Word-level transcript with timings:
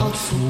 Odsłuch 0.00 0.40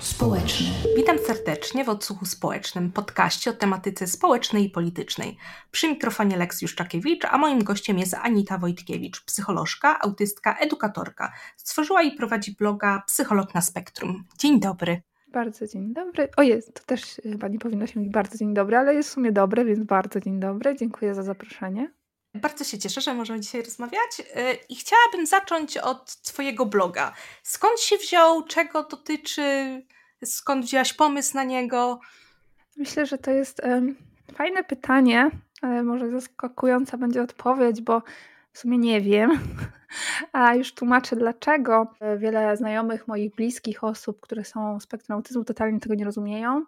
społeczny. 0.00 0.66
Witam 0.96 1.18
serdecznie 1.18 1.84
w 1.84 1.88
Odsłuchu 1.88 2.26
Społecznym, 2.26 2.92
podcaście 2.92 3.50
o 3.50 3.52
tematyce 3.52 4.06
społecznej 4.06 4.64
i 4.64 4.70
politycznej. 4.70 5.36
Przy 5.70 5.88
mikrofonie 5.88 6.36
Lex 6.36 6.62
Juszczakiewicz, 6.62 7.24
a 7.24 7.38
moim 7.38 7.64
gościem 7.64 7.98
jest 7.98 8.14
Anita 8.14 8.58
Wojtkiewicz, 8.58 9.24
psycholożka, 9.24 10.00
autyska, 10.00 10.56
edukatorka. 10.56 11.32
Stworzyła 11.56 12.02
i 12.02 12.16
prowadzi 12.16 12.56
bloga 12.58 13.02
Psycholog 13.06 13.54
na 13.54 13.60
Spektrum. 13.60 14.24
Dzień 14.38 14.60
dobry. 14.60 15.02
Bardzo 15.32 15.66
dzień 15.66 15.92
dobry. 15.92 16.28
O 16.36 16.42
jest, 16.42 16.74
to 16.74 16.82
też 16.86 17.20
chyba 17.22 17.48
nie 17.48 17.58
powinno 17.58 17.86
się 17.86 17.98
mówić 17.98 18.12
bardzo 18.12 18.38
dzień 18.38 18.54
dobry, 18.54 18.76
ale 18.76 18.94
jest 18.94 19.08
w 19.08 19.12
sumie 19.12 19.32
dobre, 19.32 19.64
więc 19.64 19.84
bardzo 19.84 20.20
dzień 20.20 20.40
dobry. 20.40 20.76
Dziękuję 20.76 21.14
za 21.14 21.22
zaproszenie. 21.22 21.97
Bardzo 22.34 22.64
się 22.64 22.78
cieszę, 22.78 23.00
że 23.00 23.14
możemy 23.14 23.40
dzisiaj 23.40 23.62
rozmawiać 23.62 24.20
y, 24.20 24.24
i 24.68 24.76
chciałabym 24.76 25.26
zacząć 25.26 25.76
od 25.76 26.22
Twojego 26.22 26.66
bloga. 26.66 27.12
Skąd 27.42 27.80
się 27.80 27.96
wziął, 27.96 28.44
czego 28.44 28.82
dotyczy, 28.84 29.42
skąd 30.24 30.64
wzięłaś 30.64 30.92
pomysł 30.92 31.36
na 31.36 31.44
niego? 31.44 32.00
Myślę, 32.76 33.06
że 33.06 33.18
to 33.18 33.30
jest 33.30 33.60
um, 33.64 33.96
fajne 34.34 34.64
pytanie, 34.64 35.30
ale 35.62 35.82
może 35.82 36.10
zaskakująca 36.10 36.96
będzie 36.96 37.22
odpowiedź, 37.22 37.80
bo 37.80 38.02
w 38.58 38.60
sumie 38.60 38.78
nie 38.78 39.00
wiem, 39.00 39.38
a 40.32 40.54
już 40.54 40.74
tłumaczę 40.74 41.16
dlaczego. 41.16 41.94
Wiele 42.18 42.56
znajomych, 42.56 43.08
moich 43.08 43.34
bliskich 43.34 43.84
osób, 43.84 44.20
które 44.20 44.44
są 44.44 44.80
spektrum 44.80 45.16
autyzmu, 45.16 45.44
totalnie 45.44 45.80
tego 45.80 45.94
nie 45.94 46.04
rozumieją, 46.04 46.64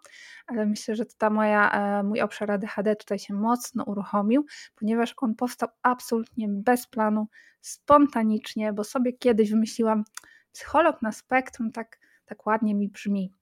ale 0.47 0.65
myślę, 0.65 0.95
że 0.95 1.05
ta 1.05 1.29
moja, 1.29 1.71
e, 1.71 2.03
mój 2.03 2.21
obszar 2.21 2.51
ADHD 2.51 2.95
tutaj 2.95 3.19
się 3.19 3.33
mocno 3.33 3.83
uruchomił, 3.83 4.45
ponieważ 4.75 5.13
on 5.17 5.35
powstał 5.35 5.69
absolutnie 5.83 6.47
bez 6.49 6.87
planu, 6.87 7.27
spontanicznie, 7.61 8.73
bo 8.73 8.83
sobie 8.83 9.13
kiedyś 9.13 9.51
wymyśliłam 9.51 10.03
psycholog 10.51 11.01
na 11.01 11.11
spektrum, 11.11 11.71
tak, 11.71 11.99
tak 12.25 12.45
ładnie 12.45 12.75
mi 12.75 12.89
brzmi. 12.89 13.33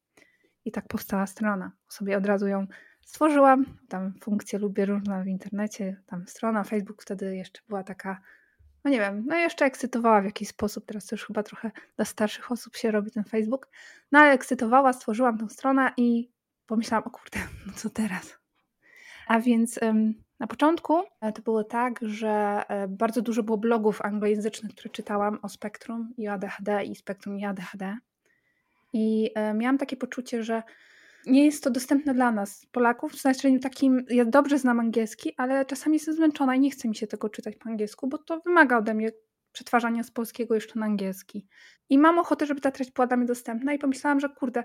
I 0.66 0.72
tak 0.72 0.88
powstała 0.88 1.28
strona. 1.28 1.72
Sobie 1.88 2.17
od 2.17 2.25
razu 2.25 2.47
ją 2.47 2.67
stworzyłam. 3.02 3.66
Tam 3.89 4.13
funkcje 4.22 4.59
lubię 4.59 4.86
różne 4.86 5.23
w 5.23 5.28
internecie, 5.28 6.02
tam 6.06 6.28
strona, 6.28 6.63
Facebook 6.63 7.02
wtedy 7.02 7.36
jeszcze 7.36 7.61
była 7.67 7.84
taka 7.84 8.22
no 8.83 8.91
nie 8.91 8.99
wiem, 8.99 9.25
no 9.27 9.35
jeszcze 9.35 9.66
ekscytowała 9.66 10.22
w 10.22 10.25
jakiś 10.25 10.47
sposób, 10.47 10.85
teraz 10.85 11.05
to 11.05 11.16
już 11.16 11.25
chyba 11.25 11.44
trochę 11.44 11.72
dla 11.95 12.05
starszych 12.05 12.52
osób 12.52 12.75
się 12.75 12.91
robi 12.91 13.11
ten 13.11 13.23
Facebook, 13.23 13.69
no 14.11 14.19
ale 14.19 14.31
ekscytowała, 14.31 14.94
stworzyłam 14.94 15.38
tą 15.38 15.49
stronę 15.49 15.91
i 15.97 16.31
pomyślałam, 16.66 17.07
o 17.07 17.09
kurde, 17.09 17.39
no 17.67 17.73
co 17.75 17.89
teraz? 17.89 18.39
A 19.27 19.39
więc 19.39 19.80
na 20.39 20.47
początku 20.47 21.03
e, 21.22 21.31
to 21.31 21.41
było 21.41 21.63
tak, 21.63 22.00
że 22.02 22.63
e, 22.67 22.88
bardzo 22.88 23.22
dużo 23.22 23.44
było 23.44 23.57
blogów 23.57 24.02
anglojęzycznych, 24.02 24.72
które 24.72 24.89
czytałam 24.89 25.39
o 25.41 25.50
spektrum 25.50 26.13
i 26.17 26.27
ADHD 26.27 26.83
i 26.83 26.95
spektrum 26.95 27.39
i 27.39 27.45
ADHD. 27.45 27.97
I 28.94 29.31
e, 29.35 29.53
miałam 29.53 29.77
takie 29.77 29.97
poczucie, 29.97 30.44
że 30.44 30.63
nie 31.25 31.45
jest 31.45 31.64
to 31.64 31.70
dostępne 31.72 32.14
dla 32.14 32.31
nas, 32.31 32.66
Polaków, 32.72 33.12
w 33.12 33.22
znaczeniu 33.22 33.59
takim, 33.59 34.06
ja 34.09 34.25
dobrze 34.25 34.58
znam 34.58 34.80
angielski, 34.80 35.34
ale 35.38 35.66
czasami 35.66 35.95
jestem 35.95 36.16
zmęczona 36.16 36.56
i 36.56 36.59
nie 36.59 36.72
chce 36.72 36.88
mi 36.88 36.95
się 36.95 37.08
tego 37.08 37.30
czytać 37.30 37.56
po 37.56 37.70
angielsku, 37.70 38.08
bo 38.08 38.17
to 38.17 38.39
wymaga 38.39 38.78
ode 38.78 38.94
mnie 38.94 39.12
przetwarzania 39.52 40.03
z 40.03 40.12
polskiego 40.12 40.56
jeszcze 40.56 40.80
na 40.80 40.86
angielski. 40.86 41.47
I 41.90 41.97
mam 41.97 42.20
ochotę, 42.20 42.45
żeby 42.45 42.62
ta 42.62 42.72
treść 42.72 42.92
była 42.92 43.08
dla 43.08 43.17
mnie 43.17 43.25
dostępna 43.25 43.73
i 43.73 43.80
pomyślałam, 43.80 44.20
że 44.20 44.30
kurde, 44.30 44.64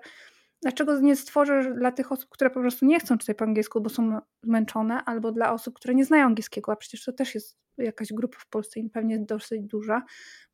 dlaczego 0.62 1.00
nie 1.00 1.16
stworzę 1.16 1.74
dla 1.74 1.92
tych 1.92 2.12
osób, 2.12 2.30
które 2.30 2.50
po 2.50 2.60
prostu 2.60 2.86
nie 2.86 3.00
chcą 3.00 3.18
czytać 3.18 3.36
po 3.36 3.44
angielsku, 3.44 3.80
bo 3.80 3.90
są 3.90 4.20
zmęczone, 4.42 5.04
albo 5.04 5.32
dla 5.32 5.52
osób, 5.52 5.74
które 5.74 5.94
nie 5.94 6.04
znają 6.04 6.26
angielskiego, 6.26 6.72
a 6.72 6.76
przecież 6.76 7.04
to 7.04 7.12
też 7.12 7.34
jest 7.34 7.58
jakaś 7.78 8.12
grupa 8.12 8.38
w 8.38 8.46
Polsce 8.46 8.80
i 8.80 8.90
pewnie 8.90 9.18
dosyć 9.18 9.62
duża, 9.62 10.02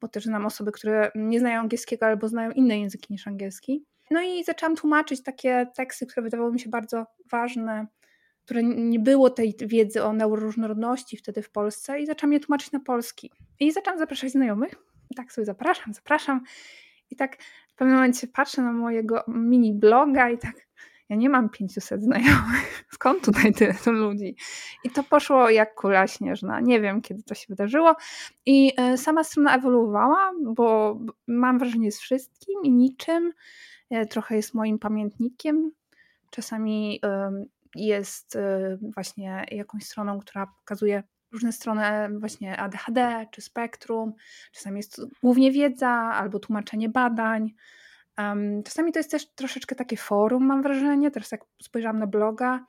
bo 0.01 0.09
też 0.09 0.25
znam 0.25 0.47
osoby, 0.47 0.73
które 0.73 1.11
nie 1.15 1.41
znają 1.41 1.61
angielskiego 1.61 2.07
albo 2.07 2.29
znają 2.29 2.51
inne 2.51 2.81
języki 2.81 3.13
niż 3.13 3.27
angielski. 3.27 3.85
No 4.11 4.23
i 4.23 4.45
zaczęłam 4.45 4.77
tłumaczyć 4.77 5.23
takie 5.23 5.67
teksty, 5.75 6.07
które 6.07 6.23
wydawały 6.23 6.53
mi 6.53 6.61
się 6.61 6.71
bardzo 6.71 7.07
ważne, 7.31 7.87
które 8.45 8.63
nie 8.63 8.99
było 8.99 9.31
tej 9.31 9.57
wiedzy 9.61 10.05
o 10.05 10.13
neuroróżnorodności 10.13 11.17
wtedy 11.17 11.43
w 11.43 11.51
Polsce 11.51 12.01
i 12.01 12.07
zaczęłam 12.07 12.33
je 12.33 12.41
tłumaczyć 12.41 12.73
na 12.73 12.81
polski. 12.81 13.31
I 13.61 13.73
zaczęłam 13.73 13.99
zapraszać 13.99 14.33
znajomych. 14.33 14.75
Tak 15.17 15.33
sobie 15.33 15.45
zapraszam, 15.45 15.95
zapraszam. 15.95 16.41
I 17.11 17.17
tak 17.17 17.43
w 17.73 17.75
pewnym 17.75 17.97
momencie 17.97 18.27
patrzę 18.27 18.63
na 18.63 18.73
mojego 18.73 19.25
mini 19.29 19.75
bloga 19.75 20.31
i 20.31 20.39
tak 20.39 20.71
ja 21.11 21.17
nie 21.17 21.31
mam 21.31 21.49
500 21.49 22.03
znajomych. 22.03 22.85
Skąd 22.95 23.25
tutaj 23.25 23.53
tyle 23.53 23.75
ludzi? 23.87 24.37
I 24.85 24.91
to 24.91 25.03
poszło 25.03 25.51
jak 25.51 25.75
kula 25.75 26.07
śnieżna. 26.07 26.61
Nie 26.61 26.81
wiem, 26.81 27.03
kiedy 27.03 27.23
to 27.23 27.35
się 27.35 27.47
wydarzyło. 27.49 27.97
I 28.47 28.73
e, 28.77 28.99
sama 28.99 29.25
strona 29.25 29.57
ewoluowała, 29.57 30.33
bo 30.43 30.99
mam 31.27 31.59
wrażenie 31.59 31.93
z 31.93 32.01
wszystkim 32.01 32.55
i 32.65 32.71
niczym. 32.71 33.33
E, 33.91 34.07
trochę 34.07 34.37
jest 34.37 34.55
moim 34.55 34.79
pamiętnikiem. 34.79 35.73
Czasami 36.31 37.01
jest 37.75 38.37
e, 38.37 38.79
właśnie 38.95 39.45
jakąś 39.51 39.85
stroną, 39.85 40.21
która 40.21 40.47
pokazuje 40.47 41.03
różne 41.33 41.53
strony 41.53 41.83
właśnie 42.19 42.57
ADHD 42.57 43.27
czy 43.31 43.41
spektrum. 43.41 44.13
Czasami 44.53 44.77
jest 44.77 45.01
głównie 45.23 45.53
wiedza 45.53 45.89
albo 45.91 46.39
tłumaczenie 46.39 46.89
badań. 46.89 47.51
Czasami 48.65 48.93
to 48.93 48.99
jest 48.99 49.11
też 49.11 49.35
troszeczkę 49.35 49.75
takie 49.75 49.97
forum, 49.97 50.47
mam 50.47 50.63
wrażenie. 50.63 51.11
Teraz 51.11 51.33
jak 51.33 51.45
spojrzałam 51.63 51.99
na 51.99 52.07
bloga, 52.07 52.67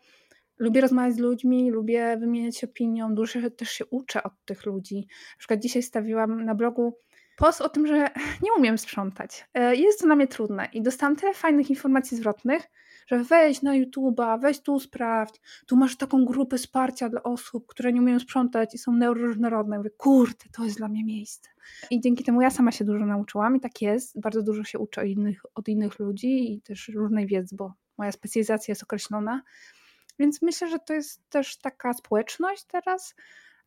lubię 0.59 0.81
rozmawiać 0.81 1.15
z 1.15 1.19
ludźmi, 1.19 1.71
lubię 1.71 2.17
wymieniać 2.17 2.63
opinią, 2.63 3.15
dużo 3.15 3.49
też 3.49 3.69
się 3.69 3.85
uczę 3.85 4.23
od 4.23 4.33
tych 4.45 4.65
ludzi. 4.65 5.07
Na 5.09 5.37
przykład 5.37 5.59
dzisiaj 5.59 5.83
stawiłam 5.83 6.45
na 6.45 6.55
blogu 6.55 6.97
post 7.41 7.61
o 7.61 7.69
tym, 7.69 7.87
że 7.87 8.09
nie 8.43 8.53
umiem 8.57 8.77
sprzątać. 8.77 9.45
E, 9.53 9.75
jest 9.75 9.99
to 9.99 10.05
dla 10.05 10.15
mnie 10.15 10.27
trudne 10.27 10.69
i 10.73 10.81
dostałam 10.81 11.15
tyle 11.15 11.33
fajnych 11.33 11.69
informacji 11.69 12.17
zwrotnych, 12.17 12.63
że 13.07 13.23
weź 13.23 13.61
na 13.61 13.73
YouTube'a, 13.73 14.41
weź 14.41 14.59
tu 14.59 14.79
sprawdź, 14.79 15.41
tu 15.67 15.77
masz 15.77 15.97
taką 15.97 16.25
grupę 16.25 16.57
wsparcia 16.57 17.09
dla 17.09 17.23
osób, 17.23 17.67
które 17.67 17.93
nie 17.93 18.01
umieją 18.01 18.19
sprzątać 18.19 18.75
i 18.75 18.77
są 18.77 18.91
neuroróżnorodne. 18.91 19.77
Mówię, 19.77 19.89
kurde, 19.89 20.45
to 20.51 20.63
jest 20.63 20.77
dla 20.77 20.87
mnie 20.87 21.03
miejsce. 21.03 21.49
I 21.91 22.01
dzięki 22.01 22.23
temu 22.23 22.41
ja 22.41 22.49
sama 22.49 22.71
się 22.71 22.85
dużo 22.85 23.05
nauczyłam 23.05 23.55
i 23.55 23.59
tak 23.59 23.81
jest, 23.81 24.19
bardzo 24.19 24.43
dużo 24.43 24.63
się 24.63 24.79
uczę 24.79 25.01
od 25.01 25.07
innych, 25.07 25.41
od 25.55 25.67
innych 25.67 25.99
ludzi 25.99 26.53
i 26.53 26.61
też 26.61 26.87
różnej 26.87 27.27
wiedzy, 27.27 27.55
bo 27.55 27.73
moja 27.97 28.11
specjalizacja 28.11 28.71
jest 28.71 28.83
określona. 28.83 29.41
Więc 30.19 30.41
myślę, 30.41 30.69
że 30.69 30.79
to 30.79 30.93
jest 30.93 31.29
też 31.29 31.57
taka 31.57 31.93
społeczność 31.93 32.63
teraz, 32.63 33.15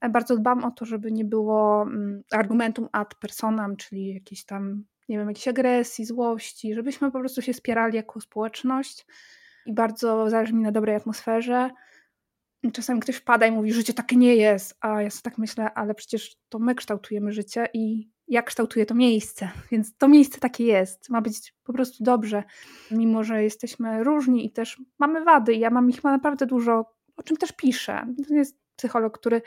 bardzo 0.08 0.36
dbam 0.36 0.64
o 0.64 0.70
to, 0.70 0.84
żeby 0.84 1.12
nie 1.12 1.24
było 1.24 1.82
mm, 1.82 2.22
argumentum 2.30 2.88
ad 2.92 3.14
personam, 3.14 3.76
czyli 3.76 4.14
jakieś 4.14 4.44
tam, 4.44 4.84
nie 5.08 5.18
wiem, 5.18 5.28
jakiejś 5.28 5.48
agresji, 5.48 6.04
złości, 6.04 6.74
żebyśmy 6.74 7.10
po 7.10 7.18
prostu 7.18 7.42
się 7.42 7.52
wspierali 7.52 7.96
jako 7.96 8.20
społeczność 8.20 9.06
i 9.66 9.74
bardzo 9.74 10.30
zależy 10.30 10.52
mi 10.52 10.62
na 10.62 10.72
dobrej 10.72 10.96
atmosferze. 10.96 11.70
Czasami 12.72 13.00
ktoś 13.00 13.16
wpada 13.16 13.46
i 13.46 13.50
mówi, 13.50 13.72
że 13.72 13.76
życie 13.76 13.94
takie 13.94 14.16
nie 14.16 14.36
jest, 14.36 14.76
a 14.80 15.02
ja 15.02 15.10
sobie 15.10 15.22
tak 15.22 15.38
myślę, 15.38 15.74
ale 15.74 15.94
przecież 15.94 16.36
to 16.48 16.58
my 16.58 16.74
kształtujemy 16.74 17.32
życie 17.32 17.68
i 17.74 18.10
ja 18.28 18.42
kształtuję 18.42 18.86
to 18.86 18.94
miejsce, 18.94 19.48
więc 19.72 19.96
to 19.96 20.08
miejsce 20.08 20.40
takie 20.40 20.64
jest. 20.64 21.10
Ma 21.10 21.20
być 21.20 21.54
po 21.64 21.72
prostu 21.72 22.04
dobrze, 22.04 22.42
mimo 22.90 23.24
że 23.24 23.42
jesteśmy 23.42 24.04
różni 24.04 24.46
i 24.46 24.52
też 24.52 24.82
mamy 24.98 25.24
wady. 25.24 25.54
Ja 25.54 25.70
mam 25.70 25.90
ich 25.90 26.04
naprawdę 26.04 26.46
dużo, 26.46 26.94
o 27.16 27.22
czym 27.22 27.36
też 27.36 27.52
piszę. 27.52 28.06
To 28.28 28.34
jest 28.34 28.63
psycholog, 28.76 29.18
który 29.18 29.42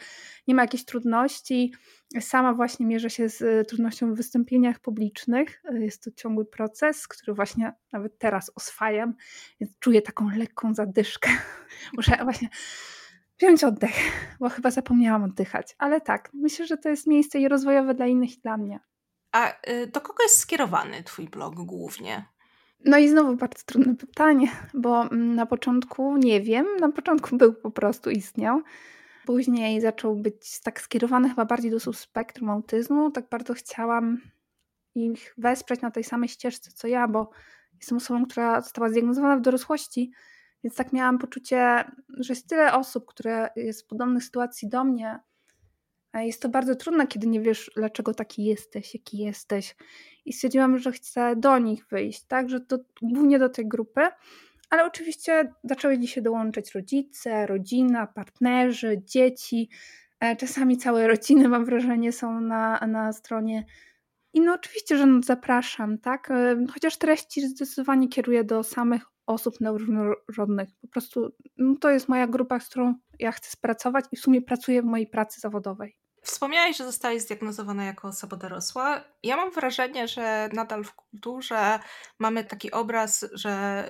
nie 0.48 0.56
ma 0.56 0.62
jakichś 0.62 0.84
trudności. 0.84 1.74
Sama 2.20 2.54
właśnie 2.54 2.86
mierzę 2.86 3.10
się 3.10 3.30
z 3.30 3.42
e, 3.42 3.66
trudnością 3.66 4.14
w 4.14 4.18
wystąpieniach 4.18 4.80
publicznych. 4.80 5.62
E, 5.66 5.80
jest 5.80 6.04
to 6.04 6.12
ciągły 6.12 6.46
proces, 6.46 7.08
który 7.08 7.34
właśnie 7.34 7.74
nawet 7.92 8.20
teraz 8.20 8.52
oswajam, 8.56 9.14
więc 9.60 9.80
czuję 9.80 10.02
taką 10.02 10.30
lekką 10.30 10.74
zadyszkę. 10.74 11.30
Muszę 11.98 12.18
właśnie 12.24 12.50
wziąć 13.40 13.64
oddech, 13.64 13.96
bo 14.40 14.50
chyba 14.50 14.72
zapomniałam 14.72 15.24
oddychać. 15.24 15.76
Ale 15.78 16.02
tak, 16.02 16.30
myślę, 16.34 16.68
że 16.68 16.78
to 16.78 16.90
jest 16.90 17.08
miejsce 17.08 17.40
i 17.40 17.48
rozwojowe 17.48 17.94
dla 17.94 18.08
innych 18.08 18.38
i 18.38 18.42
dla 18.42 18.58
mnie. 18.58 18.80
A 19.32 19.52
y, 19.70 19.88
do 19.88 20.02
kogo 20.02 20.24
jest 20.24 20.40
skierowany 20.40 21.04
Twój 21.04 21.26
blog 21.30 21.56
głównie? 21.56 22.26
No 22.86 22.98
i 22.98 23.10
znowu 23.10 23.36
bardzo 23.36 23.64
trudne 23.66 23.96
pytanie, 23.96 24.48
bo 24.74 25.02
mm, 25.02 25.36
na 25.36 25.46
początku 25.46 26.18
nie 26.18 26.42
wiem, 26.42 26.66
na 26.80 26.92
początku 26.92 27.38
był 27.38 27.54
po 27.54 27.72
prostu 27.72 28.10
istniał. 28.10 28.62
Później 29.28 29.82
zaczął 29.82 30.16
być 30.16 30.60
tak 30.60 30.82
skierowany 30.82 31.30
chyba 31.30 31.46
bardziej 31.46 31.72
do 31.72 31.80
spektrum 31.94 32.50
autyzmu. 32.50 33.12
Tak 33.12 33.30
bardzo 33.30 33.54
chciałam 33.54 34.22
ich 34.96 35.34
wesprzeć 35.38 35.82
na 35.82 35.92
tej 35.92 36.04
samej 36.04 36.30
ścieżce 36.30 36.72
co 36.72 36.88
ja, 36.88 37.08
bo 37.08 37.30
jestem 37.80 37.98
osobą, 37.98 38.26
która 38.26 38.62
została 38.62 38.90
zdiagnozowana 38.90 39.38
w 39.38 39.42
dorosłości, 39.42 40.12
więc 40.64 40.76
tak 40.76 40.94
miałam 40.94 41.18
poczucie, 41.18 41.84
że 42.18 42.34
jest 42.34 42.50
tyle 42.50 42.74
osób, 42.74 43.06
które 43.06 43.50
jest 43.56 43.84
w 43.84 43.88
podobnej 43.88 44.22
sytuacji 44.22 44.70
do 44.70 44.84
mnie. 44.84 45.20
Jest 46.14 46.42
to 46.42 46.50
bardzo 46.50 46.76
trudne, 46.76 47.08
kiedy 47.08 47.28
nie 47.28 47.42
wiesz, 47.42 47.72
dlaczego 47.76 48.14
taki 48.14 48.46
jesteś, 48.46 48.94
jaki 48.94 49.18
jesteś. 49.18 49.76
I 50.26 50.34
stwierdziłam, 50.34 50.78
że 50.78 50.92
chcę 50.92 51.36
do 51.36 51.58
nich 51.58 51.88
wyjść, 51.88 52.24
tak, 52.24 52.50
że 52.50 52.62
to 52.62 52.78
głównie 53.02 53.40
do 53.40 53.50
tej 53.50 53.68
grupy. 53.68 54.02
Ale 54.70 54.86
oczywiście 54.86 55.54
zaczęły 55.64 56.00
dzisiaj 56.00 56.24
dołączać 56.24 56.76
rodzice, 56.76 57.46
rodzina, 57.46 58.08
partnerzy, 58.08 59.02
dzieci. 59.06 59.70
E, 60.20 60.36
czasami 60.36 60.78
całe 60.78 61.08
rodziny, 61.14 61.50
mam 61.50 61.66
wrażenie, 61.66 62.12
są 62.12 62.42
na, 62.42 62.80
na 62.88 63.14
stronie. 63.14 63.66
I 64.34 64.42
no 64.42 64.54
oczywiście, 64.54 64.98
że 64.98 65.06
no 65.06 65.22
zapraszam, 65.24 65.98
tak? 65.98 66.30
Chociaż 66.74 66.98
treści 66.98 67.48
zdecydowanie 67.48 68.10
kieruję 68.10 68.44
do 68.44 68.64
samych 68.64 69.02
osób 69.26 69.62
neurorodnych. 69.62 70.70
Po 70.82 70.88
prostu 70.88 71.36
no 71.58 71.76
to 71.82 71.90
jest 71.90 72.10
moja 72.10 72.28
grupa, 72.28 72.60
z 72.60 72.70
którą 72.70 72.94
ja 73.20 73.32
chcę 73.32 73.52
spracować 73.52 74.06
i 74.12 74.18
w 74.18 74.20
sumie 74.20 74.42
pracuję 74.42 74.82
w 74.82 74.86
mojej 74.86 75.08
pracy 75.08 75.40
zawodowej. 75.40 75.98
Wspomniałeś, 76.22 76.78
że 76.78 76.86
zostałeś 76.86 77.22
zdiagnozowana 77.22 77.86
jako 77.86 78.08
osoba 78.08 78.38
dorosła. 78.38 79.04
Ja 79.24 79.38
mam 79.38 79.52
wrażenie, 79.52 80.08
że 80.08 80.50
nadal 80.54 80.84
w 80.84 80.94
kulturze 80.94 81.80
mamy 82.20 82.44
taki 82.44 82.72
obraz, 82.72 83.26
że 83.34 83.84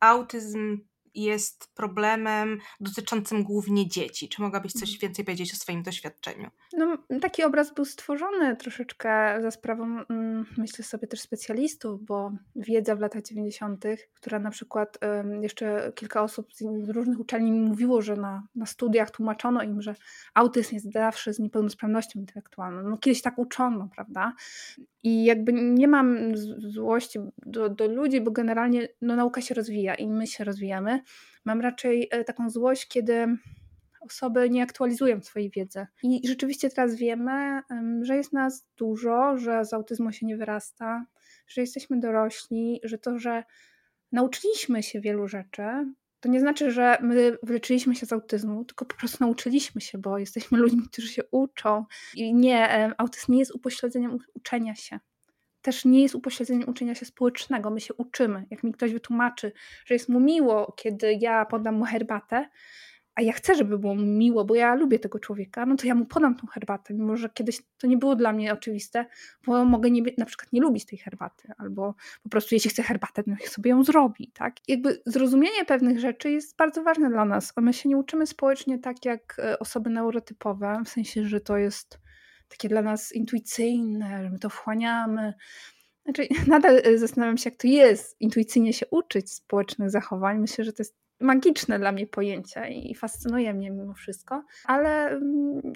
autyzm 0.00 0.76
jest 1.14 1.74
problemem 1.74 2.58
dotyczącym 2.80 3.44
głównie 3.44 3.88
dzieci. 3.88 4.28
Czy 4.28 4.42
mogłabyś 4.42 4.72
coś 4.72 4.82
mhm. 4.82 4.98
więcej 5.00 5.24
powiedzieć 5.24 5.52
o 5.52 5.56
swoim 5.56 5.82
doświadczeniu? 5.82 6.50
No, 6.72 6.98
taki 7.20 7.44
obraz 7.44 7.74
był 7.74 7.84
stworzony 7.84 8.56
troszeczkę 8.56 9.38
za 9.42 9.50
sprawą, 9.50 9.84
mm, 9.84 10.46
myślę 10.56 10.84
sobie, 10.84 11.08
też 11.08 11.20
specjalistów, 11.20 12.04
bo 12.04 12.32
wiedza 12.56 12.96
w 12.96 13.00
latach 13.00 13.22
90., 13.22 13.84
która 14.14 14.38
na 14.38 14.50
przykład 14.50 14.98
jeszcze 15.40 15.92
kilka 15.94 16.22
osób 16.22 16.54
z 16.54 16.88
różnych 16.88 17.20
uczelni 17.20 17.52
mówiło, 17.52 18.02
że 18.02 18.16
na, 18.16 18.46
na 18.54 18.66
studiach 18.66 19.10
tłumaczono 19.10 19.62
im, 19.62 19.82
że 19.82 19.94
autyzm 20.34 20.74
jest 20.74 20.92
zawsze 20.92 21.32
z 21.32 21.38
niepełnosprawnością 21.38 22.20
intelektualną. 22.20 22.90
No, 22.90 22.98
kiedyś 22.98 23.22
tak 23.22 23.38
uczono, 23.38 23.88
prawda? 23.94 24.32
I 25.02 25.24
jakby 25.24 25.52
nie 25.52 25.88
mam 25.88 26.36
złości 26.58 27.18
do, 27.46 27.68
do 27.68 27.86
ludzi, 27.88 28.20
bo 28.20 28.30
generalnie 28.30 28.88
no, 29.02 29.16
nauka 29.16 29.40
się 29.40 29.54
rozwija 29.54 29.94
i 29.94 30.08
my 30.08 30.26
się 30.26 30.44
rozwijamy. 30.44 31.00
Mam 31.44 31.60
raczej 31.60 32.08
e, 32.10 32.24
taką 32.24 32.50
złość, 32.50 32.88
kiedy 32.88 33.26
osoby 34.00 34.50
nie 34.50 34.62
aktualizują 34.62 35.22
swojej 35.22 35.50
wiedzy. 35.50 35.86
I 36.02 36.28
rzeczywiście 36.28 36.70
teraz 36.70 36.94
wiemy, 36.94 37.62
że 38.02 38.16
jest 38.16 38.32
nas 38.32 38.66
dużo, 38.76 39.38
że 39.38 39.64
z 39.64 39.72
autyzmu 39.72 40.12
się 40.12 40.26
nie 40.26 40.36
wyrasta, 40.36 41.06
że 41.46 41.60
jesteśmy 41.60 42.00
dorośli, 42.00 42.80
że 42.84 42.98
to, 42.98 43.18
że 43.18 43.44
nauczyliśmy 44.12 44.82
się 44.82 45.00
wielu 45.00 45.28
rzeczy, 45.28 45.62
to 46.20 46.28
nie 46.28 46.40
znaczy, 46.40 46.70
że 46.70 46.98
my 47.00 47.38
wyleczyliśmy 47.42 47.94
się 47.94 48.06
z 48.06 48.12
autyzmu, 48.12 48.64
tylko 48.64 48.84
po 48.84 48.96
prostu 48.96 49.24
nauczyliśmy 49.24 49.80
się, 49.80 49.98
bo 49.98 50.18
jesteśmy 50.18 50.58
ludźmi, 50.58 50.82
którzy 50.92 51.08
się 51.08 51.22
uczą. 51.30 51.84
I 52.14 52.34
nie, 52.34 52.90
autyzm 52.98 53.32
nie 53.32 53.38
jest 53.38 53.54
upośledzeniem 53.54 54.18
uczenia 54.34 54.74
się. 54.74 55.00
Też 55.64 55.84
nie 55.84 56.02
jest 56.02 56.14
upośledzeniem 56.14 56.68
uczenia 56.68 56.94
się 56.94 57.06
społecznego. 57.06 57.70
My 57.70 57.80
się 57.80 57.94
uczymy. 57.94 58.46
Jak 58.50 58.62
mi 58.62 58.72
ktoś 58.72 58.92
wytłumaczy, 58.92 59.52
że 59.86 59.94
jest 59.94 60.08
mu 60.08 60.20
miło, 60.20 60.72
kiedy 60.76 61.18
ja 61.20 61.44
podam 61.44 61.74
mu 61.74 61.84
herbatę, 61.84 62.48
a 63.14 63.22
ja 63.22 63.32
chcę, 63.32 63.54
żeby 63.54 63.78
było 63.78 63.94
mi 63.94 64.04
miło, 64.04 64.44
bo 64.44 64.54
ja 64.54 64.74
lubię 64.74 64.98
tego 64.98 65.18
człowieka, 65.18 65.66
no 65.66 65.76
to 65.76 65.86
ja 65.86 65.94
mu 65.94 66.06
podam 66.06 66.34
tą 66.36 66.46
herbatę, 66.46 66.94
mimo 66.94 67.16
że 67.16 67.28
kiedyś 67.28 67.58
to 67.78 67.86
nie 67.86 67.96
było 67.96 68.16
dla 68.16 68.32
mnie 68.32 68.52
oczywiste, 68.52 69.06
bo 69.46 69.64
mogę 69.64 69.90
nie, 69.90 70.02
na 70.18 70.24
przykład 70.24 70.52
nie 70.52 70.60
lubić 70.60 70.86
tej 70.86 70.98
herbaty, 70.98 71.48
albo 71.58 71.94
po 72.22 72.28
prostu 72.28 72.54
jeśli 72.54 72.70
chce 72.70 72.82
herbatę, 72.82 73.22
no 73.26 73.36
niech 73.40 73.48
sobie 73.48 73.70
ją 73.70 73.84
zrobi, 73.84 74.32
tak? 74.34 74.56
Jakby 74.68 75.02
zrozumienie 75.06 75.64
pewnych 75.64 76.00
rzeczy 76.00 76.30
jest 76.30 76.56
bardzo 76.56 76.82
ważne 76.82 77.10
dla 77.10 77.24
nas. 77.24 77.52
My 77.56 77.72
się 77.72 77.88
nie 77.88 77.96
uczymy 77.96 78.26
społecznie 78.26 78.78
tak 78.78 79.04
jak 79.04 79.36
e, 79.38 79.58
osoby 79.58 79.90
neurotypowe, 79.90 80.82
w 80.84 80.88
sensie, 80.88 81.24
że 81.24 81.40
to 81.40 81.56
jest 81.56 82.03
takie 82.48 82.68
dla 82.68 82.82
nas 82.82 83.12
intuicyjne, 83.12 84.24
że 84.24 84.30
my 84.30 84.38
to 84.38 84.48
wchłaniamy, 84.50 85.34
znaczy, 86.04 86.28
nadal 86.46 86.80
e, 86.84 86.98
zastanawiam 86.98 87.38
się, 87.38 87.50
jak 87.50 87.58
to 87.58 87.66
jest 87.66 88.20
intuicyjnie 88.20 88.72
się 88.72 88.86
uczyć 88.90 89.32
społecznych 89.32 89.90
zachowań. 89.90 90.38
Myślę, 90.38 90.64
że 90.64 90.72
to 90.72 90.82
jest 90.82 90.96
magiczne 91.20 91.78
dla 91.78 91.92
mnie 91.92 92.06
pojęcie 92.06 92.68
i 92.68 92.94
fascynuje 92.94 93.54
mnie 93.54 93.70
mimo 93.70 93.94
wszystko, 93.94 94.44
ale 94.64 95.08
mm, 95.08 95.72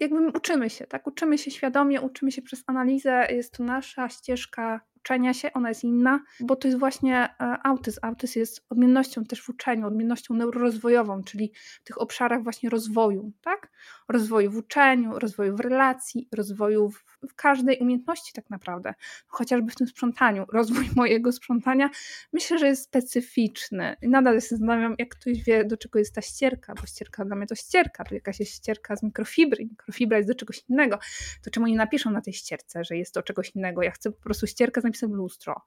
jakby 0.00 0.28
uczymy 0.28 0.70
się, 0.70 0.86
tak? 0.86 1.06
Uczymy 1.06 1.38
się 1.38 1.50
świadomie, 1.50 2.00
uczymy 2.00 2.32
się 2.32 2.42
przez 2.42 2.64
analizę. 2.66 3.26
Jest 3.30 3.54
to 3.54 3.64
nasza 3.64 4.08
ścieżka 4.08 4.80
uczenia 4.96 5.34
się, 5.34 5.52
ona 5.52 5.68
jest 5.68 5.84
inna, 5.84 6.20
bo 6.40 6.56
to 6.56 6.68
jest 6.68 6.80
właśnie 6.80 7.16
e, 7.16 7.58
autyzm. 7.62 7.98
Autyzm 8.02 8.38
jest 8.38 8.66
odmiennością 8.70 9.24
też 9.24 9.42
w 9.42 9.48
uczeniu, 9.48 9.86
odmiennością 9.86 10.34
neurorozwojową, 10.34 11.22
czyli 11.24 11.52
w 11.80 11.84
tych 11.84 12.00
obszarach 12.00 12.42
właśnie 12.42 12.70
rozwoju, 12.70 13.32
tak? 13.40 13.70
Rozwoju 14.12 14.50
w 14.50 14.56
uczeniu, 14.56 15.18
rozwoju 15.18 15.56
w 15.56 15.60
relacji, 15.60 16.28
rozwoju 16.32 16.90
w, 16.90 17.04
w 17.28 17.34
każdej 17.34 17.78
umiejętności 17.78 18.32
tak 18.32 18.50
naprawdę. 18.50 18.94
Chociażby 19.26 19.70
w 19.70 19.74
tym 19.74 19.86
sprzątaniu. 19.86 20.46
Rozwój 20.52 20.90
mojego 20.96 21.32
sprzątania 21.32 21.90
myślę, 22.32 22.58
że 22.58 22.66
jest 22.66 22.84
specyficzny. 22.84 23.96
Nadal 24.02 24.40
się 24.40 24.46
zastanawiam, 24.48 24.94
jak 24.98 25.08
ktoś 25.08 25.42
wie, 25.44 25.64
do 25.64 25.76
czego 25.76 25.98
jest 25.98 26.14
ta 26.14 26.20
ścierka, 26.20 26.74
bo 26.74 26.86
ścierka 26.86 27.24
dla 27.24 27.36
mnie 27.36 27.46
to 27.46 27.54
ścierka, 27.54 28.04
to 28.04 28.14
jakaś 28.14 28.40
jest 28.40 28.52
ścierka 28.52 28.96
z 28.96 29.02
mikrofibry, 29.02 29.64
mikrofibra 29.64 30.16
jest 30.16 30.28
do 30.28 30.34
czegoś 30.34 30.64
innego. 30.68 30.98
To 31.44 31.50
czemu 31.50 31.66
nie 31.66 31.76
napiszą 31.76 32.10
na 32.10 32.20
tej 32.20 32.32
ścierce, 32.32 32.84
że 32.84 32.96
jest 32.96 33.14
to 33.14 33.22
czegoś 33.22 33.50
innego? 33.50 33.82
Ja 33.82 33.90
chcę 33.90 34.12
po 34.12 34.22
prostu 34.22 34.46
ścierkę 34.46 34.80
z 34.80 34.84
napisem 34.84 35.14
lustro. 35.14 35.62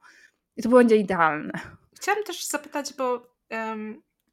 I 0.56 0.62
to 0.62 0.68
będzie 0.68 0.96
idealne. 0.96 1.52
Chciałam 1.96 2.24
też 2.24 2.46
zapytać, 2.46 2.94
bo 2.94 3.36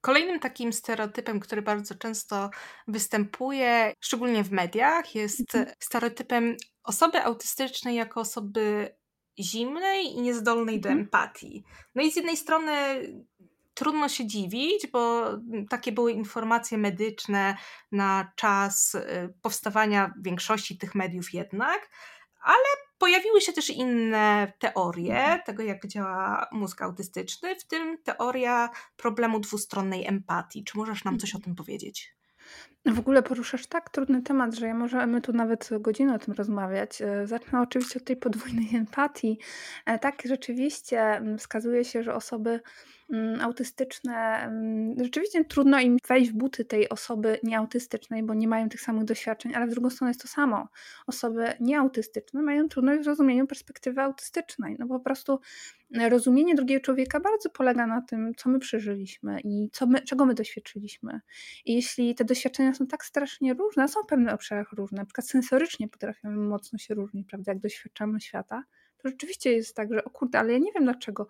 kolejnym 0.03 0.39
takim 0.39 0.73
stereotypem, 0.73 1.39
który 1.39 1.61
bardzo 1.61 1.95
często 1.95 2.49
występuje, 2.87 3.93
szczególnie 3.99 4.43
w 4.43 4.51
mediach, 4.51 5.15
jest 5.15 5.55
mhm. 5.55 5.75
stereotypem 5.79 6.57
osoby 6.83 7.23
autystycznej 7.23 7.95
jako 7.95 8.21
osoby 8.21 8.95
zimnej 9.39 10.05
i 10.05 10.21
niezdolnej 10.21 10.81
do 10.81 10.89
mhm. 10.89 11.05
empatii. 11.05 11.63
No 11.95 12.03
i 12.03 12.11
z 12.11 12.15
jednej 12.15 12.37
strony 12.37 12.73
trudno 13.73 14.09
się 14.09 14.27
dziwić, 14.27 14.87
bo 14.87 15.29
takie 15.69 15.91
były 15.91 16.11
informacje 16.11 16.77
medyczne 16.77 17.57
na 17.91 18.31
czas 18.35 18.95
y, 18.95 19.33
powstawania 19.41 20.13
większości 20.21 20.77
tych 20.77 20.95
mediów 20.95 21.33
jednak, 21.33 21.89
ale 22.41 22.82
pojawiły 23.03 23.41
się 23.41 23.53
też 23.53 23.69
inne 23.69 24.53
teorie 24.59 25.17
mhm. 25.19 25.41
tego, 25.45 25.63
jak 25.63 25.87
działa 25.87 26.47
mózg 26.51 26.81
autystyczny, 26.81 27.55
w 27.55 27.67
tym 27.67 27.97
teoria 28.03 28.69
problemu 28.97 29.39
dwustronnej 29.39 30.07
empatii. 30.07 30.63
Czy 30.63 30.77
możesz 30.77 31.03
nam 31.03 31.19
coś 31.19 31.35
o 31.35 31.37
mhm. 31.37 31.43
tym 31.43 31.55
powiedzieć? 31.55 32.15
W 32.85 32.99
ogóle 32.99 33.23
poruszasz 33.23 33.67
tak 33.67 33.89
trudny 33.89 34.21
temat, 34.21 34.53
że 34.53 34.67
ja 34.67 34.73
możemy 34.73 35.21
tu 35.21 35.33
nawet 35.33 35.69
godzinę 35.79 36.15
o 36.15 36.19
tym 36.19 36.33
rozmawiać. 36.33 37.01
E, 37.01 37.27
zacznę 37.27 37.61
oczywiście 37.61 37.99
od 37.99 38.05
tej 38.05 38.15
podwójnej 38.15 38.75
empatii. 38.75 39.39
E, 39.85 39.99
tak, 39.99 40.21
rzeczywiście 40.25 41.01
mm, 41.01 41.37
wskazuje 41.37 41.85
się, 41.85 42.03
że 42.03 42.15
osoby 42.15 42.59
autystyczne, 43.41 44.13
mm, 44.13 44.95
rzeczywiście 45.03 45.45
trudno 45.45 45.79
im 45.79 45.97
wejść 46.07 46.31
w 46.31 46.33
buty 46.33 46.65
tej 46.65 46.89
osoby 46.89 47.39
nieautystycznej, 47.43 48.23
bo 48.23 48.33
nie 48.33 48.47
mają 48.47 48.69
tych 48.69 48.81
samych 48.81 49.05
doświadczeń, 49.05 49.55
ale 49.55 49.67
w 49.67 49.69
drugą 49.69 49.89
stronę 49.89 50.09
jest 50.09 50.21
to 50.21 50.27
samo. 50.27 50.67
Osoby 51.07 51.45
nieautystyczne 51.59 52.41
mają 52.41 52.69
trudność 52.69 53.03
w 53.03 53.07
rozumieniu 53.07 53.47
perspektywy 53.47 54.01
autystycznej. 54.01 54.75
No 54.79 54.87
po 54.87 54.99
prostu 54.99 55.39
rozumienie 56.09 56.55
drugiego 56.55 56.85
człowieka 56.85 57.19
bardzo 57.19 57.49
polega 57.49 57.87
na 57.87 58.01
tym, 58.01 58.35
co 58.37 58.49
my 58.49 58.59
przeżyliśmy 58.59 59.39
i 59.43 59.69
co 59.71 59.85
my, 59.85 60.01
czego 60.01 60.25
my 60.25 60.33
doświadczyliśmy. 60.33 61.21
I 61.65 61.75
jeśli 61.75 62.15
te 62.15 62.25
doświadczenia 62.25 62.73
są 62.73 62.87
tak 62.87 63.05
strasznie 63.05 63.53
różne, 63.53 63.87
są 63.87 64.03
w 64.03 64.05
pewnych 64.05 64.33
obszarach 64.33 64.71
różne, 64.71 64.97
na 64.97 65.05
przykład 65.05 65.27
sensorycznie 65.27 65.87
potrafimy 65.87 66.35
mocno 66.35 66.79
się 66.79 66.93
różnić, 66.93 67.27
prawda, 67.27 67.51
jak 67.51 67.61
doświadczamy 67.61 68.21
świata, 68.21 68.63
rzeczywiście 69.03 69.51
jest 69.51 69.75
tak, 69.75 69.93
że 69.93 70.03
o 70.03 70.09
kurde, 70.09 70.39
ale 70.39 70.53
ja 70.53 70.59
nie 70.59 70.71
wiem 70.71 70.83
dlaczego 70.83 71.27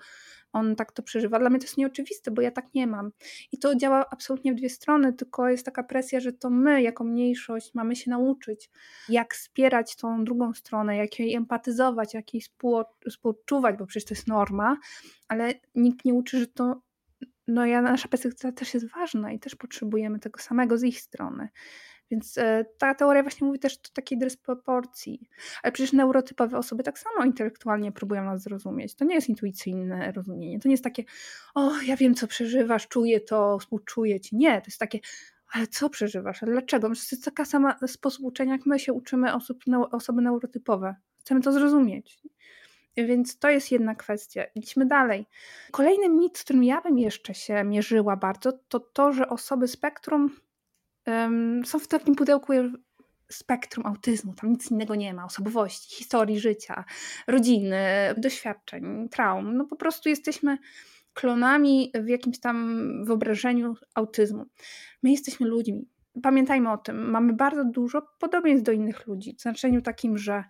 on 0.53 0.75
tak 0.75 0.91
to 0.91 1.03
przeżywa. 1.03 1.39
Dla 1.39 1.49
mnie 1.49 1.59
to 1.59 1.65
jest 1.65 1.77
nieoczywiste, 1.77 2.31
bo 2.31 2.41
ja 2.41 2.51
tak 2.51 2.73
nie 2.73 2.87
mam. 2.87 3.11
I 3.51 3.57
to 3.57 3.75
działa 3.75 4.05
absolutnie 4.09 4.53
w 4.53 4.55
dwie 4.55 4.69
strony, 4.69 5.13
tylko 5.13 5.49
jest 5.49 5.65
taka 5.65 5.83
presja, 5.83 6.19
że 6.19 6.33
to 6.33 6.49
my 6.49 6.81
jako 6.81 7.03
mniejszość 7.03 7.73
mamy 7.73 7.95
się 7.95 8.11
nauczyć, 8.11 8.69
jak 9.09 9.33
wspierać 9.33 9.95
tą 9.95 10.23
drugą 10.23 10.53
stronę, 10.53 10.97
jak 10.97 11.19
jej 11.19 11.35
empatyzować, 11.35 12.13
jak 12.13 12.33
jej 12.33 12.43
współczuwać, 13.09 13.77
bo 13.77 13.85
przecież 13.85 14.07
to 14.07 14.13
jest 14.13 14.27
norma, 14.27 14.77
ale 15.27 15.53
nikt 15.75 16.05
nie 16.05 16.13
uczy, 16.13 16.39
że 16.39 16.47
to 16.47 16.81
no 17.47 17.65
ja, 17.65 17.81
nasza 17.81 18.07
perspektywa 18.07 18.51
też 18.51 18.73
jest 18.73 18.89
ważna 18.89 19.31
i 19.31 19.39
też 19.39 19.55
potrzebujemy 19.55 20.19
tego 20.19 20.39
samego 20.39 20.77
z 20.77 20.83
ich 20.83 21.01
strony. 21.01 21.49
Więc 22.11 22.37
e, 22.37 22.65
ta 22.77 22.95
teoria 22.95 23.23
właśnie 23.23 23.47
mówi 23.47 23.59
też 23.59 23.75
o 23.75 23.93
takiej 23.93 24.17
dysproporcji. 24.17 25.29
Ale 25.63 25.71
przecież 25.71 25.93
neurotypowe 25.93 26.57
osoby 26.57 26.83
tak 26.83 26.99
samo 26.99 27.25
intelektualnie 27.25 27.91
próbują 27.91 28.23
nas 28.23 28.41
zrozumieć. 28.41 28.95
To 28.95 29.05
nie 29.05 29.15
jest 29.15 29.29
intuicyjne 29.29 30.11
rozumienie. 30.11 30.59
To 30.59 30.67
nie 30.67 30.73
jest 30.73 30.83
takie, 30.83 31.03
o, 31.55 31.81
ja 31.81 31.97
wiem, 31.97 32.15
co 32.15 32.27
przeżywasz, 32.27 32.87
czuję 32.87 33.19
to, 33.19 33.59
współczuję 33.59 34.19
ci. 34.19 34.35
Nie, 34.35 34.61
to 34.61 34.67
jest 34.67 34.79
takie, 34.79 34.99
ale 35.51 35.67
co 35.67 35.89
przeżywasz? 35.89 36.39
Dlaczego? 36.41 36.87
To 36.87 36.93
jest 36.93 37.25
taka 37.25 37.45
sama 37.45 37.77
sposób 37.87 38.25
uczenia, 38.25 38.51
jak 38.51 38.65
my 38.65 38.79
się 38.79 38.93
uczymy 38.93 39.33
osób, 39.33 39.63
osoby 39.91 40.21
neurotypowe. 40.21 40.95
Chcemy 41.19 41.41
to 41.41 41.51
zrozumieć. 41.51 42.21
Więc 42.97 43.39
to 43.39 43.49
jest 43.49 43.71
jedna 43.71 43.95
kwestia. 43.95 44.43
Idźmy 44.55 44.85
dalej. 44.85 45.25
Kolejny 45.71 46.09
mit, 46.09 46.37
z 46.37 46.43
którym 46.43 46.63
ja 46.63 46.81
bym 46.81 46.97
jeszcze 46.97 47.33
się 47.33 47.63
mierzyła 47.63 48.15
bardzo, 48.17 48.51
to 48.51 48.79
to, 48.79 49.13
że 49.13 49.29
osoby 49.29 49.67
spektrum 49.67 50.35
um, 51.07 51.65
są 51.65 51.79
w 51.79 51.87
takim 51.87 52.15
pudełku 52.15 52.53
spektrum 53.31 53.85
autyzmu, 53.85 54.33
tam 54.33 54.49
nic 54.49 54.71
innego 54.71 54.95
nie 54.95 55.13
ma, 55.13 55.25
osobowości, 55.25 55.95
historii 55.95 56.39
życia, 56.39 56.85
rodziny, 57.27 57.77
doświadczeń, 58.17 59.09
traum. 59.09 59.57
No 59.57 59.65
po 59.65 59.75
prostu 59.75 60.09
jesteśmy 60.09 60.57
klonami 61.13 61.91
w 61.95 62.07
jakimś 62.07 62.39
tam 62.39 62.87
wyobrażeniu 63.05 63.75
autyzmu. 63.95 64.45
My 65.03 65.11
jesteśmy 65.11 65.47
ludźmi. 65.47 65.89
Pamiętajmy 66.23 66.71
o 66.71 66.77
tym, 66.77 67.09
mamy 67.11 67.33
bardzo 67.33 67.65
dużo 67.65 68.01
podobieństw 68.19 68.65
do 68.65 68.71
innych 68.71 69.07
ludzi, 69.07 69.35
w 69.37 69.41
znaczeniu 69.41 69.81
takim, 69.81 70.17
że 70.17 70.43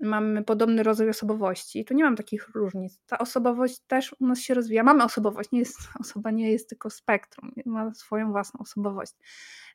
mamy 0.00 0.44
podobny 0.44 0.82
rodzaj 0.82 1.08
osobowości, 1.08 1.84
to 1.84 1.94
nie 1.94 2.04
mam 2.04 2.16
takich 2.16 2.48
różnic. 2.48 3.00
Ta 3.06 3.18
osobowość 3.18 3.80
też 3.86 4.14
u 4.20 4.26
nas 4.26 4.40
się 4.40 4.54
rozwija. 4.54 4.82
Mamy 4.82 5.04
osobowość, 5.04 5.52
nie 5.52 5.58
jest, 5.58 5.78
osoba 6.00 6.30
nie 6.30 6.52
jest 6.52 6.68
tylko 6.68 6.90
spektrum, 6.90 7.52
ma 7.66 7.94
swoją 7.94 8.32
własną 8.32 8.60
osobowość. 8.60 9.12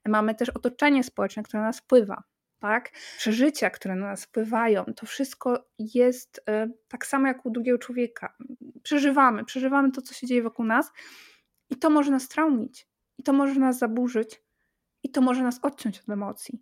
Mamy 0.05 0.35
też 0.35 0.49
otoczenie 0.49 1.03
społeczne, 1.03 1.43
które 1.43 1.61
na 1.61 1.67
nas 1.67 1.79
wpływa. 1.79 2.23
Tak? 2.59 2.91
Przeżycia, 3.17 3.69
które 3.69 3.95
na 3.95 4.07
nas 4.07 4.25
wpływają, 4.25 4.85
to 4.95 5.05
wszystko 5.05 5.65
jest 5.79 6.37
y, 6.37 6.73
tak 6.87 7.05
samo 7.05 7.27
jak 7.27 7.45
u 7.45 7.51
drugiego 7.51 7.77
człowieka. 7.77 8.35
Przeżywamy, 8.83 9.45
przeżywamy 9.45 9.91
to, 9.91 10.01
co 10.01 10.13
się 10.13 10.27
dzieje 10.27 10.43
wokół 10.43 10.65
nas, 10.65 10.91
i 11.69 11.75
to 11.75 11.89
może 11.89 12.11
nas 12.11 12.27
traumić, 12.27 12.87
i 13.17 13.23
to 13.23 13.33
może 13.33 13.59
nas 13.59 13.77
zaburzyć, 13.77 14.41
i 15.03 15.11
to 15.11 15.21
może 15.21 15.43
nas 15.43 15.59
odciąć 15.61 15.99
od 15.99 16.09
emocji. 16.09 16.61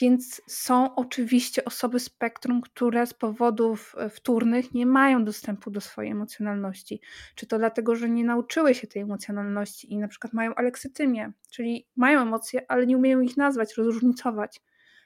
Więc 0.00 0.42
są 0.46 0.94
oczywiście 0.94 1.64
osoby 1.64 2.00
spektrum, 2.00 2.60
które 2.60 3.06
z 3.06 3.14
powodów 3.14 3.94
e, 3.98 4.10
wtórnych 4.10 4.74
nie 4.74 4.86
mają 4.86 5.24
dostępu 5.24 5.70
do 5.70 5.80
swojej 5.80 6.12
emocjonalności. 6.12 7.00
Czy 7.34 7.46
to 7.46 7.58
dlatego, 7.58 7.96
że 7.96 8.10
nie 8.10 8.24
nauczyły 8.24 8.74
się 8.74 8.86
tej 8.86 9.02
emocjonalności 9.02 9.92
i 9.92 9.98
na 9.98 10.08
przykład 10.08 10.32
mają 10.32 10.54
aleksytymię, 10.54 11.32
czyli 11.50 11.86
mają 11.96 12.20
emocje, 12.20 12.70
ale 12.70 12.86
nie 12.86 12.96
umieją 12.96 13.20
ich 13.20 13.36
nazwać, 13.36 13.76
rozróżnicować. 13.76 14.60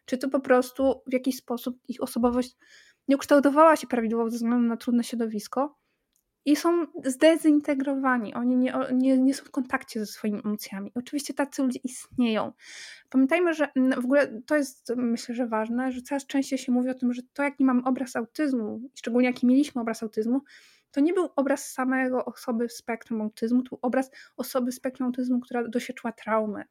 Czy 0.04 0.18
to 0.18 0.28
po 0.28 0.40
prostu 0.40 1.02
w 1.06 1.12
jakiś 1.12 1.36
sposób 1.36 1.78
ich 1.88 2.02
osobowość 2.02 2.56
nie 3.08 3.16
ukształtowała 3.16 3.76
się 3.76 3.86
prawidłowo 3.86 4.30
ze 4.30 4.36
względu 4.36 4.68
na 4.68 4.76
trudne 4.76 5.04
środowisko, 5.04 5.77
i 6.48 6.56
są 6.56 6.86
zdezintegrowani. 7.04 8.34
Oni 8.34 8.56
nie, 8.56 8.74
nie, 8.92 9.18
nie 9.18 9.34
są 9.34 9.44
w 9.44 9.50
kontakcie 9.50 10.00
ze 10.00 10.06
swoimi 10.06 10.40
emocjami. 10.44 10.92
Oczywiście 10.94 11.34
tacy 11.34 11.62
ludzie 11.62 11.80
istnieją. 11.84 12.52
Pamiętajmy, 13.10 13.54
że 13.54 13.68
w 13.96 14.04
ogóle 14.04 14.42
to 14.46 14.56
jest 14.56 14.92
myślę, 14.96 15.34
że 15.34 15.46
ważne, 15.46 15.92
że 15.92 16.02
coraz 16.02 16.26
częściej 16.26 16.58
się 16.58 16.72
mówi 16.72 16.90
o 16.90 16.94
tym, 16.94 17.12
że 17.12 17.22
to 17.32 17.42
jaki 17.42 17.64
mamy 17.64 17.82
obraz 17.84 18.16
autyzmu, 18.16 18.80
szczególnie 18.94 19.28
jaki 19.28 19.46
mieliśmy 19.46 19.80
obraz 19.80 20.02
autyzmu, 20.02 20.40
to 20.90 21.00
nie 21.00 21.12
był 21.12 21.28
obraz 21.36 21.72
samego 21.72 22.24
osoby 22.24 22.68
w 22.68 22.72
spektrum 22.72 23.20
autyzmu, 23.20 23.62
to 23.62 23.68
był 23.68 23.78
obraz 23.82 24.10
osoby 24.36 24.72
w 24.72 24.74
spektrum 24.74 25.06
autyzmu, 25.06 25.40
która 25.40 25.68
doświadczyła 25.68 26.12
traumy. 26.12 26.64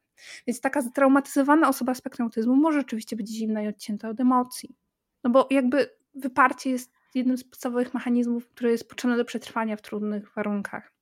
Więc 0.46 0.60
taka 0.60 0.82
ztraumatyzowana 0.82 1.68
osoba 1.68 1.94
w 1.94 1.98
spektrum 1.98 2.26
autyzmu 2.26 2.56
może 2.56 2.78
rzeczywiście 2.78 3.16
być 3.16 3.28
zimna 3.28 3.62
i 3.62 3.68
odcięta 3.68 4.08
od 4.08 4.20
emocji. 4.20 4.76
No 5.24 5.30
bo 5.30 5.46
jakby 5.50 5.90
wyparcie 6.14 6.70
jest 6.70 6.97
jednym 7.14 7.38
z 7.38 7.44
podstawowych 7.44 7.94
mechanizmów, 7.94 8.48
który 8.48 8.70
jest 8.70 8.88
potrzebny 8.88 9.16
do 9.16 9.24
przetrwania 9.24 9.76
w 9.76 9.82
trudnych 9.82 10.34
warunkach. 10.34 10.92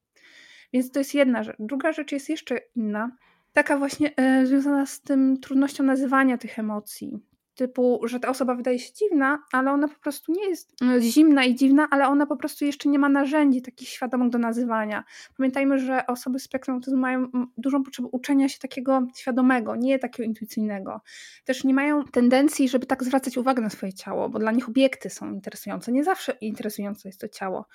Więc 0.73 0.91
to 0.91 0.99
jest 0.99 1.15
jedna 1.15 1.43
rzecz. 1.43 1.57
Druga 1.59 1.93
rzecz 1.93 2.13
jest 2.13 2.29
jeszcze 2.29 2.59
inna, 2.75 3.17
taka 3.53 3.79
właśnie 3.79 4.17
e, 4.17 4.47
związana 4.47 4.87
z 4.87 5.03
tym 5.03 5.41
trudnością 5.41 5.85
nazywania 5.85 6.39
tych 6.39 6.59
emocji 6.59 7.19
typu, 7.57 8.01
że 8.05 8.21
ta 8.21 8.29
osoba 8.29 8.55
wydaje 8.55 8.79
się 8.79 8.93
dziwna, 8.95 9.39
ale 9.53 9.71
ona 9.71 9.89
po 9.89 10.01
prostu 10.01 10.33
nie 10.33 10.49
jest 10.49 10.83
e, 10.83 11.01
zimna 11.01 11.45
i 11.45 11.55
dziwna, 11.55 11.89
ale 11.91 12.09
ona 12.09 12.27
po 12.27 12.37
prostu 12.37 12.65
jeszcze 12.65 12.89
nie 12.89 12.99
ma 12.99 13.09
narzędzi 13.09 13.63
takich 13.63 13.89
świadomych 13.89 14.31
do 14.31 14.39
nazywania. 14.39 15.05
Pamiętajmy, 15.37 15.79
że 15.79 16.07
osoby 16.07 16.39
z 16.39 16.43
spektrum 16.43 16.77
autyzmu 16.77 16.99
mają 16.99 17.29
dużą 17.59 17.83
potrzebę 17.83 18.09
uczenia 18.13 18.49
się 18.49 18.59
takiego 18.59 19.07
świadomego, 19.17 19.77
nie 19.77 19.99
takiego 19.99 20.27
intuicyjnego. 20.27 21.01
Też 21.45 21.65
nie 21.65 21.75
mają 21.75 22.05
tendencji, 22.05 22.69
żeby 22.69 22.87
tak 22.87 23.05
zwracać 23.05 23.37
uwagę 23.37 23.63
na 23.63 23.71
swoje 23.71 23.93
ciało, 23.93 24.29
bo 24.29 24.39
dla 24.39 24.53
nich 24.53 24.69
obiekty 24.69 25.11
są 25.11 25.33
interesujące. 25.33 25.93
Nie 25.93 26.05
zawsze 26.05 26.33
interesujące 26.41 27.09
jest 27.09 27.21
to 27.21 27.29
ciało. 27.29 27.67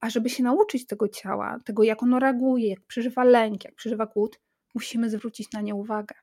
A 0.00 0.10
żeby 0.10 0.30
się 0.30 0.42
nauczyć 0.42 0.86
tego 0.86 1.08
ciała, 1.08 1.60
tego 1.64 1.82
jak 1.82 2.02
ono 2.02 2.18
reaguje, 2.18 2.68
jak 2.68 2.80
przeżywa 2.86 3.24
lęk, 3.24 3.64
jak 3.64 3.74
przeżywa 3.74 4.06
głód, 4.06 4.40
musimy 4.74 5.10
zwrócić 5.10 5.52
na 5.52 5.60
nie 5.60 5.74
uwagę. 5.74 6.14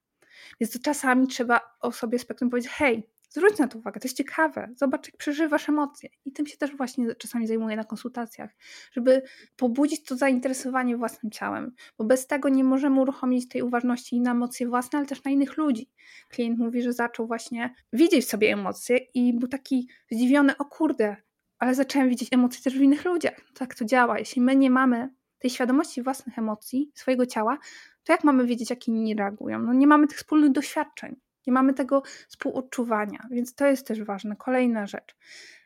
Więc 0.59 0.73
to 0.73 0.79
czasami 0.79 1.27
trzeba 1.27 1.61
osobie 1.81 2.19
spektrum 2.19 2.49
powiedzieć: 2.49 2.71
hej, 2.71 3.03
zwróć 3.33 3.57
na 3.57 3.67
to 3.67 3.77
uwagę, 3.77 3.99
to 3.99 4.07
jest 4.07 4.17
ciekawe, 4.17 4.69
zobacz, 4.75 5.07
jak 5.07 5.17
przeżywasz 5.17 5.69
emocje. 5.69 6.09
I 6.25 6.31
tym 6.31 6.47
się 6.47 6.57
też 6.57 6.75
właśnie 6.77 7.15
czasami 7.15 7.47
zajmuję 7.47 7.75
na 7.75 7.83
konsultacjach, 7.83 8.51
żeby 8.91 9.21
pobudzić 9.55 10.03
to 10.05 10.15
zainteresowanie 10.15 10.97
własnym 10.97 11.31
ciałem, 11.31 11.71
bo 11.97 12.05
bez 12.05 12.27
tego 12.27 12.49
nie 12.49 12.63
możemy 12.63 13.01
uruchomić 13.01 13.49
tej 13.49 13.61
uważności 13.61 14.15
i 14.15 14.21
na 14.21 14.31
emocje 14.31 14.67
własne, 14.67 14.99
ale 14.99 15.07
też 15.07 15.23
na 15.23 15.31
innych 15.31 15.57
ludzi. 15.57 15.89
Klient 16.29 16.59
mówi, 16.59 16.81
że 16.81 16.93
zaczął 16.93 17.27
właśnie 17.27 17.73
widzieć 17.93 18.25
w 18.25 18.29
sobie 18.29 18.53
emocje 18.53 18.97
i 18.97 19.33
był 19.33 19.47
taki 19.47 19.87
zdziwiony, 20.11 20.57
o 20.57 20.65
kurde, 20.65 21.15
ale 21.59 21.75
zacząłem 21.75 22.09
widzieć 22.09 22.33
emocje 22.33 22.61
też 22.61 22.77
w 22.77 22.81
innych 22.81 23.05
ludziach. 23.05 23.41
Tak 23.53 23.75
to 23.75 23.85
działa. 23.85 24.19
Jeśli 24.19 24.41
my 24.41 24.55
nie 24.55 24.69
mamy 24.69 25.09
tej 25.39 25.49
świadomości 25.49 26.03
własnych 26.03 26.37
emocji, 26.37 26.91
swojego 26.95 27.25
ciała, 27.25 27.57
to 28.03 28.13
jak 28.13 28.23
mamy 28.23 28.45
wiedzieć, 28.45 28.69
jak 28.69 28.87
inni 28.87 29.15
reagują? 29.15 29.59
No 29.59 29.73
nie 29.73 29.87
mamy 29.87 30.07
tych 30.07 30.17
wspólnych 30.17 30.51
doświadczeń, 30.51 31.15
nie 31.47 31.53
mamy 31.53 31.73
tego 31.73 32.03
współodczuwania, 32.27 33.27
więc 33.31 33.55
to 33.55 33.65
jest 33.65 33.87
też 33.87 34.03
ważne. 34.03 34.35
Kolejna 34.35 34.87
rzecz. 34.87 35.15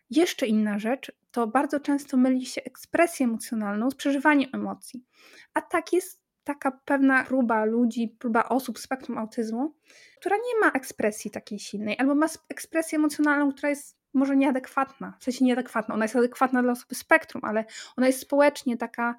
Jeszcze 0.10 0.48
inna 0.48 0.80
rzecz 0.80 1.12
to 1.32 1.48
bardzo 1.48 1.80
często 1.80 2.18
myli 2.18 2.46
się 2.46 2.64
ekspresję 2.64 3.26
emocjonalną 3.26 3.92
z 3.92 3.96
przeżywaniem 3.96 4.50
emocji. 4.54 5.06
A 5.54 5.62
tak 5.62 5.94
jest 5.94 6.28
taka 6.44 6.72
pewna 6.72 7.24
próba 7.24 7.66
ludzi, 7.66 8.16
próba 8.20 8.50
osób 8.50 8.80
z 8.80 8.82
spektrum 8.82 9.18
autyzmu, 9.18 9.76
która 10.20 10.36
nie 10.36 10.60
ma 10.60 10.72
ekspresji 10.72 11.32
takiej 11.32 11.60
silnej, 11.60 11.96
albo 12.00 12.16
ma 12.16 12.28
ekspresję 12.50 12.98
emocjonalną, 12.98 13.52
która 13.52 13.70
jest 13.70 13.98
może 14.14 14.38
nieadekwatna, 14.38 15.18
w 15.20 15.24
sensie 15.24 15.46
nieadekwatna, 15.46 15.96
ona 15.96 16.06
jest 16.06 16.16
adekwatna 16.16 16.64
dla 16.64 16.72
osoby 16.72 16.96
spektrum, 16.96 17.44
ale 17.46 17.66
ona 17.98 18.08
jest 18.08 18.20
społecznie 18.20 18.78
taka 18.78 19.16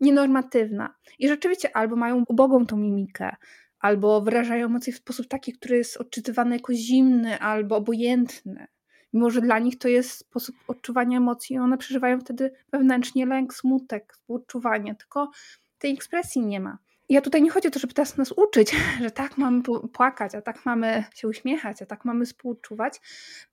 nienormatywna. 0.00 0.94
I 1.18 1.28
rzeczywiście 1.28 1.76
albo 1.76 1.96
mają 1.96 2.24
ubogą 2.28 2.66
tą 2.66 2.76
mimikę, 2.76 3.36
albo 3.80 4.20
wyrażają 4.20 4.66
emocje 4.66 4.92
w 4.92 4.96
sposób 4.96 5.28
taki, 5.28 5.52
który 5.52 5.76
jest 5.76 5.96
odczytywany 5.96 6.56
jako 6.56 6.74
zimny 6.74 7.38
albo 7.38 7.76
obojętny. 7.76 8.66
Mimo, 9.12 9.30
że 9.30 9.40
dla 9.40 9.58
nich 9.58 9.78
to 9.78 9.88
jest 9.88 10.10
sposób 10.10 10.56
odczuwania 10.68 11.16
emocji, 11.18 11.56
i 11.56 11.58
one 11.58 11.78
przeżywają 11.78 12.20
wtedy 12.20 12.52
wewnętrznie 12.72 13.26
lęk, 13.26 13.54
smutek, 13.54 14.12
współodczuwanie, 14.12 14.94
tylko 14.94 15.30
tej 15.78 15.94
ekspresji 15.94 16.46
nie 16.46 16.60
ma 16.60 16.78
ja 17.10 17.20
tutaj 17.20 17.42
nie 17.42 17.50
chodzi 17.50 17.68
o 17.68 17.70
to, 17.70 17.78
żeby 17.78 17.94
teraz 17.94 18.16
nas 18.16 18.32
uczyć, 18.32 18.76
że 19.04 19.10
tak 19.10 19.38
mamy 19.38 19.62
płakać, 19.92 20.34
a 20.34 20.42
tak 20.42 20.66
mamy 20.66 21.04
się 21.14 21.28
uśmiechać, 21.28 21.82
a 21.82 21.86
tak 21.86 22.04
mamy 22.04 22.26
współczuwać. 22.26 23.00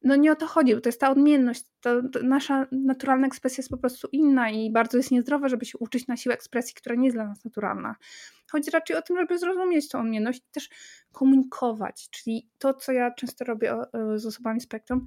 No 0.03 0.15
nie 0.15 0.31
o 0.31 0.35
to 0.35 0.47
chodzi, 0.47 0.75
bo 0.75 0.81
to 0.81 0.89
jest 0.89 1.01
ta 1.01 1.11
odmienność. 1.11 1.63
To, 1.81 2.01
to 2.09 2.19
nasza 2.23 2.67
naturalna 2.71 3.27
ekspresja 3.27 3.61
jest 3.61 3.69
po 3.69 3.77
prostu 3.77 4.07
inna 4.11 4.49
i 4.49 4.71
bardzo 4.71 4.97
jest 4.97 5.11
niezdrowe, 5.11 5.49
żeby 5.49 5.65
się 5.65 5.77
uczyć 5.77 6.07
na 6.07 6.17
siłę 6.17 6.35
ekspresji, 6.35 6.75
która 6.75 6.95
nie 6.95 7.05
jest 7.05 7.17
dla 7.17 7.27
nas 7.27 7.45
naturalna. 7.45 7.95
Chodzi 8.51 8.71
raczej 8.71 8.97
o 8.97 9.01
tym, 9.01 9.17
żeby 9.17 9.39
zrozumieć 9.39 9.89
tą 9.89 9.99
odmienność 9.99 10.39
i 10.39 10.51
też 10.51 10.69
komunikować. 11.11 12.09
Czyli 12.09 12.49
to, 12.57 12.73
co 12.73 12.91
ja 12.91 13.11
często 13.11 13.45
robię 13.45 13.75
z 14.15 14.25
osobami 14.25 14.61
spektrum, 14.61 15.05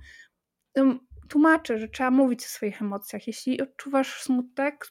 tłumaczę, 1.29 1.79
że 1.79 1.89
trzeba 1.89 2.11
mówić 2.11 2.41
o 2.45 2.49
swoich 2.49 2.83
emocjach. 2.83 3.27
Jeśli 3.27 3.61
odczuwasz 3.61 4.23
smutek, 4.23 4.87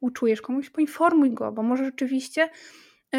uczujesz 0.00 0.42
komuś, 0.42 0.70
poinformuj 0.70 1.32
go, 1.32 1.52
bo 1.52 1.62
może 1.62 1.84
rzeczywiście 1.84 2.50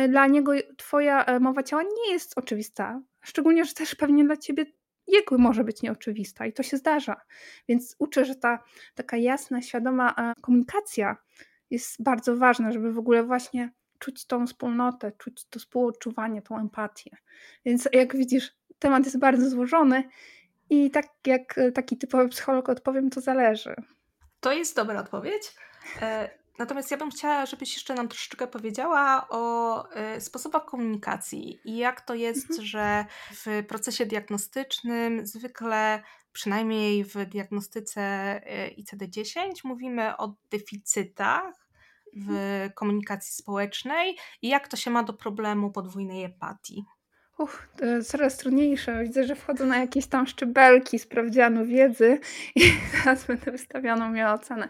dla 0.10 0.27
niego 0.27 0.51
twoja 0.77 1.25
e, 1.25 1.39
mowa 1.39 1.63
ciała 1.63 1.84
nie 1.84 2.12
jest 2.12 2.38
oczywista. 2.38 3.01
Szczególnie, 3.22 3.65
że 3.65 3.74
też 3.74 3.96
pewnie 3.96 4.25
dla 4.25 4.38
ciebie 4.38 4.65
jego 5.08 5.38
może 5.38 5.63
być 5.63 5.82
nieoczywista 5.82 6.46
i 6.46 6.53
to 6.53 6.63
się 6.63 6.77
zdarza. 6.77 7.22
Więc 7.70 7.96
uczę, 8.00 8.25
że 8.25 8.36
ta 8.36 8.63
taka 8.96 9.17
jasna, 9.17 9.62
świadoma 9.62 10.13
e, 10.17 10.34
komunikacja 10.41 11.17
jest 11.70 12.03
bardzo 12.03 12.38
ważna, 12.38 12.72
żeby 12.72 12.94
w 12.94 12.98
ogóle 12.98 13.24
właśnie 13.24 13.72
czuć 14.00 14.25
tą 14.25 14.48
wspólnotę, 14.48 15.12
czuć 15.12 15.46
to 15.50 15.60
współodczuwanie, 15.60 16.41
tą 16.41 16.60
empatię. 16.60 17.12
Więc 17.65 17.89
jak 17.94 18.15
widzisz, 18.15 18.51
temat 18.79 19.06
jest 19.06 19.20
bardzo 19.20 19.50
złożony 19.50 20.03
i 20.70 20.91
tak 20.91 21.06
jak 21.27 21.60
taki 21.74 21.98
typowy 21.98 22.29
psycholog 22.29 22.70
odpowiem, 22.70 23.10
to 23.10 23.22
zależy. 23.22 23.75
To 24.39 24.53
jest 24.53 24.75
dobra 24.75 25.00
odpowiedź. 25.00 25.56
Natomiast 26.58 26.92
ja 26.92 26.98
bym 26.98 27.12
chciała, 27.12 27.46
żebyś 27.46 27.74
jeszcze 27.74 27.94
nam 27.94 28.08
troszeczkę 28.08 28.48
powiedziała 28.48 29.28
o 29.30 29.84
y, 30.16 30.22
sposobach 30.22 30.66
komunikacji 30.66 31.60
i 31.66 31.78
jak 31.78 32.02
to 32.02 32.16
jest, 32.16 32.50
mhm. 32.50 32.68
że 32.68 33.06
w 33.32 33.64
procesie 33.68 34.06
diagnostycznym 34.06 35.28
zwykle, 35.28 36.04
przynajmniej 36.34 37.04
w 37.04 37.26
diagnostyce 37.26 38.02
y, 38.70 38.76
ICD-10, 38.76 39.52
mówimy 39.64 40.18
o 40.18 40.36
deficytach 40.52 41.68
w 42.14 42.30
mhm. 42.30 42.72
komunikacji 42.72 43.34
społecznej 43.34 44.18
i 44.42 44.48
jak 44.50 44.68
to 44.68 44.78
się 44.78 44.92
ma 44.92 45.04
do 45.04 45.14
problemu 45.14 45.72
podwójnej 45.72 46.24
empatii. 46.24 46.86
Uch, 47.38 47.67
coraz 48.06 48.38
trudniejsze. 48.38 49.03
Widzę, 49.03 49.24
że 49.24 49.36
wchodzę 49.36 49.65
na 49.65 49.77
jakieś 49.77 50.08
tam 50.08 50.27
szczebelki 50.27 51.00
sprawdzianu 51.00 51.65
wiedzy 51.65 52.20
i 52.56 52.62
teraz 53.03 53.25
będę 53.25 53.51
wystawianą 53.51 54.12
miała 54.12 54.34
ocenę. 54.34 54.67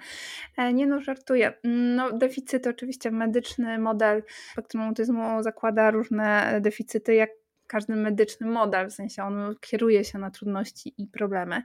E, 0.57 0.73
nie 0.73 0.87
no, 0.87 1.01
żartuję. 1.01 1.53
No, 1.63 2.11
deficyty 2.11 2.69
oczywiście, 2.69 3.11
medyczny 3.11 3.79
model 3.79 4.23
spektrum 4.51 4.83
autyzmu 4.83 5.43
zakłada 5.43 5.91
różne 5.91 6.57
deficyty, 6.61 7.15
jak 7.15 7.29
każdy 7.67 7.95
medyczny 7.95 8.47
model, 8.47 8.89
w 8.89 8.93
sensie 8.93 9.23
on 9.23 9.55
kieruje 9.61 10.03
się 10.03 10.19
na 10.19 10.31
trudności 10.31 10.93
i 10.97 11.07
problemy. 11.07 11.63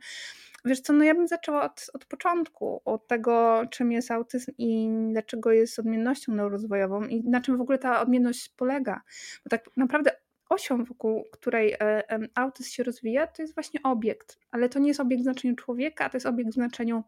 Wiesz 0.65 0.81
co, 0.81 0.93
no 0.93 1.05
ja 1.05 1.15
bym 1.15 1.29
zaczęła 1.29 1.63
od, 1.63 1.87
od 1.93 2.05
początku, 2.05 2.83
od 2.85 3.09
tego, 3.09 3.63
czym 3.71 3.93
jest 3.93 4.11
autyzm 4.11 4.53
i 4.59 4.89
dlaczego 5.13 5.53
jest 5.53 5.79
odmiennością 5.79 6.33
neurozwojową 6.33 7.05
i 7.05 7.25
na 7.25 7.41
czym 7.41 7.57
w 7.57 7.61
ogóle 7.61 7.79
ta 7.79 8.01
odmienność 8.01 8.49
polega. 8.49 9.01
Bo 9.45 9.51
tak 9.51 9.65
naprawdę 9.77 10.11
osią, 10.53 10.85
wokół 10.85 11.25
której 11.33 11.73
e, 11.73 12.03
autyzm 12.35 12.71
się 12.71 12.83
rozwija, 12.83 13.27
to 13.27 13.43
jest 13.43 13.55
właśnie 13.55 13.83
obiekt, 13.83 14.39
ale 14.51 14.69
to 14.69 14.79
nie 14.79 14.89
jest 14.89 15.01
obiekt 15.01 15.21
w 15.21 15.25
znaczeniu 15.25 15.57
człowieka, 15.57 16.09
to 16.09 16.17
jest 16.17 16.27
obiekt 16.27 16.51
w 16.51 16.55
znaczeniu 16.55 17.05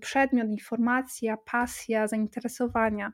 przedmiot, 0.00 0.48
informacja, 0.48 1.36
pasja, 1.36 2.06
zainteresowania. 2.06 3.12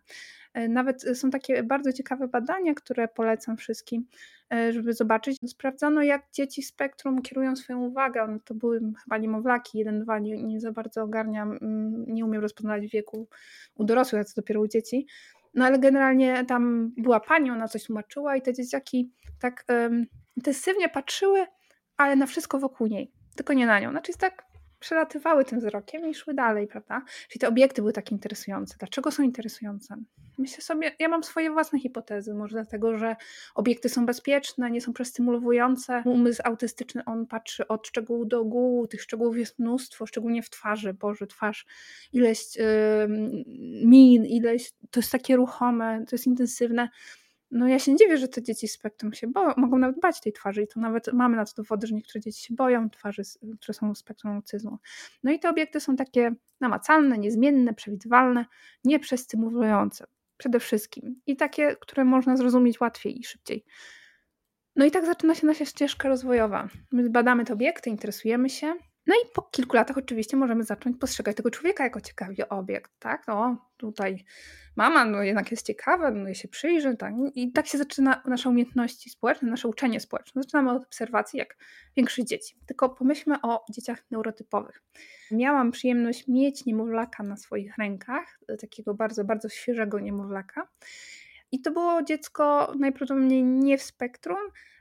E, 0.55 0.69
nawet 0.69 1.03
są 1.03 1.31
takie 1.31 1.63
bardzo 1.63 1.93
ciekawe 1.93 2.29
badania, 2.29 2.75
które 2.75 3.09
polecam 3.09 3.57
wszystkim, 3.57 4.07
e, 4.53 4.73
żeby 4.73 4.93
zobaczyć. 4.93 5.39
Sprawdzano, 5.47 6.03
jak 6.03 6.23
dzieci 6.33 6.63
spektrum 6.63 7.23
kierują 7.23 7.57
swoją 7.57 7.79
uwagę. 7.79 8.27
No 8.29 8.39
to 8.45 8.55
były 8.55 8.81
chyba 9.05 9.19
niemowlaki, 9.19 9.79
jeden, 9.79 10.01
dwa, 10.01 10.19
nie, 10.19 10.43
nie 10.43 10.61
za 10.61 10.73
bardzo 10.73 11.03
ogarniam, 11.03 11.53
mm, 11.53 12.05
nie 12.07 12.25
umiem 12.25 12.43
rozpoznać 12.43 12.87
wieku 12.87 13.29
u 13.75 13.85
dorosłych, 13.85 14.21
a 14.21 14.25
co 14.25 14.41
dopiero 14.41 14.61
u 14.61 14.69
dzieci. 14.69 15.07
No 15.55 15.65
ale 15.65 15.79
generalnie 15.79 16.45
tam 16.45 16.93
była 16.97 17.21
pani, 17.21 17.51
ona 17.51 17.69
coś 17.69 17.85
tłumaczyła 17.85 18.37
i 18.37 18.43
te 18.43 18.55
dzieciaki 18.55 19.13
tak 19.41 19.65
um, 19.69 20.07
intensywnie 20.37 20.89
patrzyły, 20.89 21.47
ale 21.97 22.17
na 22.17 22.27
wszystko 22.27 22.59
wokół 22.59 22.87
niej, 22.87 23.13
tylko 23.37 23.53
nie 23.53 23.67
na 23.67 23.81
nią. 23.81 23.91
Znaczy 23.91 24.11
jest 24.11 24.21
tak 24.21 24.48
przelatywały 24.81 25.45
tym 25.45 25.59
wzrokiem 25.59 26.09
i 26.11 26.15
szły 26.15 26.35
dalej, 26.35 26.67
prawda? 26.67 27.03
Czyli 27.29 27.41
te 27.41 27.49
obiekty 27.49 27.83
były 27.83 27.93
tak 27.93 28.13
interesujące. 28.13 28.77
Dlaczego 28.79 29.11
są 29.11 29.23
interesujące? 29.23 29.97
Myślę 30.39 30.63
sobie, 30.63 30.93
ja 30.99 31.09
mam 31.09 31.25
swoje 31.25 31.51
własne 31.51 31.81
hipotezy, 31.81 32.35
może 32.35 32.53
dlatego, 32.53 32.99
że 32.99 33.17
obiekty 33.55 33.89
są 33.89 34.07
bezpieczne, 34.07 34.71
nie 34.71 34.81
są 34.81 34.93
przestymulujące. 34.93 36.03
Umysł 36.05 36.43
autystyczny, 36.45 37.03
on 37.07 37.27
patrzy 37.27 37.69
od 37.69 37.87
szczegółu 37.87 38.25
do 38.25 38.41
ogółu, 38.41 38.87
tych 38.87 39.03
szczegółów 39.03 39.37
jest 39.37 39.59
mnóstwo, 39.59 40.07
szczególnie 40.07 40.43
w 40.43 40.51
twarzy, 40.51 40.95
Boże, 40.95 41.27
twarz, 41.27 41.67
ileś 42.13 42.57
yy, 42.57 42.65
min, 43.85 44.25
ileś, 44.25 44.73
to 44.91 45.01
jest 45.01 45.13
takie 45.13 45.37
ruchome, 45.37 46.05
to 46.09 46.17
jest 46.17 46.27
intensywne 46.27 46.89
no 47.51 47.69
ja 47.69 47.79
się 47.79 47.93
nie 47.93 47.97
dziwię, 47.97 48.19
że 48.19 48.29
te 48.29 48.43
dzieci 48.43 48.69
z 48.69 48.73
spektrum 48.73 49.13
się 49.15 49.27
boją, 49.27 49.53
mogą 49.57 49.79
nawet 49.79 50.01
bać 50.01 50.21
tej 50.21 50.33
twarzy 50.33 50.63
i 50.63 50.69
to 50.69 50.81
nawet 50.81 51.13
mamy 51.13 51.37
na 51.37 51.45
to 51.45 51.53
dowody, 51.57 51.87
że 51.87 51.95
niektóre 51.95 52.21
dzieci 52.21 52.47
się 52.47 52.55
boją 52.55 52.91
twarzy, 52.91 53.23
które 53.61 53.75
są 53.75 53.95
w 53.95 53.99
spektrum 53.99 54.33
autyzmu. 54.33 54.79
No 55.23 55.33
i 55.33 55.39
te 55.39 55.51
obiekty 55.51 55.81
są 55.81 55.97
takie 55.97 56.35
namacalne, 56.61 57.19
niezmienne, 57.19 57.75
przewidywalne, 57.75 58.45
nieprzestymulujące 58.85 60.07
przede 60.37 60.61
wszystkim 60.61 61.21
i 61.27 61.37
takie, 61.37 61.77
które 61.77 62.05
można 62.05 62.37
zrozumieć 62.37 62.81
łatwiej 62.81 63.21
i 63.21 63.25
szybciej. 63.25 63.65
No 64.77 64.85
i 64.85 64.91
tak 64.91 65.07
zaczyna 65.07 65.35
się 65.35 65.47
nasza 65.47 65.65
ścieżka 65.65 66.09
rozwojowa. 66.09 66.69
My 66.93 67.11
badamy 67.11 67.45
te 67.45 67.53
obiekty, 67.53 67.91
interesujemy 67.91 68.51
się, 68.51 68.75
no 69.09 69.15
i 69.15 69.33
po 69.35 69.43
kilku 69.43 69.77
latach 69.77 69.99
oczywiście 69.99 70.37
możemy 70.37 70.65
zacząć 70.65 70.97
postrzegać 71.01 71.37
tego 71.37 71.51
człowieka 71.51 71.85
jako 71.85 72.01
ciekawy 72.01 72.49
obiekt, 72.49 72.93
tak? 72.99 73.27
No 73.29 73.67
tutaj 73.77 74.25
mama, 74.77 75.05
no 75.05 75.23
jednak 75.23 75.51
jest 75.51 75.67
ciekawa, 75.67 76.11
no 76.11 76.35
się 76.35 76.49
przyjrzy, 76.49 76.97
tak? 76.97 77.15
I 77.35 77.53
tak 77.53 77.67
się 77.67 77.79
zaczyna 77.79 78.23
nasze 78.27 78.49
umiejętności 78.49 79.11
społeczne, 79.11 79.51
nasze 79.51 79.69
uczenie 79.69 80.01
społeczne. 80.01 80.43
Zaczynamy 80.43 80.71
od 80.71 80.83
obserwacji 80.83 81.39
jak 81.39 81.57
większość 81.97 82.29
dzieci. 82.29 82.57
Tylko 82.67 82.89
pomyślmy 82.89 83.43
o 83.43 83.65
dzieciach 83.71 84.11
neurotypowych. 84.11 84.83
Miałam 85.31 85.71
przyjemność 85.71 86.29
mieć 86.29 86.65
niemowlaka 86.65 87.23
na 87.23 87.37
swoich 87.37 87.79
rękach, 87.79 88.41
takiego 88.61 88.95
bardzo, 88.95 89.25
bardzo 89.25 89.49
świeżego 89.49 90.01
niemowlaka. 90.01 90.69
I 91.53 91.61
to 91.61 91.71
było 91.71 92.03
dziecko 92.03 92.73
najprawdopodobniej 92.79 93.45
nie 93.45 93.79
w 93.79 93.83
spektrum, 93.83 94.39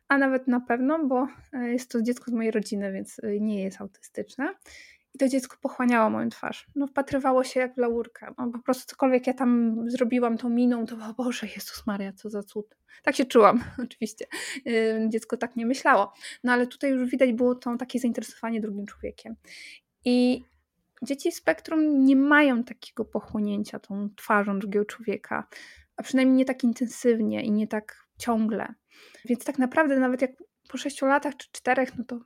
a 0.07 0.17
nawet 0.17 0.47
na 0.47 0.59
pewno, 0.59 1.05
bo 1.05 1.27
e, 1.53 1.71
jest 1.71 1.91
to 1.91 2.01
dziecko 2.01 2.31
z 2.31 2.33
mojej 2.33 2.51
rodziny, 2.51 2.91
więc 2.91 3.19
e, 3.23 3.39
nie 3.39 3.63
jest 3.63 3.81
autystyczne. 3.81 4.53
I 5.13 5.17
to 5.17 5.27
dziecko 5.27 5.57
pochłaniało 5.61 6.09
moją 6.09 6.29
twarz. 6.29 6.67
No, 6.75 6.87
wpatrywało 6.87 7.43
się 7.43 7.59
jak 7.59 7.75
w 7.75 7.77
laurkę. 7.77 8.33
No, 8.37 8.51
po 8.51 8.59
prostu 8.59 8.85
cokolwiek 8.85 9.27
ja 9.27 9.33
tam 9.33 9.83
zrobiłam 9.87 10.37
tą 10.37 10.49
miną, 10.49 10.85
to 10.85 10.95
o 10.95 11.13
Boże, 11.13 11.47
Jezus 11.55 11.87
Maria, 11.87 12.13
co 12.13 12.29
za 12.29 12.43
cud. 12.43 12.77
Tak 13.03 13.15
się 13.15 13.25
czułam, 13.25 13.63
oczywiście. 13.85 14.25
E, 14.65 15.09
dziecko 15.09 15.37
tak 15.37 15.55
nie 15.55 15.65
myślało. 15.65 16.13
No 16.43 16.51
ale 16.51 16.67
tutaj 16.67 16.91
już 16.91 17.09
widać 17.09 17.33
było 17.33 17.55
to 17.55 17.77
takie 17.77 17.99
zainteresowanie 17.99 18.61
drugim 18.61 18.85
człowiekiem. 18.85 19.35
I 20.05 20.43
dzieci 21.01 21.31
spektrum 21.31 22.05
nie 22.05 22.15
mają 22.15 22.63
takiego 22.63 23.05
pochłonięcia 23.05 23.79
tą 23.79 24.09
twarzą 24.15 24.59
drugiego 24.59 24.85
człowieka, 24.85 25.47
a 25.95 26.03
przynajmniej 26.03 26.37
nie 26.37 26.45
tak 26.45 26.63
intensywnie 26.63 27.43
i 27.43 27.51
nie 27.51 27.67
tak 27.67 28.07
ciągle. 28.17 28.73
Więc 29.25 29.43
tak 29.43 29.59
naprawdę 29.59 29.99
nawet 29.99 30.21
jak 30.21 30.31
po 30.69 30.77
sześciu 30.77 31.05
latach 31.05 31.37
czy 31.37 31.47
czterech, 31.51 31.97
no 31.97 32.03
to 32.03 32.19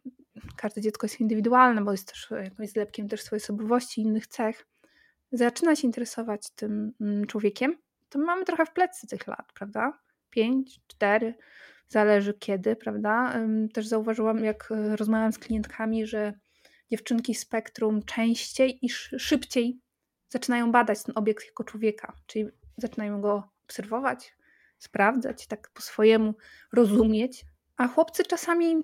każde 0.58 0.82
dziecko 0.82 1.06
jest 1.06 1.20
indywidualne, 1.20 1.82
bo 1.82 1.92
jest 1.92 2.08
też 2.08 2.32
jakąś 2.44 2.70
zlepkiem 2.70 3.10
też 3.10 3.22
swojej 3.22 3.44
osobowości 3.44 4.02
i 4.02 4.04
innych 4.04 4.28
cech, 4.28 4.68
zaczyna 5.32 5.76
się 5.76 5.88
interesować 5.88 6.50
tym 6.56 6.94
mm, 7.02 7.28
człowiekiem, 7.28 7.78
to 8.10 8.20
mamy 8.20 8.46
trochę 8.46 8.66
w 8.66 8.74
plecy 8.74 9.08
tych 9.08 9.28
lat, 9.28 9.46
prawda? 9.54 10.00
Pięć, 10.30 10.80
cztery, 10.88 11.34
zależy 11.88 12.34
kiedy, 12.34 12.76
prawda? 12.76 13.34
Też 13.74 13.88
zauważyłam, 13.88 14.44
jak 14.44 14.72
e, 14.72 14.96
rozmawiałam 14.96 15.34
z 15.34 15.40
klientkami, 15.40 16.06
że 16.06 16.34
dziewczynki 16.92 17.36
spektrum 17.36 18.04
częściej 18.04 18.86
i 18.86 18.90
szybciej 19.20 19.80
zaczynają 20.30 20.72
badać 20.72 21.04
ten 21.04 21.18
obiekt 21.18 21.46
jako 21.46 21.64
człowieka, 21.64 22.14
czyli 22.28 22.46
zaczynają 22.78 23.22
go 23.22 23.44
obserwować, 23.64 24.36
sprawdzać, 24.84 25.48
tak 25.48 25.70
po 25.74 25.82
swojemu 25.82 26.34
rozumieć. 26.74 27.46
A 27.78 27.88
chłopcy 27.88 28.24
czasami, 28.24 28.84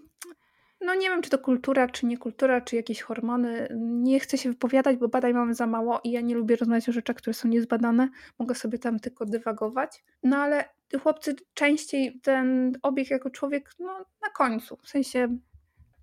no 0.81 0.95
nie 0.95 1.09
wiem, 1.09 1.21
czy 1.21 1.29
to 1.29 1.37
kultura, 1.37 1.87
czy 1.87 2.05
nie 2.05 2.17
kultura, 2.17 2.61
czy 2.61 2.75
jakieś 2.75 3.01
hormony. 3.01 3.67
Nie 3.79 4.19
chcę 4.19 4.37
się 4.37 4.49
wypowiadać, 4.49 4.97
bo 4.97 5.07
badań 5.07 5.33
mamy 5.33 5.53
za 5.53 5.67
mało 5.67 5.99
i 6.03 6.11
ja 6.11 6.21
nie 6.21 6.35
lubię 6.35 6.55
rozmawiać 6.55 6.89
o 6.89 6.91
rzeczach, 6.91 7.15
które 7.15 7.33
są 7.33 7.47
niezbadane. 7.47 8.09
Mogę 8.39 8.55
sobie 8.55 8.79
tam 8.79 8.99
tylko 8.99 9.25
dywagować. 9.25 10.03
No 10.23 10.37
ale 10.37 10.65
chłopcy 11.03 11.35
częściej 11.53 12.19
ten 12.23 12.77
obieg 12.81 13.09
jako 13.09 13.29
człowiek, 13.29 13.69
no 13.79 14.05
na 14.21 14.29
końcu. 14.29 14.77
W 14.83 14.89
sensie 14.89 15.37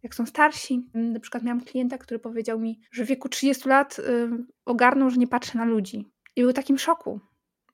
jak 0.02 0.14
są 0.14 0.26
starsi. 0.26 0.90
Na 0.94 1.20
przykład 1.20 1.42
miałam 1.42 1.60
klienta, 1.60 1.98
który 1.98 2.20
powiedział 2.20 2.60
mi, 2.60 2.80
że 2.92 3.04
w 3.04 3.08
wieku 3.08 3.28
30 3.28 3.68
lat 3.68 3.98
y, 3.98 4.02
ogarnął, 4.64 5.10
że 5.10 5.16
nie 5.16 5.26
patrzy 5.26 5.56
na 5.56 5.64
ludzi. 5.64 6.10
I 6.36 6.42
był 6.42 6.50
w 6.50 6.54
takim 6.54 6.78
szoku, 6.78 7.20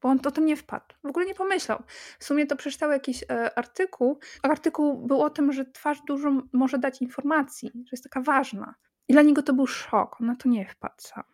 bo 0.03 0.09
on 0.09 0.21
o 0.27 0.31
tym 0.31 0.47
nie 0.47 0.57
wpadł. 0.57 0.95
W 1.05 1.07
ogóle 1.07 1.27
nie 1.27 1.35
pomyślał. 1.35 1.83
W 2.19 2.25
sumie 2.25 2.47
to 2.47 2.57
przeczytał 2.57 2.91
jakiś 2.91 3.23
e, 3.23 3.59
artykuł. 3.59 4.19
Artykuł 4.43 5.07
był 5.07 5.23
o 5.23 5.31
tym, 5.31 5.53
że 5.53 5.65
twarz 5.65 6.03
dużo 6.07 6.43
może 6.53 6.79
dać 6.79 7.03
informacji, 7.03 7.71
że 7.75 7.91
jest 7.93 8.05
taka 8.05 8.21
ważna. 8.21 8.75
I 9.09 9.13
dla 9.13 9.23
niego 9.23 9.43
to 9.43 9.53
był 9.53 9.67
szok. 9.67 10.21
On 10.21 10.27
na 10.27 10.37
to 10.37 10.49
nie 10.49 10.67
wpadł 10.69 10.95
sam. 10.99 11.25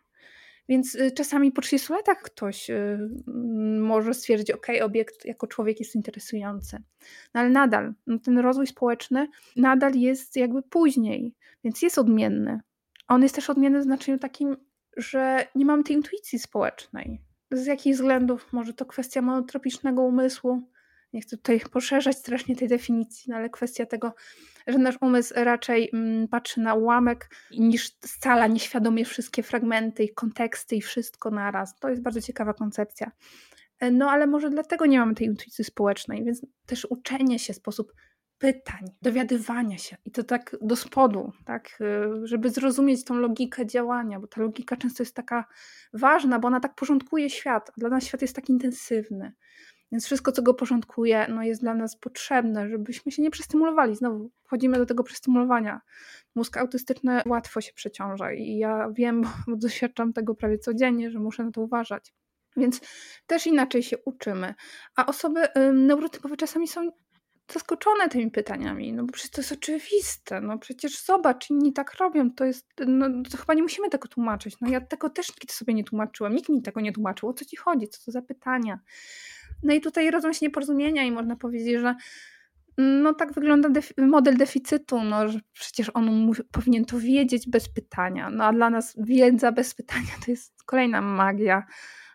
Więc 0.69 0.95
y, 0.95 1.11
czasami 1.11 1.53
po 1.53 1.63
30 1.63 1.93
latach 1.93 2.23
ktoś 2.23 2.71
y, 2.71 2.99
może 3.81 4.15
stwierdzić, 4.15 4.51
ok, 4.51 4.67
obiekt 4.83 5.25
jako 5.25 5.47
człowiek 5.47 5.81
jest 5.81 5.95
interesujący. 5.95 6.83
No 7.35 7.41
ale 7.41 7.51
nadal, 7.51 7.95
no 8.07 8.19
ten 8.19 8.39
rozwój 8.39 8.67
społeczny 8.67 9.29
nadal 9.57 9.93
jest 9.95 10.37
jakby 10.37 10.63
później, 10.63 11.35
więc 11.65 11.83
jest 11.83 11.99
odmienny. 11.99 12.61
On 13.09 13.23
jest 13.23 13.35
też 13.35 13.51
odmienny 13.51 13.81
w 13.81 13.83
znaczeniu 13.83 14.19
takim, 14.19 14.57
że 14.97 15.47
nie 15.55 15.65
mamy 15.65 15.85
tej 15.85 15.97
intuicji 15.97 16.39
społecznej 16.39 17.21
z 17.51 17.67
jakich 17.67 17.95
względów? 17.95 18.53
Może 18.53 18.73
to 18.73 18.87
kwestia 18.87 19.23
monotropicznego 19.23 20.03
umysłu? 20.03 20.63
Nie 21.13 21.21
chcę 21.21 21.37
tutaj 21.37 21.61
poszerzać 21.73 22.19
strasznie 22.19 22.57
tej 22.57 22.69
definicji, 22.69 23.31
no 23.31 23.37
ale 23.37 23.51
kwestia 23.51 23.87
tego, 23.87 24.15
że 24.67 24.79
nasz 24.79 24.97
umysł 25.01 25.35
raczej 25.37 25.91
mm, 25.93 26.29
patrzy 26.29 26.61
na 26.61 26.75
ułamek 26.75 27.31
niż 27.51 27.91
scala 28.05 28.47
nieświadomie 28.47 29.05
wszystkie 29.05 29.43
fragmenty 29.43 30.05
i 30.05 30.15
konteksty 30.15 30.77
i 30.77 30.83
wszystko 30.83 31.31
naraz. 31.31 31.79
To 31.79 31.89
jest 31.89 32.03
bardzo 32.03 32.21
ciekawa 32.21 32.55
koncepcja. 32.55 33.11
E, 33.81 33.91
no 33.91 34.11
ale 34.11 34.27
może 34.27 34.51
dlatego 34.51 34.87
nie 34.87 34.99
mamy 34.99 35.15
tej 35.15 35.27
intuicji 35.27 35.65
społecznej, 35.65 36.25
więc 36.25 36.47
też 36.67 36.87
uczenie 36.91 37.39
się, 37.39 37.55
sposób 37.55 37.93
pytań, 38.38 38.85
dowiadywania 39.03 39.79
się 39.79 39.96
i 40.05 40.11
to 40.11 40.25
tak 40.25 40.57
do 40.61 40.77
spodu, 40.77 41.33
tak, 41.44 41.79
y, 41.81 42.27
żeby 42.27 42.51
zrozumieć 42.51 43.05
tą 43.05 43.14
logikę 43.14 43.66
działania, 43.66 44.20
bo 44.20 44.27
ta 44.27 44.40
logika 44.40 44.77
często 44.77 45.03
jest 45.03 45.14
taka 45.14 45.44
ważna, 45.92 46.38
bo 46.38 46.49
ona 46.49 46.61
tak 46.61 46.75
porządkuje 46.75 47.31
świat, 47.31 47.72
dla 47.77 47.88
nas 47.88 48.05
świat 48.05 48.22
jest 48.22 48.37
tak 48.37 48.49
intensywny. 48.49 49.33
Więc 49.92 50.07
wszystko, 50.07 50.33
co 50.33 50.42
go 50.42 50.55
porządkuje, 50.55 51.27
no 51.29 51.42
jest 51.42 51.61
dla 51.61 51.75
nas 51.75 51.96
potrzebne, 51.96 52.68
żebyśmy 52.68 53.12
się 53.12 53.22
nie 53.22 53.31
przestymulowali. 53.31 53.96
Znowu 53.96 54.31
wchodzimy 54.44 54.79
do 54.79 54.87
tego 54.87 55.03
przestymulowania. 55.03 55.81
Mózg 56.35 56.57
autystyczny 56.57 57.22
łatwo 57.27 57.61
się 57.61 57.72
przeciąża 57.72 58.33
i 58.33 58.57
ja 58.57 58.88
wiem, 58.92 59.22
bo 59.49 59.57
doświadczam 59.57 60.12
tego 60.12 60.35
prawie 60.35 60.59
codziennie, 60.59 61.11
że 61.11 61.18
muszę 61.18 61.44
na 61.44 61.51
to 61.51 61.61
uważać. 61.61 62.14
Więc 62.57 62.81
też 63.27 63.46
inaczej 63.46 63.83
się 63.83 63.99
uczymy. 63.99 64.55
A 64.96 65.07
osoby 65.07 65.40
neurotypowe 65.72 66.37
czasami 66.37 66.68
są 66.68 66.90
zaskoczone 67.53 68.09
tymi 68.09 68.31
pytaniami, 68.31 68.93
no 68.93 69.05
bo 69.05 69.13
przecież 69.13 69.31
to 69.31 69.41
jest 69.41 69.53
oczywiste, 69.53 70.41
no 70.41 70.59
przecież 70.59 71.05
zobacz, 71.05 71.51
inni 71.51 71.73
tak 71.73 71.95
robią, 71.95 72.31
to 72.31 72.45
jest, 72.45 72.67
no 72.87 73.07
to 73.31 73.37
chyba 73.37 73.55
nie 73.55 73.63
musimy 73.63 73.91
tego 73.91 74.09
tłumaczyć, 74.09 74.57
no 74.61 74.71
ja 74.71 74.81
tego 74.81 75.11
też 75.11 75.29
nigdy 75.29 75.53
sobie 75.53 75.75
nie 75.75 75.85
tłumaczyłam, 75.85 76.35
nikt 76.35 76.49
mi 76.49 76.63
tego 76.63 76.81
nie 76.81 76.93
tłumaczył, 76.93 77.29
o 77.29 77.33
co 77.33 77.45
ci 77.45 77.57
chodzi, 77.57 77.89
co 77.89 78.05
to 78.05 78.11
za 78.11 78.23
pytania. 78.23 78.79
No 79.63 79.75
i 79.75 79.81
tutaj 79.81 80.11
rodzą 80.11 80.33
się 80.33 80.47
nieporozumienia 80.47 81.05
i 81.05 81.11
można 81.11 81.37
powiedzieć, 81.37 81.81
że 81.81 81.95
no 82.79 83.15
tak 83.15 83.33
wygląda 83.33 83.69
defi 83.69 83.95
model 83.99 84.37
deficytu, 84.37 85.03
no 85.03 85.29
że 85.29 85.41
przecież 85.53 85.91
on 85.95 86.33
powinien 86.53 86.85
to 86.85 86.99
wiedzieć 87.01 87.49
bez 87.49 87.69
pytania, 87.69 88.31
no 88.31 88.45
a 88.45 88.53
dla 88.53 88.71
nas 88.71 88.95
wiedza 88.99 89.53
bez 89.53 89.75
pytania 89.75 90.13
to 90.25 90.31
jest 90.31 90.63
kolejna 90.63 91.01
magia, 91.01 91.67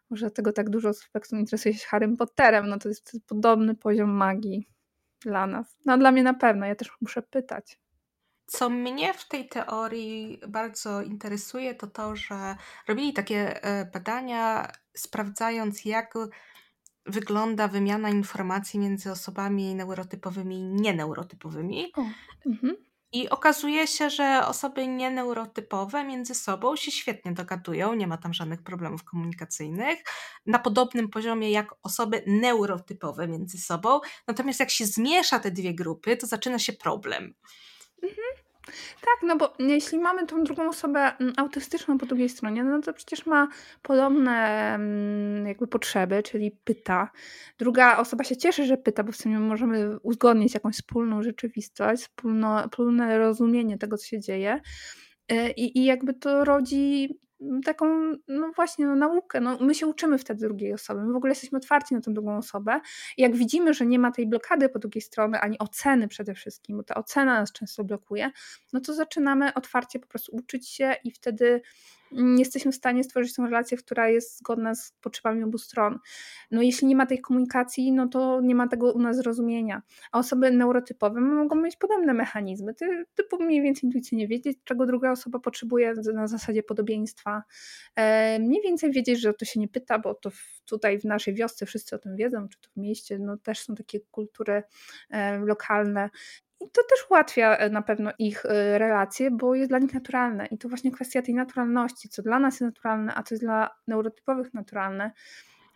może 0.10 0.26
dlatego 0.26 0.54
tak 0.54 0.70
dużo 0.70 0.94
z 0.94 1.10
interesuje 1.32 1.74
się 1.74 1.88
Harrym 1.88 2.18
Potterem, 2.18 2.68
no 2.68 2.80
to 2.80 2.90
jest 2.90 3.18
podobny 3.28 3.76
poziom 3.76 4.10
magii. 4.10 4.68
Dla 5.22 5.48
nas. 5.48 5.78
No 5.86 5.98
dla 5.98 6.12
mnie 6.12 6.24
na 6.24 6.34
pewno, 6.34 6.66
ja 6.66 6.76
też 6.76 6.92
muszę 7.02 7.22
pytać. 7.22 7.80
Co 8.46 8.70
mnie 8.70 9.14
w 9.14 9.28
tej 9.28 9.50
teorii 9.50 10.42
bardzo 10.48 11.02
interesuje, 11.02 11.76
to 11.76 11.88
to, 11.88 12.16
że 12.16 12.56
robili 12.88 13.14
takie 13.14 13.64
e, 13.64 13.86
badania, 13.86 14.72
sprawdzając, 14.94 15.86
jak 15.86 16.14
wygląda 17.06 17.68
wymiana 17.68 18.10
informacji 18.10 18.80
między 18.80 19.12
osobami 19.12 19.76
neurotypowymi 19.76 20.60
i 20.60 20.64
nieneurotypowymi. 20.64 21.92
O, 21.96 22.06
mhm. 22.46 22.76
I 23.14 23.30
okazuje 23.30 23.88
się, 23.88 24.10
że 24.10 24.48
osoby 24.48 24.88
nieneurotypowe 24.88 26.04
między 26.04 26.36
sobą 26.36 26.76
się 26.76 26.92
świetnie 26.92 27.32
dogadują, 27.32 27.94
nie 27.94 28.08
ma 28.08 28.18
tam 28.18 28.34
żadnych 28.34 28.64
problemów 28.64 29.04
komunikacyjnych, 29.04 30.00
na 30.46 30.60
podobnym 30.60 31.10
poziomie 31.10 31.52
jak 31.52 31.76
osoby 31.84 32.24
neurotypowe 32.28 33.28
między 33.28 33.58
sobą. 33.58 34.00
Natomiast 34.28 34.60
jak 34.60 34.70
się 34.70 34.86
zmiesza 34.86 35.40
te 35.40 35.52
dwie 35.52 35.76
grupy, 35.76 36.18
to 36.18 36.28
zaczyna 36.28 36.60
się 36.60 36.74
problem. 36.74 37.34
Mhm. 38.04 38.41
Tak, 39.02 39.18
no 39.24 39.38
bo 39.38 39.54
jeśli 39.60 40.00
mamy 40.00 40.28
tą 40.28 40.44
drugą 40.44 40.70
osobę 40.70 41.00
mm, 41.00 41.34
autystyczną 41.38 41.98
po 41.98 42.06
drugiej 42.06 42.30
stronie, 42.30 42.64
no 42.64 42.82
to 42.82 42.94
przecież 42.94 43.26
ma 43.26 43.48
podobne 43.82 44.32
mm, 44.76 45.48
jakby 45.48 45.68
potrzeby, 45.68 46.24
czyli 46.24 46.52
pyta. 46.64 47.12
Druga 47.58 47.98
osoba 47.98 48.24
się 48.24 48.38
cieszy, 48.38 48.66
że 48.66 48.78
pyta, 48.78 49.04
bo 49.04 49.12
w 49.12 49.16
sumie 49.16 49.40
możemy 49.40 50.00
uzgodnić 50.00 50.54
jakąś 50.54 50.76
wspólną 50.76 51.24
rzeczywistość, 51.24 52.02
wspólno, 52.02 52.62
wspólne 52.62 53.18
rozumienie 53.18 53.78
tego, 53.78 53.98
co 53.98 54.06
się 54.06 54.20
dzieje. 54.20 54.62
Y, 55.32 55.52
I, 55.58 55.80
I 55.80 55.86
jakby 55.86 56.14
to 56.14 56.46
rodzi 56.46 57.20
taką, 57.66 58.14
no 58.28 58.52
właśnie, 58.56 58.86
no, 58.86 58.96
naukę. 58.96 59.42
No, 59.42 59.58
my 59.62 59.76
się 59.76 59.88
uczymy 59.88 60.18
wtedy 60.18 60.40
drugiej 60.48 60.74
osoby. 60.74 61.04
My 61.04 61.14
w 61.14 61.16
ogóle 61.16 61.32
jesteśmy 61.32 61.58
otwarci 61.58 61.94
na 61.94 62.02
tę 62.02 62.14
drugą 62.14 62.38
osobę. 62.38 62.82
I 63.18 63.22
jak 63.22 63.36
widzimy, 63.36 63.74
że 63.74 63.86
nie 63.86 64.00
ma 64.00 64.12
tej 64.12 64.28
blokady 64.28 64.70
po 64.70 64.80
drugiej 64.80 65.02
stronie, 65.02 65.40
ani 65.40 65.60
oceny 65.60 66.08
przede 66.08 66.34
wszystkim, 66.34 66.78
bo 66.78 66.84
ta 66.84 66.96
ocena 66.96 67.40
nas 67.40 67.52
często 67.52 67.84
blokuje, 67.84 68.32
no 68.74 68.80
to 68.80 68.94
zaczynamy 68.94 69.54
otwarcie 69.54 70.00
po 70.00 70.08
prostu 70.08 70.36
uczyć 70.36 70.70
się 70.70 70.96
i 71.04 71.12
wtedy 71.12 71.62
jesteśmy 72.38 72.72
w 72.72 72.76
stanie 72.76 73.04
stworzyć 73.04 73.34
tą 73.34 73.46
relację, 73.46 73.78
która 73.78 74.10
jest 74.10 74.40
zgodna 74.40 74.76
z 74.76 74.94
potrzebami 75.02 75.44
obu 75.44 75.58
stron. 75.58 76.00
No 76.52 76.62
jeśli 76.62 76.88
nie 76.88 76.96
ma 76.96 77.06
tej 77.06 77.22
komunikacji, 77.22 77.92
no 77.92 78.08
to 78.08 78.42
nie 78.42 78.56
ma 78.56 78.68
tego 78.68 78.94
u 78.94 79.00
nas 79.00 79.18
zrozumienia. 79.18 79.82
A 80.12 80.20
osoby 80.20 80.52
neurotypowe 80.52 81.22
mogą 81.22 81.56
mieć 81.56 81.76
podobne 81.76 82.14
mechanizmy, 82.14 82.74
Ty, 82.74 83.06
typu 83.16 83.44
mniej 83.44 83.62
więcej 83.62 83.84
intuicyjnie 83.84 84.28
wiedzieć, 84.28 84.58
czego 84.64 84.86
druga 84.86 85.12
osoba 85.12 85.40
potrzebuje 85.40 85.94
na 86.14 86.28
zasadzie 86.28 86.64
podobieństwa. 86.64 87.44
E, 87.96 88.40
mniej 88.40 88.62
więcej 88.62 88.92
wiedzieć, 88.92 89.20
że 89.20 89.30
o 89.30 89.34
to 89.34 89.46
się 89.46 89.60
nie 89.60 89.68
pyta, 89.68 90.00
bo 90.00 90.16
to 90.16 90.30
w, 90.30 90.62
tutaj 90.66 91.00
w 91.00 91.06
naszej 91.06 91.34
wiosce 91.34 91.66
wszyscy 91.66 91.96
o 91.96 92.00
tym 92.00 92.16
wiedzą, 92.16 92.48
czy 92.48 92.62
to 92.62 92.70
w 92.70 92.78
mieście, 92.78 93.20
no 93.20 93.38
też 93.38 93.60
są 93.60 93.76
takie 93.76 94.00
kultury 94.00 94.64
e, 95.10 95.40
lokalne. 95.40 96.10
I 96.62 96.70
to 96.72 96.82
też 96.90 97.10
ułatwia 97.10 97.58
e, 97.58 97.70
na 97.70 97.82
pewno 97.82 98.12
ich 98.20 98.46
e, 98.46 98.78
relacje, 98.78 99.32
bo 99.32 99.56
jest 99.56 99.72
dla 99.72 99.80
nich 99.80 99.94
naturalne. 99.94 100.46
I 100.46 100.58
to 100.58 100.70
właśnie 100.70 100.92
kwestia 100.92 101.22
tej 101.22 101.34
naturalności, 101.34 102.10
co 102.10 102.22
dla 102.22 102.40
nas 102.40 102.54
jest 102.54 102.62
naturalne, 102.62 103.14
a 103.16 103.24
co 103.24 103.36
jest 103.36 103.44
dla 103.44 103.70
neurotypowych 103.88 104.54
naturalne. 104.54 105.12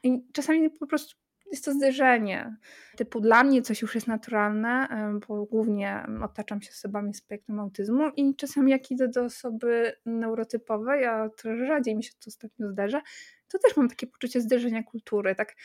I 0.04 0.26
czasami 0.34 0.70
po 0.70 0.88
prostu 0.88 1.16
jest 1.52 1.66
to 1.66 1.72
zderzenie. 1.72 2.56
Typu 2.98 3.22
dla 3.22 3.44
mnie 3.44 3.62
coś 3.62 3.82
już 3.82 3.96
jest 3.96 4.08
naturalne, 4.08 4.88
e, 4.92 5.20
bo 5.28 5.46
głównie 5.46 6.06
otaczam 6.24 6.62
się 6.62 6.70
osobami 6.70 7.14
z 7.14 7.18
spektrum 7.18 7.60
autyzmu 7.60 8.10
i 8.16 8.36
czasami 8.36 8.72
jak 8.72 8.92
idę 8.92 9.08
do 9.08 9.24
osoby 9.24 9.94
neurotypowej, 10.06 11.06
a 11.06 11.30
trochę 11.30 11.66
rzadziej 11.66 11.96
mi 11.96 12.04
się 12.04 12.12
to 12.12 12.28
ostatnio 12.28 12.70
zdarza, 12.70 13.02
to 13.48 13.60
też 13.60 13.78
mam 13.78 13.90
takie 13.90 14.08
poczucie 14.08 14.42
zderzenia 14.42 14.84
kultury. 14.84 15.36
Tak 15.36 15.56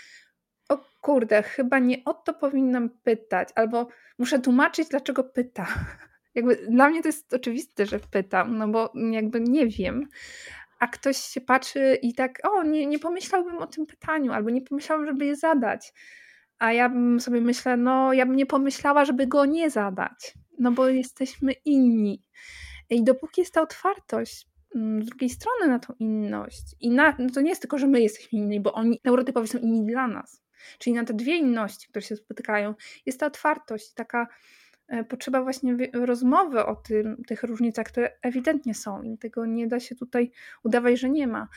o 0.70 0.78
kurde, 1.00 1.42
chyba 1.42 1.78
nie 1.78 2.04
o 2.04 2.14
to 2.14 2.34
powinnam 2.34 2.90
pytać, 2.90 3.48
albo 3.54 3.88
muszę 4.18 4.38
tłumaczyć, 4.38 4.88
dlaczego 4.88 5.24
pyta. 5.24 5.66
Jakby 6.34 6.56
dla 6.56 6.90
mnie 6.90 7.02
to 7.02 7.08
jest 7.08 7.34
oczywiste, 7.34 7.86
że 7.86 8.00
pytam, 8.00 8.58
no 8.58 8.68
bo 8.68 8.92
jakby 9.10 9.40
nie 9.40 9.66
wiem, 9.66 10.08
a 10.80 10.86
ktoś 10.86 11.16
się 11.16 11.40
patrzy 11.40 11.98
i 12.02 12.14
tak, 12.14 12.38
o, 12.42 12.62
nie, 12.62 12.86
nie 12.86 12.98
pomyślałbym 12.98 13.58
o 13.58 13.66
tym 13.66 13.86
pytaniu, 13.86 14.32
albo 14.32 14.50
nie 14.50 14.62
pomyślałam, 14.62 15.06
żeby 15.06 15.26
je 15.26 15.36
zadać. 15.36 15.92
A 16.58 16.72
ja 16.72 16.88
bym 16.88 17.20
sobie 17.20 17.40
myślę, 17.40 17.76
no, 17.76 18.12
ja 18.12 18.26
bym 18.26 18.36
nie 18.36 18.46
pomyślała, 18.46 19.04
żeby 19.04 19.26
go 19.26 19.46
nie 19.46 19.70
zadać, 19.70 20.34
no 20.58 20.72
bo 20.72 20.88
jesteśmy 20.88 21.52
inni. 21.52 22.24
I 22.90 23.04
dopóki 23.04 23.40
jest 23.40 23.54
ta 23.54 23.62
otwartość 23.62 24.46
mm, 24.74 25.02
z 25.02 25.06
drugiej 25.06 25.30
strony 25.30 25.68
na 25.68 25.78
tą 25.78 25.94
inność, 25.98 26.62
i 26.80 26.90
na, 26.90 27.16
no 27.18 27.30
to 27.34 27.40
nie 27.40 27.48
jest 27.48 27.62
tylko, 27.62 27.78
że 27.78 27.86
my 27.86 28.00
jesteśmy 28.00 28.38
inni, 28.38 28.60
bo 28.60 28.72
oni 28.72 29.00
neurotypowi 29.04 29.48
są 29.48 29.58
inni 29.58 29.86
dla 29.86 30.08
nas. 30.08 30.42
Czyli 30.78 30.94
na 30.96 31.04
te 31.04 31.14
dwie 31.14 31.36
inności, 31.36 31.88
które 31.88 32.02
się 32.02 32.16
spotykają, 32.16 32.74
jest 33.06 33.20
ta 33.20 33.26
otwartość, 33.26 33.92
taka 33.94 34.26
e, 34.88 35.04
potrzeba 35.04 35.42
właśnie 35.42 35.76
rozmowy 35.92 36.66
o 36.66 36.76
tym, 36.76 37.22
tych 37.26 37.42
różnicach, 37.42 37.86
które 37.86 38.10
ewidentnie 38.22 38.74
są 38.74 39.02
i 39.02 39.18
tego 39.18 39.46
nie 39.46 39.66
da 39.66 39.80
się 39.80 39.94
tutaj 39.94 40.30
udawać, 40.64 41.00
że 41.00 41.10
nie 41.10 41.26
ma. 41.26 41.48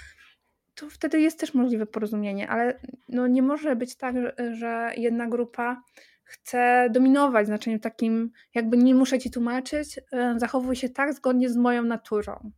To 0.75 0.89
wtedy 0.89 1.21
jest 1.21 1.39
też 1.39 1.53
możliwe 1.53 1.85
porozumienie, 1.85 2.49
ale 2.49 2.79
no 3.09 3.27
nie 3.27 3.41
może 3.41 3.75
być 3.75 3.95
tak, 3.95 4.15
że, 4.53 4.91
jedna 4.97 5.27
grupa 5.27 5.81
chce 6.23 6.89
dominować 6.91 7.45
w 7.45 7.47
znaczeniu 7.47 7.79
takim, 7.79 8.31
jakby 8.55 8.77
nie 8.77 8.95
muszę 8.95 9.19
ci 9.19 9.31
tłumaczyć, 9.31 9.99
e, 10.11 10.35
zachowuj 10.37 10.75
się 10.75 10.89
tak 10.89 11.13
zgodnie 11.13 11.49
z 11.49 11.57
moją 11.57 11.83
naturą, 11.83 12.51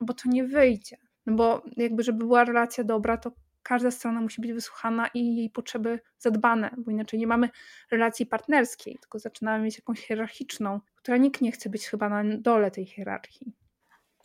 bo 0.00 0.14
to 0.14 0.28
nie 0.28 0.44
wyjdzie. 0.44 0.96
No 1.26 1.34
bo 1.36 1.62
jakby, 1.76 2.02
żeby 2.02 2.18
była 2.18 2.44
relacja 2.44 2.84
dobra, 2.84 3.16
to 3.16 3.32
każda 3.62 3.90
strona 3.90 4.20
musi 4.20 4.40
być 4.40 4.52
wysłuchana 4.52 5.08
i 5.14 5.36
jej 5.36 5.50
potrzeby 5.50 6.00
zadbane, 6.18 6.70
bo 6.78 6.90
inaczej 6.90 7.20
nie 7.20 7.26
mamy 7.26 7.48
relacji 7.90 8.26
partnerskiej, 8.26 8.98
tylko 9.00 9.18
zaczynamy 9.18 9.64
mieć 9.64 9.76
jakąś 9.76 10.00
hierarchiczną, 10.00 10.80
która 10.96 11.16
nikt 11.16 11.40
nie 11.40 11.52
chce 11.52 11.70
być 11.70 11.86
chyba 11.86 12.08
na 12.08 12.36
dole 12.36 12.70
tej 12.70 12.86
hierarchii. 12.86 13.52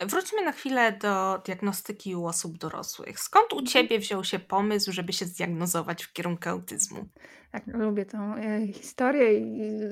Wróćmy 0.00 0.44
na 0.44 0.52
chwilę 0.52 0.92
do 0.92 1.42
diagnostyki 1.44 2.16
u 2.16 2.26
osób 2.26 2.58
dorosłych. 2.58 3.20
Skąd 3.20 3.52
u 3.52 3.62
Ciebie 3.62 3.98
wziął 3.98 4.24
się 4.24 4.38
pomysł, 4.38 4.92
żeby 4.92 5.12
się 5.12 5.24
zdiagnozować 5.24 6.04
w 6.04 6.12
kierunku 6.12 6.48
autyzmu? 6.48 7.08
Tak, 7.52 7.66
lubię 7.66 8.06
tę 8.06 8.18
e, 8.18 8.72
historię, 8.72 9.28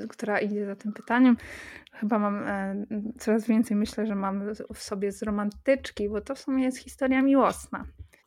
która 0.09 0.41
idzie 0.41 0.67
za 0.67 0.77
tym 0.77 0.93
pytaniem. 0.93 1.37
Chyba 1.93 2.19
mam 2.19 2.49
e, 2.49 2.87
coraz 3.19 3.47
więcej, 3.47 3.77
myślę, 3.77 4.07
że 4.07 4.15
mam 4.15 4.55
w 4.75 4.83
sobie 4.83 5.13
z 5.13 5.23
romantyczki, 5.23 6.09
bo 6.09 6.21
to 6.21 6.35
w 6.35 6.39
sumie 6.39 6.65
jest 6.65 6.79
historia 6.79 7.23
miłosna. 7.23 7.85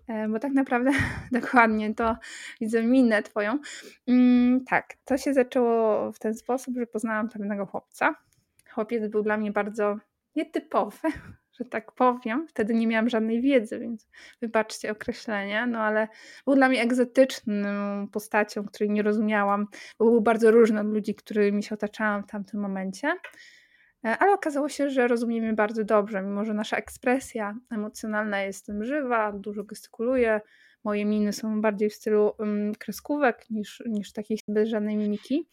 E, 0.08 0.28
bo 0.28 0.40
tak 0.40 0.52
naprawdę 0.52 0.92
dokładnie 1.32 1.96
to 1.96 2.18
widzę 2.62 2.84
minę 2.84 3.24
twoją. 3.24 3.60
Mm, 4.08 4.66
tak, 4.66 4.94
to 5.06 5.18
się 5.18 5.34
zaczęło 5.34 6.12
w 6.12 6.20
ten 6.20 6.36
sposób, 6.36 6.76
że 6.78 6.88
poznałam 6.88 7.30
pewnego 7.30 7.66
chłopca. 7.66 8.16
Chłopiec 8.72 9.08
był 9.08 9.24
dla 9.24 9.38
mnie 9.38 9.52
bardzo 9.52 9.98
nietypowy, 10.36 11.08
że 11.60 11.66
tak 11.66 11.92
powiem. 11.92 12.48
Wtedy 12.48 12.74
nie 12.74 12.88
miałam 12.88 13.10
żadnej 13.10 13.42
wiedzy, 13.42 13.80
więc 13.80 14.08
wybaczcie 14.42 14.92
określenie, 14.92 15.68
no 15.68 15.80
ale 15.80 16.08
był 16.46 16.56
dla 16.56 16.70
mnie 16.70 16.82
egzotyczną 16.82 18.08
postacią, 18.12 18.66
której 18.66 18.90
nie 18.90 19.04
rozumiałam, 19.04 19.68
bo 20.00 20.06
był 20.06 20.22
bardzo 20.22 20.52
różny 20.52 20.82
od 20.82 20.88
ludzi, 20.88 21.16
którymi 21.16 21.64
się 21.64 21.76
otaczałam 21.76 22.24
w 22.24 22.28
tamtym 22.28 22.60
momencie. 22.60 23.16
E, 24.06 24.18
ale 24.18 24.34
okazało 24.34 24.70
się, 24.70 24.90
że 24.90 25.08
rozumiemy 25.08 25.54
bardzo 25.54 25.84
dobrze, 25.84 26.22
mimo 26.22 26.46
że 26.46 26.54
nasza 26.54 26.78
ekspresja 26.78 27.56
emocjonalna 27.72 28.42
jest 28.42 28.66
tym 28.66 28.84
żywa, 28.84 29.32
dużo 29.32 29.64
gestykuluję, 29.64 30.42
moje 30.84 31.06
miny 31.06 31.34
są 31.34 31.62
bardziej 31.62 31.90
w 31.90 31.94
stylu 31.94 32.32
kreskówek 32.80 33.50
niż, 33.50 33.84
niż 33.86 34.14
takiej 34.14 34.40
bez 34.48 34.70
żadnej 34.70 34.98
mimiki. 34.98 35.48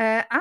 E, 0.00 0.24
a 0.30 0.40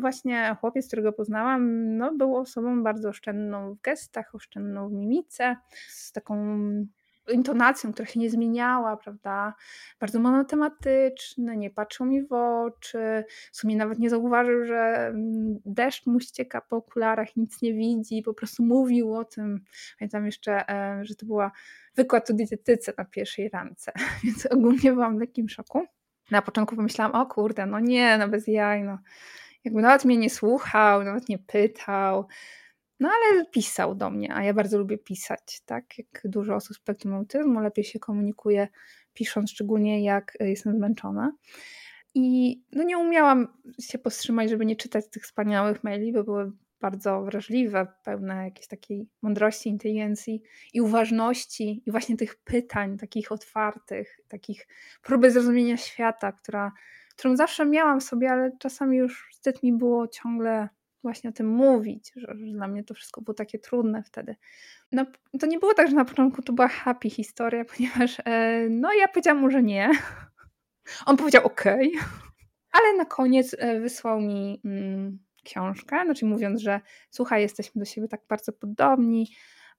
właśnie 0.00 0.56
chłopiec, 0.60 0.86
którego 0.86 1.12
poznałam, 1.12 1.96
no, 1.96 2.14
był 2.14 2.36
osobą 2.36 2.82
bardzo 2.82 3.08
oszczędną 3.08 3.74
w 3.74 3.80
gestach, 3.80 4.34
oszczędną 4.34 4.88
w 4.88 4.92
mimice, 4.92 5.56
z 5.88 6.12
taką 6.12 6.36
intonacją, 7.32 7.92
która 7.92 8.08
się 8.08 8.20
nie 8.20 8.30
zmieniała, 8.30 8.96
prawda? 8.96 9.54
Bardzo 10.00 10.20
monotematyczny, 10.20 11.56
nie 11.56 11.70
patrzył 11.70 12.06
mi 12.06 12.22
w 12.26 12.32
oczy, 12.32 13.24
w 13.52 13.56
sumie 13.56 13.76
nawet 13.76 13.98
nie 13.98 14.10
zauważył, 14.10 14.64
że 14.64 15.06
mm, 15.06 15.58
deszcz 15.64 16.06
mu 16.06 16.20
ścieka 16.20 16.60
po 16.60 16.76
okularach, 16.76 17.36
nic 17.36 17.62
nie 17.62 17.74
widzi, 17.74 18.22
po 18.22 18.34
prostu 18.34 18.62
mówił 18.62 19.14
o 19.14 19.24
tym. 19.24 19.64
Pamiętam 19.98 20.26
jeszcze, 20.26 20.68
e, 20.68 21.04
że 21.04 21.14
to 21.14 21.26
była 21.26 21.52
wykład 21.96 22.30
o 22.30 22.32
dietetyce 22.32 22.92
na 22.98 23.04
pierwszej 23.04 23.48
rance, 23.48 23.92
więc 24.24 24.46
ogólnie 24.46 24.92
byłam 24.92 25.16
w 25.16 25.20
lekkim 25.20 25.48
szoku. 25.48 25.86
Na 26.30 26.42
początku 26.42 26.76
pomyślałam, 26.76 27.14
o 27.14 27.26
kurde, 27.26 27.66
no 27.66 27.80
nie, 27.80 28.18
no 28.18 28.28
bez 28.28 28.46
jaj, 28.46 28.82
no. 28.82 28.98
Jakby 29.64 29.82
nawet 29.82 30.04
mnie 30.04 30.16
nie 30.16 30.30
słuchał, 30.30 31.04
nawet 31.04 31.28
nie 31.28 31.38
pytał, 31.38 32.26
no 33.02 33.08
ale 33.08 33.46
pisał 33.46 33.94
do 33.94 34.10
mnie, 34.10 34.34
a 34.34 34.44
ja 34.44 34.54
bardzo 34.54 34.78
lubię 34.78 34.98
pisać, 34.98 35.60
tak? 35.66 35.98
Jak 35.98 36.22
dużo 36.24 36.54
osób 36.54 36.76
z 36.76 36.80
spektrum 36.80 37.14
autyzmu, 37.14 37.60
lepiej 37.60 37.84
się 37.84 37.98
komunikuje 37.98 38.68
pisząc, 39.14 39.50
szczególnie 39.50 40.04
jak 40.04 40.36
e, 40.40 40.50
jestem 40.50 40.76
zmęczona. 40.76 41.32
I 42.14 42.60
no 42.72 42.82
nie 42.82 42.98
umiałam 42.98 43.48
się 43.80 43.98
powstrzymać, 43.98 44.50
żeby 44.50 44.66
nie 44.66 44.76
czytać 44.76 45.04
tych 45.10 45.22
wspaniałych 45.22 45.84
maili, 45.84 46.12
bo 46.12 46.24
były 46.24 46.52
bardzo 46.80 47.22
wrażliwe, 47.22 47.86
pełne 48.04 48.44
jakiejś 48.44 48.66
takiej 48.66 49.08
mądrości, 49.22 49.68
inteligencji 49.68 50.42
i 50.72 50.80
uważności, 50.80 51.82
i 51.86 51.90
właśnie 51.90 52.16
tych 52.16 52.36
pytań 52.36 52.98
takich 52.98 53.32
otwartych, 53.32 54.20
takich 54.28 54.66
próby 55.02 55.30
zrozumienia 55.30 55.76
świata, 55.76 56.32
która 56.32 56.72
którą 57.16 57.36
zawsze 57.36 57.66
miałam 57.66 58.00
w 58.00 58.04
sobie, 58.04 58.30
ale 58.30 58.52
czasami 58.58 58.96
już 58.96 59.28
wstyd 59.30 59.62
mi 59.62 59.72
było 59.72 60.08
ciągle 60.08 60.68
właśnie 61.02 61.30
o 61.30 61.32
tym 61.32 61.48
mówić, 61.48 62.12
że, 62.16 62.34
że, 62.38 62.52
dla 62.52 62.68
mnie 62.68 62.84
to 62.84 62.94
wszystko 62.94 63.20
było 63.20 63.34
takie 63.34 63.58
trudne 63.58 64.02
wtedy. 64.02 64.36
No, 64.92 65.06
to 65.40 65.46
nie 65.46 65.58
było 65.58 65.74
tak, 65.74 65.90
że 65.90 65.96
na 65.96 66.04
początku 66.04 66.42
to 66.42 66.52
była 66.52 66.68
happy 66.68 67.10
historia, 67.10 67.64
ponieważ 67.76 68.20
e, 68.24 68.66
no 68.70 68.92
ja 68.92 69.08
powiedziałam 69.08 69.40
mu, 69.40 69.50
że 69.50 69.62
nie. 69.62 69.90
On 71.06 71.16
powiedział 71.16 71.46
ok, 71.46 71.64
ale 72.76 72.96
na 72.96 73.04
koniec 73.04 73.56
e, 73.58 73.80
wysłał 73.80 74.20
mi 74.20 74.60
mm, 74.64 75.18
książkę, 75.44 76.04
znaczy 76.04 76.26
mówiąc, 76.26 76.60
że 76.60 76.80
słuchaj, 77.10 77.42
jesteśmy 77.42 77.78
do 77.78 77.84
siebie 77.84 78.08
tak 78.08 78.20
bardzo 78.28 78.52
podobni, 78.52 79.26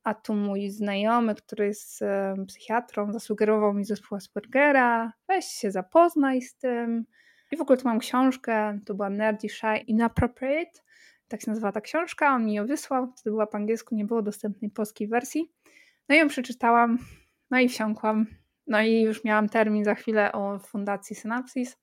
a 0.04 0.14
tu 0.14 0.34
mój 0.34 0.70
znajomy, 0.70 1.36
który 1.36 1.66
jest 1.66 2.02
e, 2.02 2.36
psychiatrą, 2.48 3.14
zasugerował 3.14 3.74
mi 3.74 3.86
zespół 3.86 4.16
Aspergera, 4.16 5.14
weź 5.28 5.46
się 5.46 5.72
zapoznaj 5.72 6.42
z 6.42 6.56
tym. 6.56 7.06
I 7.52 7.58
w 7.58 7.62
ogóle 7.62 7.78
tu 7.78 7.88
mam 7.88 8.00
książkę, 8.00 8.80
to 8.86 8.94
była 8.94 9.10
Nerdy 9.10 9.50
Shy 9.50 9.78
Inappropriate, 9.88 10.80
tak 11.34 11.42
się 11.42 11.52
nazywa 11.52 11.72
ta 11.72 11.82
książka, 11.82 12.36
on 12.36 12.46
mi 12.46 12.54
ją 12.54 12.68
wysłał, 12.68 13.08
to 13.08 13.14
była 13.26 13.48
po 13.48 13.58
angielsku, 13.58 13.96
nie 13.96 14.06
było 14.06 14.22
dostępnej 14.22 14.72
polskiej 14.72 15.08
wersji. 15.08 15.52
No 16.10 16.16
i 16.16 16.18
ją 16.18 16.28
przeczytałam, 16.28 16.98
no 17.52 17.60
i 17.60 17.70
wsiąkłam, 17.70 18.26
no 18.68 18.82
i 18.82 19.02
już 19.02 19.24
miałam 19.24 19.50
termin 19.50 19.84
za 19.84 19.96
chwilę 19.96 20.32
o 20.32 20.60
Fundacji 20.60 21.16
Synapsis 21.16 21.78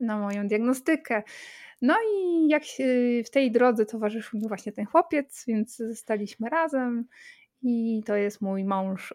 na 0.00 0.18
moją 0.18 0.48
diagnostykę. 0.48 1.22
No 1.82 1.96
i 2.14 2.48
jak 2.48 2.62
w 3.26 3.30
tej 3.30 3.52
drodze 3.52 3.86
towarzyszył 3.86 4.40
mi 4.40 4.48
właśnie 4.48 4.72
ten 4.72 4.86
chłopiec, 4.86 5.44
więc 5.48 5.76
zostaliśmy 5.76 6.48
razem 6.48 7.04
i 7.62 8.02
to 8.06 8.16
jest 8.16 8.40
mój 8.40 8.64
mąż. 8.64 9.14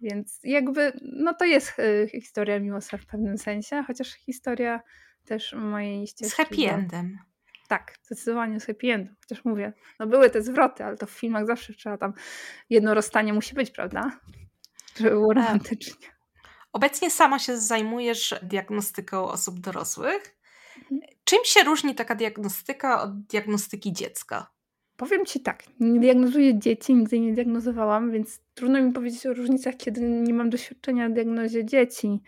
Więc 0.00 0.40
jakby, 0.44 0.92
no 1.02 1.34
to 1.34 1.44
jest 1.44 1.72
e, 1.78 2.08
historia 2.08 2.60
miłosna 2.60 2.98
w 2.98 3.06
pewnym 3.06 3.38
sensie, 3.38 3.84
chociaż 3.86 4.12
historia 4.12 4.80
też 5.24 5.52
mojej 5.52 6.06
ścieżki. 6.06 6.34
Z 6.34 6.36
happy 6.36 6.70
endem. 6.70 7.29
Tak, 7.70 7.94
zdecydowanie 8.02 8.60
z 8.60 8.66
happy 8.66 8.92
endem. 8.92 9.16
Chociaż 9.20 9.44
mówię, 9.44 9.72
no 10.00 10.06
były 10.06 10.30
te 10.30 10.42
zwroty, 10.42 10.84
ale 10.84 10.96
to 10.96 11.06
w 11.06 11.10
filmach 11.10 11.46
zawsze 11.46 11.74
trzeba 11.74 11.98
tam 11.98 12.12
jedno 12.70 12.94
rozstanie 12.94 13.32
musi 13.32 13.54
być, 13.54 13.70
prawda? 13.70 14.20
Żeby 14.96 15.10
było 15.10 15.34
tak. 15.34 15.44
romantycznie. 15.44 16.08
Obecnie 16.72 17.10
sama 17.10 17.38
się 17.38 17.58
zajmujesz 17.58 18.34
diagnostyką 18.42 19.28
osób 19.28 19.60
dorosłych. 19.60 20.36
Mhm. 20.76 21.00
Czym 21.24 21.38
się 21.44 21.62
różni 21.64 21.94
taka 21.94 22.14
diagnostyka 22.14 23.02
od 23.02 23.22
diagnostyki 23.26 23.92
dziecka? 23.92 24.50
Powiem 25.00 25.26
Ci 25.26 25.40
tak, 25.40 25.62
nie 25.80 26.00
diagnozuję 26.00 26.58
dzieci, 26.58 26.94
nigdy 26.94 27.20
nie 27.20 27.32
diagnozowałam, 27.32 28.10
więc 28.10 28.40
trudno 28.54 28.82
mi 28.82 28.92
powiedzieć 28.92 29.26
o 29.26 29.34
różnicach, 29.34 29.76
kiedy 29.76 30.00
nie 30.00 30.34
mam 30.34 30.50
doświadczenia 30.50 31.08
w 31.08 31.12
diagnozie 31.12 31.64
dzieci. 31.64 32.20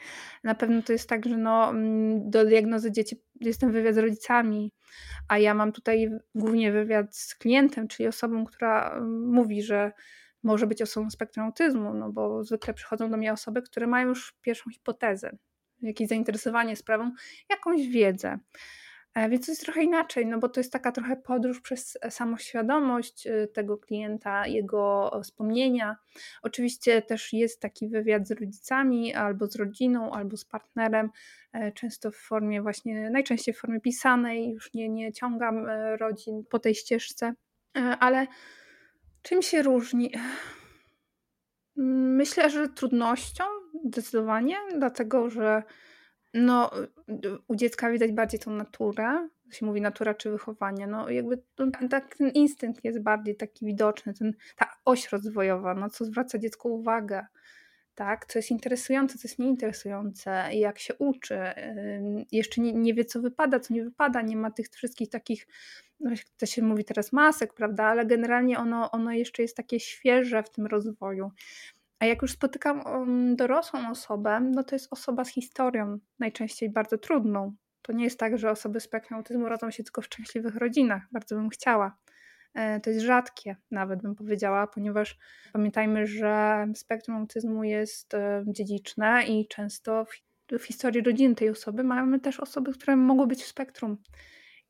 Na 0.44 0.54
pewno 0.54 0.82
to 0.82 0.92
jest 0.92 1.08
tak, 1.08 1.26
że 1.26 1.36
no, 1.36 1.70
mm, 1.70 2.30
do 2.30 2.44
diagnozy 2.44 2.92
dzieci 2.92 3.16
jestem 3.40 3.72
wywiad 3.72 3.94
z 3.94 3.98
rodzicami, 3.98 4.72
a 5.28 5.38
ja 5.38 5.54
mam 5.54 5.72
tutaj 5.72 6.10
głównie 6.34 6.72
wywiad 6.72 7.16
z 7.16 7.34
klientem, 7.34 7.88
czyli 7.88 8.06
osobą, 8.06 8.44
która 8.44 8.90
mm, 8.90 9.32
mówi, 9.32 9.62
że 9.62 9.92
może 10.42 10.66
być 10.66 10.82
osobą 10.82 11.10
spektrum 11.10 11.46
autyzmu, 11.46 11.94
no 11.94 12.12
bo 12.12 12.44
zwykle 12.44 12.74
przychodzą 12.74 13.10
do 13.10 13.16
mnie 13.16 13.32
osoby, 13.32 13.62
które 13.62 13.86
mają 13.86 14.08
już 14.08 14.34
pierwszą 14.42 14.70
hipotezę, 14.70 15.36
jakieś 15.82 16.08
zainteresowanie 16.08 16.76
sprawą, 16.76 17.12
jakąś 17.50 17.88
wiedzę. 17.88 18.38
E, 19.14 19.28
więc 19.28 19.46
to 19.46 19.52
jest 19.52 19.62
trochę 19.62 19.82
inaczej, 19.82 20.26
no 20.26 20.38
bo 20.38 20.48
to 20.48 20.60
jest 20.60 20.72
taka 20.72 20.92
trochę 20.92 21.16
podróż 21.16 21.60
przez 21.60 21.98
e, 22.02 22.10
samoświadomość 22.10 23.26
e, 23.26 23.46
tego 23.46 23.78
klienta, 23.78 24.46
jego 24.46 25.10
wspomnienia. 25.24 25.96
Oczywiście 26.42 27.02
też 27.02 27.32
jest 27.32 27.60
taki 27.60 27.88
wywiad 27.88 28.28
z 28.28 28.30
rodzicami, 28.30 29.14
albo 29.14 29.46
z 29.46 29.56
rodziną, 29.56 30.10
albo 30.12 30.36
z 30.36 30.44
partnerem, 30.44 31.10
często 31.74 32.10
w 32.10 32.16
formie 32.16 32.62
właśnie, 32.62 33.10
najczęściej 33.10 33.54
w 33.54 33.58
formie 33.58 33.80
pisanej, 33.80 34.50
już 34.50 34.74
nie, 34.74 34.88
nie 34.88 35.12
ciągam 35.12 35.66
rodzin 35.98 36.44
po 36.50 36.58
tej 36.58 36.74
ścieżce, 36.74 37.34
ale 38.00 38.26
czym 39.22 39.42
się 39.42 39.62
różni? 39.62 40.12
Myślę, 41.76 42.50
że 42.50 42.68
trudnością 42.68 43.44
zdecydowanie, 43.84 44.56
dlatego 44.78 45.30
że 45.30 45.62
no, 46.34 46.70
u 47.48 47.56
dziecka 47.56 47.90
widać 47.90 48.12
bardziej 48.12 48.40
tą 48.40 48.50
naturę, 48.50 49.28
się 49.50 49.66
mówi 49.66 49.80
natura 49.80 50.14
czy 50.14 50.30
wychowanie, 50.30 50.86
no 50.86 51.10
jakby 51.10 51.42
tak, 51.90 52.16
ten 52.16 52.30
instynkt 52.30 52.84
jest 52.84 53.00
bardziej 53.02 53.36
taki 53.36 53.66
widoczny, 53.66 54.14
ten, 54.14 54.34
ta 54.56 54.72
oś 54.84 55.12
rozwojowa, 55.12 55.74
no 55.74 55.90
co 55.90 56.04
zwraca 56.04 56.38
dziecku 56.38 56.74
uwagę, 56.74 57.26
tak, 57.94 58.26
co 58.26 58.38
jest 58.38 58.50
interesujące, 58.50 59.18
co 59.18 59.28
jest 59.28 59.38
nieinteresujące, 59.38 60.48
jak 60.52 60.78
się 60.78 60.94
uczy, 60.94 61.38
jeszcze 62.32 62.60
nie, 62.60 62.72
nie 62.72 62.94
wie 62.94 63.04
co 63.04 63.20
wypada, 63.20 63.60
co 63.60 63.74
nie 63.74 63.84
wypada, 63.84 64.22
nie 64.22 64.36
ma 64.36 64.50
tych 64.50 64.68
wszystkich 64.68 65.08
takich, 65.08 65.46
no 66.00 66.10
to 66.36 66.46
się 66.46 66.62
mówi 66.62 66.84
teraz 66.84 67.12
masek, 67.12 67.54
prawda, 67.54 67.84
ale 67.84 68.06
generalnie 68.06 68.58
ono, 68.58 68.90
ono 68.90 69.12
jeszcze 69.12 69.42
jest 69.42 69.56
takie 69.56 69.80
świeże 69.80 70.42
w 70.42 70.50
tym 70.50 70.66
rozwoju. 70.66 71.30
A 72.02 72.04
jak 72.04 72.22
już 72.22 72.32
spotykam 72.32 72.82
dorosłą 73.36 73.90
osobę, 73.90 74.40
no 74.40 74.64
to 74.64 74.74
jest 74.74 74.92
osoba 74.92 75.24
z 75.24 75.28
historią, 75.28 75.98
najczęściej 76.18 76.70
bardzo 76.70 76.98
trudną. 76.98 77.54
To 77.82 77.92
nie 77.92 78.04
jest 78.04 78.18
tak, 78.18 78.38
że 78.38 78.50
osoby 78.50 78.80
z 78.80 78.84
spektrum 78.84 79.18
autyzmu 79.18 79.48
rodzą 79.48 79.70
się 79.70 79.84
tylko 79.84 80.02
w 80.02 80.04
szczęśliwych 80.04 80.56
rodzinach. 80.56 81.02
Bardzo 81.12 81.36
bym 81.36 81.48
chciała. 81.48 81.96
E, 82.54 82.80
to 82.80 82.90
jest 82.90 83.02
rzadkie, 83.02 83.56
nawet 83.70 84.02
bym 84.02 84.14
powiedziała, 84.14 84.66
ponieważ 84.66 85.18
pamiętajmy, 85.52 86.06
że 86.06 86.66
spektrum 86.74 87.16
autyzmu 87.16 87.64
jest 87.64 88.14
e, 88.14 88.44
dziedziczne 88.46 89.24
i 89.28 89.48
często 89.48 90.04
w, 90.04 90.12
w 90.58 90.64
historii 90.64 91.02
rodziny 91.02 91.34
tej 91.34 91.50
osoby 91.50 91.84
mamy 91.84 92.20
też 92.20 92.40
osoby, 92.40 92.72
które 92.72 92.96
mogły 92.96 93.26
być 93.26 93.42
w 93.42 93.46
spektrum. 93.46 93.96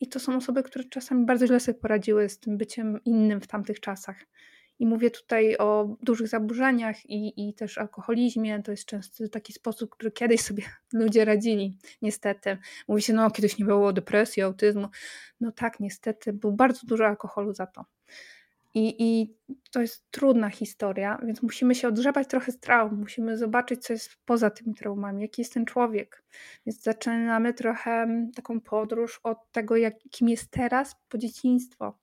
I 0.01 0.09
to 0.09 0.21
są 0.21 0.37
osoby, 0.37 0.63
które 0.63 0.85
czasami 0.85 1.27
bardzo 1.27 1.47
źle 1.47 1.61
sobie 1.61 1.79
poradziły 1.79 2.29
z 2.29 2.39
tym 2.39 2.57
byciem 2.57 3.01
innym 3.05 3.41
w 3.41 3.47
tamtych 3.47 3.81
czasach. 3.81 4.17
I 4.79 4.87
mówię 4.87 5.11
tutaj 5.11 5.57
o 5.57 5.97
dużych 6.03 6.29
zaburzeniach 6.29 7.11
i, 7.11 7.49
i 7.49 7.55
też 7.55 7.79
alkoholizmie. 7.79 8.63
To 8.63 8.71
jest 8.71 8.85
często 8.85 9.29
taki 9.29 9.53
sposób, 9.53 9.91
który 9.91 10.11
kiedyś 10.11 10.41
sobie 10.41 10.63
ludzie 10.93 11.25
radzili, 11.25 11.79
niestety. 12.03 12.59
Mówi 12.89 13.03
się, 13.03 13.13
no 13.13 13.31
kiedyś 13.31 13.59
nie 13.59 13.65
było 13.65 13.93
depresji, 13.93 14.43
autyzmu. 14.43 14.89
No 15.41 15.53
tak, 15.53 15.81
niestety, 15.81 16.33
był 16.33 16.53
bardzo 16.53 16.87
dużo 16.87 17.07
alkoholu 17.07 17.55
za 17.55 17.67
to. 17.67 17.85
I, 18.75 18.95
I 18.99 19.37
to 19.71 19.81
jest 19.81 20.11
trudna 20.11 20.51
historia, 20.51 21.19
więc 21.25 21.43
musimy 21.43 21.75
się 21.75 21.89
odgrzebać 21.89 22.29
trochę 22.29 22.53
z 22.53 22.61
traum, 22.61 23.01
musimy 23.01 23.39
zobaczyć, 23.39 23.83
co 23.83 23.93
jest 23.93 24.11
poza 24.25 24.51
tymi 24.51 24.75
traumami, 24.75 25.23
jaki 25.23 25.41
jest 25.41 25.55
ten 25.55 25.65
człowiek. 25.65 26.25
Więc 26.67 26.83
zaczynamy 26.83 27.55
trochę 27.55 28.07
taką 28.35 28.61
podróż 28.61 29.21
od 29.23 29.53
tego, 29.53 29.77
jak, 29.77 29.95
kim 30.11 30.29
jest 30.29 30.51
teraz 30.51 30.97
po 31.09 31.19
dzieciństwo. 31.19 32.02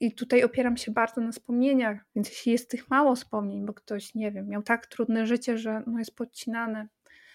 I 0.00 0.14
tutaj 0.14 0.44
opieram 0.44 0.76
się 0.76 0.92
bardzo 0.92 1.20
na 1.20 1.32
wspomnieniach, 1.32 2.04
więc 2.14 2.28
jeśli 2.28 2.52
jest 2.52 2.70
tych 2.70 2.90
mało 2.90 3.14
wspomnień, 3.14 3.66
bo 3.66 3.74
ktoś, 3.74 4.14
nie 4.14 4.32
wiem, 4.32 4.48
miał 4.48 4.62
tak 4.62 4.86
trudne 4.86 5.26
życie, 5.26 5.58
że 5.58 5.82
no 5.86 5.98
jest 5.98 6.16
podcinane, 6.16 6.88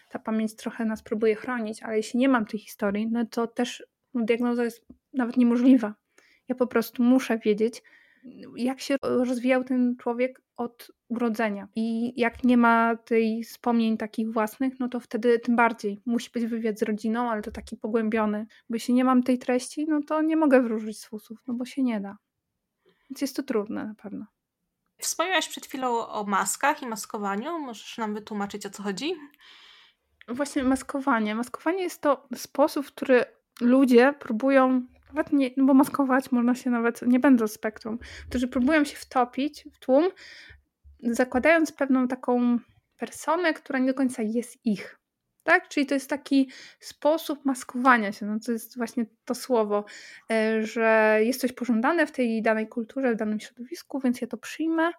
ta 0.10 0.20
pamięć 0.20 0.56
trochę 0.56 0.86
nas 0.86 1.04
próbuje 1.04 1.36
chronić, 1.36 1.84
ale 1.84 1.98
jeśli 1.98 2.20
nie 2.20 2.30
mam 2.30 2.46
tej 2.46 2.60
historii, 2.60 3.08
no 3.12 3.26
to 3.26 3.48
też 3.48 3.84
no, 4.14 4.26
diagnoza 4.26 4.64
jest 4.64 4.86
nawet 5.14 5.38
niemożliwa. 5.38 5.96
Ja 6.48 6.56
po 6.56 6.68
prostu 6.68 7.04
muszę 7.04 7.38
wiedzieć, 7.38 7.84
jak 8.56 8.80
się 8.80 8.96
rozwijał 9.02 9.64
ten 9.64 9.96
człowiek 9.98 10.42
od 10.58 10.92
urodzenia. 11.08 11.68
I 11.76 12.14
jak 12.22 12.44
nie 12.44 12.58
ma 12.58 12.96
tej 12.96 13.44
wspomnień 13.44 13.98
takich 13.98 14.34
własnych, 14.34 14.80
no 14.80 14.90
to 14.90 15.00
wtedy 15.00 15.40
tym 15.40 15.56
bardziej 15.56 16.02
musi 16.06 16.32
być 16.34 16.46
wywiad 16.46 16.80
z 16.80 16.84
rodziną, 16.84 17.30
ale 17.30 17.42
to 17.42 17.52
taki 17.52 17.78
pogłębiony. 17.78 18.46
Bo 18.70 18.76
jeśli 18.76 18.94
nie 18.94 19.04
mam 19.04 19.24
tej 19.24 19.40
treści, 19.40 19.86
no 19.90 20.00
to 20.08 20.22
nie 20.22 20.38
mogę 20.38 20.62
wróżyć 20.62 21.00
z 21.00 21.06
fusów, 21.06 21.38
no 21.48 21.54
bo 21.54 21.66
się 21.66 21.84
nie 21.84 22.02
da. 22.02 22.18
Więc 23.10 23.22
jest 23.22 23.36
to 23.36 23.44
trudne 23.44 23.86
na 23.86 23.96
pewno. 23.96 24.26
Wspomniałaś 24.98 25.48
przed 25.48 25.66
chwilą 25.66 26.08
o 26.08 26.24
maskach 26.24 26.82
i 26.82 26.88
maskowaniu. 26.88 27.60
Możesz 27.60 27.98
nam 27.98 28.14
wytłumaczyć, 28.14 28.66
o 28.66 28.70
co 28.70 28.84
chodzi? 28.84 29.16
Właśnie 30.28 30.64
maskowanie. 30.64 31.36
Maskowanie 31.36 31.84
jest 31.84 32.02
to 32.02 32.28
sposób, 32.36 32.86
w 32.86 32.92
który 32.92 33.26
ludzie 33.62 34.14
próbują, 34.20 34.88
nawet 35.08 35.34
nie, 35.34 35.52
no 35.58 35.66
bo 35.66 35.74
maskować 35.74 36.32
można 36.32 36.56
się 36.56 36.70
nawet, 36.70 37.02
nie 37.02 37.20
będąc 37.20 37.52
spektrum, 37.52 38.00
którzy 38.30 38.48
próbują 38.48 38.84
się 38.84 38.96
wtopić 38.98 39.68
w 39.74 39.80
tłum, 39.80 40.10
zakładając 41.04 41.72
pewną 41.72 42.08
taką 42.08 42.60
personę, 42.98 43.54
która 43.54 43.80
nie 43.80 43.88
do 43.88 43.94
końca 43.94 44.22
jest 44.22 44.66
ich. 44.66 45.00
Tak? 45.44 45.68
Czyli 45.68 45.86
to 45.86 45.94
jest 45.94 46.10
taki 46.10 46.50
sposób 46.80 47.46
maskowania 47.46 48.12
się, 48.12 48.26
no 48.26 48.40
to 48.46 48.52
jest 48.52 48.78
właśnie 48.78 49.06
to 49.26 49.36
słowo, 49.36 49.86
e, 50.32 50.64
że 50.66 51.20
jest 51.22 51.42
coś 51.42 51.52
pożądane 51.52 52.08
w 52.08 52.12
tej 52.12 52.42
danej 52.42 52.68
kulturze, 52.68 53.14
w 53.14 53.18
danym 53.18 53.40
środowisku, 53.40 54.00
więc 54.00 54.22
ja 54.22 54.28
to 54.28 54.38
przyjmę 54.38 54.92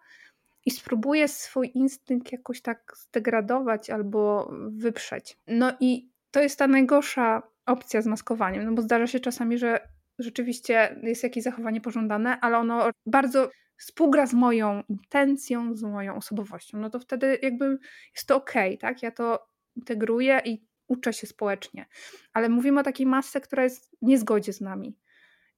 i 0.67 0.71
spróbuję 0.71 1.29
swój 1.29 1.71
instynkt 1.75 2.33
jakoś 2.33 2.61
tak 2.61 2.93
zdegradować 2.97 3.91
albo 3.91 4.53
wyprzeć. 4.69 5.39
No 5.47 5.73
i 5.81 6.11
to 6.31 6.41
jest 6.41 6.59
ta 6.59 6.67
najgorsza 6.67 7.43
opcja 7.67 8.03
z 8.03 8.07
maskowaniem, 8.07 8.65
no 8.65 8.73
bo 8.73 8.83
zdarza 8.83 9.07
się 9.07 9.21
czasami, 9.21 9.59
że 9.59 9.89
rzeczywiście 10.19 11.01
jest 11.03 11.23
jakieś 11.23 11.45
zachowanie 11.45 11.81
pożądane, 11.81 12.41
ale 12.41 12.59
ono 12.59 12.91
bardzo 13.07 13.51
współgra 13.77 14.27
z 14.27 14.35
moją 14.35 14.83
intencją, 14.89 15.77
z 15.77 15.83
moją 15.83 16.17
osobowością, 16.17 16.79
no 16.79 16.91
to 16.91 17.01
wtedy 17.01 17.39
jakby 17.43 17.79
jest 18.15 18.29
to 18.29 18.37
ok, 18.37 18.53
tak? 18.81 19.03
Ja 19.03 19.11
to 19.11 19.54
integruję 19.77 20.41
i 20.45 20.67
uczę 20.89 21.13
się 21.13 21.27
społecznie, 21.27 21.87
ale 22.33 22.49
mówimy 22.49 22.81
o 22.81 22.83
takiej 22.83 23.07
masce, 23.07 23.41
która 23.41 23.63
jest 23.63 23.91
w 23.91 24.03
niezgodzie 24.03 24.53
z 24.53 24.61
nami. 24.61 24.97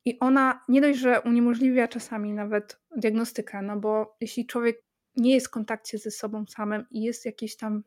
I 0.04 0.18
ona 0.18 0.64
nie 0.68 0.80
dość, 0.80 0.98
że 0.98 1.20
uniemożliwia 1.20 1.88
czasami 1.88 2.32
nawet 2.32 2.80
diagnostykę, 2.96 3.62
no 3.62 3.76
bo 3.76 4.16
jeśli 4.20 4.46
człowiek 4.46 4.82
nie 5.16 5.34
jest 5.34 5.46
w 5.46 5.50
kontakcie 5.50 5.98
ze 5.98 6.10
sobą 6.10 6.44
samym 6.46 6.86
i 6.90 7.02
jest 7.02 7.26
jakiejś 7.26 7.56
tam 7.56 7.82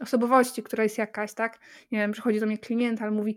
osobowości, 0.00 0.62
która 0.62 0.82
jest 0.82 0.98
jakaś, 0.98 1.34
tak? 1.34 1.58
Nie 1.92 1.98
wiem, 1.98 2.12
przychodzi 2.12 2.40
do 2.40 2.46
mnie 2.46 2.58
klient, 2.58 3.02
ale 3.02 3.10
mówi, 3.10 3.36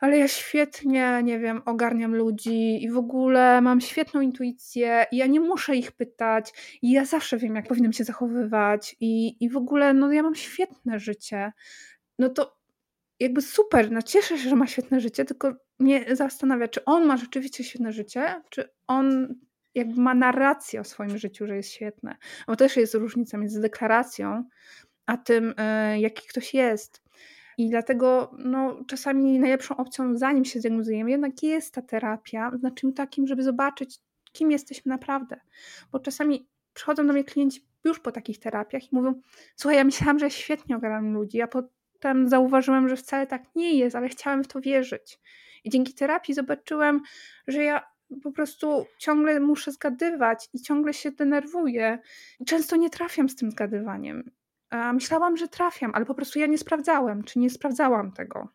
ale 0.00 0.18
ja 0.18 0.28
świetnie, 0.28 1.20
nie 1.24 1.38
wiem, 1.38 1.62
ogarniam 1.64 2.14
ludzi 2.14 2.84
i 2.84 2.90
w 2.90 2.96
ogóle 2.96 3.60
mam 3.60 3.80
świetną 3.80 4.20
intuicję 4.20 5.06
i 5.12 5.16
ja 5.16 5.26
nie 5.26 5.40
muszę 5.40 5.76
ich 5.76 5.92
pytać 5.92 6.52
i 6.82 6.92
ja 6.92 7.04
zawsze 7.04 7.38
wiem, 7.38 7.54
jak 7.54 7.68
powinnam 7.68 7.92
się 7.92 8.04
zachowywać 8.04 8.96
i, 9.00 9.44
i 9.44 9.50
w 9.50 9.56
ogóle, 9.56 9.94
no 9.94 10.12
ja 10.12 10.22
mam 10.22 10.34
świetne 10.34 10.98
życie. 10.98 11.52
No 12.18 12.28
to 12.28 12.60
jakby 13.20 13.42
super, 13.42 13.90
no 13.90 14.02
cieszę 14.02 14.38
się, 14.38 14.48
że 14.48 14.56
ma 14.56 14.66
świetne 14.66 15.00
życie, 15.00 15.24
tylko 15.24 15.54
mnie 15.78 16.16
zastanawia, 16.16 16.68
czy 16.68 16.84
on 16.84 17.06
ma 17.06 17.16
rzeczywiście 17.16 17.64
świetne 17.64 17.92
życie, 17.92 18.42
czy 18.50 18.68
on 18.86 19.34
jakby 19.74 20.00
ma 20.00 20.14
narrację 20.14 20.80
o 20.80 20.84
swoim 20.84 21.18
życiu, 21.18 21.46
że 21.46 21.56
jest 21.56 21.72
świetne. 21.72 22.16
Bo 22.46 22.56
też 22.56 22.76
jest 22.76 22.94
różnica 22.94 23.38
między 23.38 23.60
deklaracją, 23.60 24.44
a 25.06 25.16
tym, 25.16 25.54
e, 25.56 26.00
jaki 26.00 26.28
ktoś 26.28 26.54
jest. 26.54 27.02
I 27.60 27.68
dlatego 27.70 28.30
no, 28.38 28.84
czasami 28.86 29.38
najlepszą 29.38 29.76
opcją, 29.76 30.16
zanim 30.16 30.44
się 30.44 30.58
zdiagnozujemy, 30.58 31.10
jednak 31.10 31.42
jest 31.42 31.74
ta 31.74 31.82
terapia, 31.82 32.50
w 32.50 32.58
znaczeniu 32.58 32.92
takim, 32.92 33.26
żeby 33.26 33.42
zobaczyć, 33.42 33.98
kim 34.32 34.50
jesteśmy 34.50 34.90
naprawdę. 34.90 35.40
Bo 35.92 36.00
czasami 36.00 36.48
przychodzą 36.74 37.06
do 37.06 37.12
mnie 37.12 37.24
klienci 37.24 37.66
już 37.84 38.00
po 38.00 38.12
takich 38.12 38.38
terapiach 38.38 38.82
i 38.92 38.96
mówią: 38.96 39.20
Słuchaj, 39.56 39.76
ja 39.76 39.84
myślałam, 39.84 40.18
że 40.18 40.30
świetnie 40.30 40.76
ogarniam 40.76 41.12
ludzi, 41.12 41.42
a 41.42 41.48
potem 41.48 42.28
zauważyłem, 42.28 42.88
że 42.88 42.96
wcale 42.96 43.26
tak 43.26 43.42
nie 43.54 43.78
jest, 43.78 43.96
ale 43.96 44.08
chciałem 44.08 44.44
w 44.44 44.48
to 44.48 44.60
wierzyć. 44.60 45.18
I 45.64 45.70
dzięki 45.70 45.94
terapii 45.94 46.34
zobaczyłem, 46.34 47.00
że 47.46 47.64
ja 47.64 47.82
po 48.22 48.32
prostu 48.32 48.86
ciągle 48.98 49.40
muszę 49.40 49.72
zgadywać 49.72 50.48
i 50.52 50.60
ciągle 50.60 50.94
się 50.94 51.10
denerwuję. 51.10 51.98
I 52.40 52.44
często 52.44 52.76
nie 52.76 52.90
trafiam 52.90 53.28
z 53.28 53.36
tym 53.36 53.50
zgadywaniem. 53.50 54.30
Myślałam, 54.92 55.36
że 55.36 55.48
trafiam, 55.48 55.92
ale 55.94 56.06
po 56.06 56.14
prostu 56.14 56.38
ja 56.38 56.46
nie 56.46 56.58
sprawdzałem, 56.58 57.24
czy 57.24 57.38
nie 57.38 57.50
sprawdzałam 57.50 58.12
tego. 58.12 58.48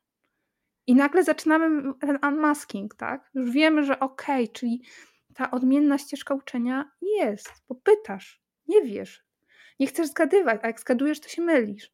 I 0.88 0.96
nagle 0.96 1.24
zaczynamy 1.24 1.94
ten 1.94 2.20
unmasking, 2.24 2.96
tak? 2.96 3.30
Już 3.34 3.52
wiemy, 3.52 3.84
że 3.84 4.00
okej, 4.00 4.44
okay, 4.44 4.54
czyli 4.54 4.84
ta 5.36 5.52
odmienna 5.52 5.98
ścieżka 5.98 6.34
uczenia 6.34 6.92
jest, 7.02 7.54
bo 7.70 7.76
pytasz, 7.76 8.42
nie 8.68 8.82
wiesz, 8.82 9.26
nie 9.80 9.88
chcesz 9.88 10.08
zgadywać, 10.08 10.60
a 10.64 10.68
jak 10.68 10.80
zgadujesz, 10.80 11.20
to 11.20 11.30
się 11.30 11.42
mylisz, 11.42 11.92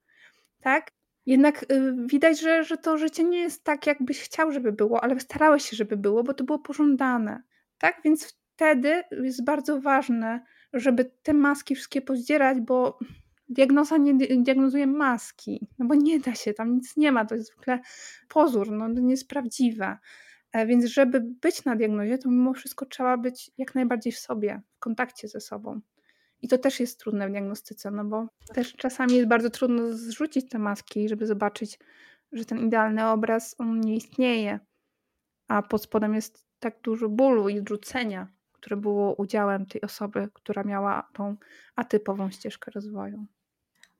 tak? 0.62 0.92
Jednak 1.26 1.64
y, 1.64 1.96
widać, 2.06 2.42
że, 2.42 2.64
że 2.64 2.78
to 2.78 2.98
życie 2.98 3.24
nie 3.24 3.40
jest 3.40 3.64
tak, 3.64 3.88
jakbyś 3.88 4.22
chciał, 4.22 4.52
żeby 4.52 4.72
było, 4.72 5.04
ale 5.04 5.20
starałeś 5.20 5.70
się, 5.70 5.76
żeby 5.78 5.98
było, 5.98 6.24
bo 6.24 6.34
to 6.34 6.44
było 6.44 6.60
pożądane, 6.60 7.44
tak? 7.78 8.02
Więc 8.04 8.38
wtedy 8.56 9.04
jest 9.12 9.46
bardzo 9.46 9.82
ważne, 9.82 10.46
żeby 10.74 11.12
te 11.24 11.34
maski 11.34 11.76
wszystkie 11.76 12.02
pozdzierać, 12.02 12.60
bo 12.60 13.00
diagnoza 13.52 13.98
nie 13.98 14.14
diagnozuje 14.38 14.88
maski, 14.88 15.68
no 15.80 15.86
bo 15.86 15.96
nie 15.96 16.20
da 16.20 16.36
się, 16.36 16.54
tam 16.54 16.74
nic 16.74 16.98
nie 16.98 17.12
ma, 17.12 17.26
to 17.26 17.36
jest 17.36 17.48
zwykle 17.54 17.80
pozór, 18.28 18.72
no 18.72 18.94
to 18.94 19.02
nie 19.02 19.12
jest 19.12 19.28
prawdziwe. 19.28 19.98
E, 20.52 20.66
więc 20.66 20.86
żeby 20.86 21.22
być 21.42 21.66
na 21.66 21.76
diagnozie, 21.76 22.18
to 22.18 22.30
mimo 22.30 22.54
wszystko 22.54 22.86
trzeba 22.86 23.18
być 23.18 23.52
jak 23.58 23.76
najbardziej 23.76 24.14
w 24.14 24.20
sobie, 24.20 24.62
w 24.76 24.80
kontakcie 24.80 25.28
ze 25.28 25.42
sobą. 25.42 25.82
I 26.42 26.48
to 26.48 26.58
też 26.58 26.80
jest 26.80 27.00
trudne 27.00 27.28
w 27.28 27.32
diagnostyce, 27.32 27.92
no 27.92 28.06
bo 28.06 28.28
też 28.54 28.74
czasami 28.74 29.16
jest 29.16 29.28
bardzo 29.28 29.50
trudno 29.50 29.94
zrzucić 29.94 30.50
te 30.50 30.60
maski, 30.60 31.10
żeby 31.10 31.28
zobaczyć, 31.28 31.80
że 32.32 32.46
ten 32.46 32.60
idealny 32.60 33.08
obraz 33.08 33.56
on 33.58 33.82
nie 33.82 33.96
istnieje, 33.96 34.60
a 35.48 35.62
pod 35.62 35.84
spodem 35.84 36.16
jest 36.16 36.46
tak 36.60 36.82
dużo 36.82 37.10
bólu 37.10 37.50
i 37.50 37.60
odrzucenia, 37.60 38.28
które 38.54 38.78
było 38.78 39.16
udziałem 39.16 39.66
tej 39.66 39.82
osoby, 39.82 40.30
która 40.34 40.64
miała 40.64 41.10
tą 41.14 41.36
atypową 41.76 42.32
ścieżkę 42.32 42.72
rozwoju. 42.72 43.26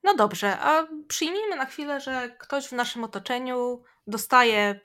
No 0.04 0.14
dobrze, 0.14 0.58
a 0.58 0.86
przyjmijmy 1.08 1.56
na 1.56 1.64
chwilę, 1.64 2.00
że 2.00 2.30
ktoś 2.38 2.66
w 2.66 2.72
naszym 2.72 3.04
otoczeniu 3.04 3.82
dostaje 4.06 4.80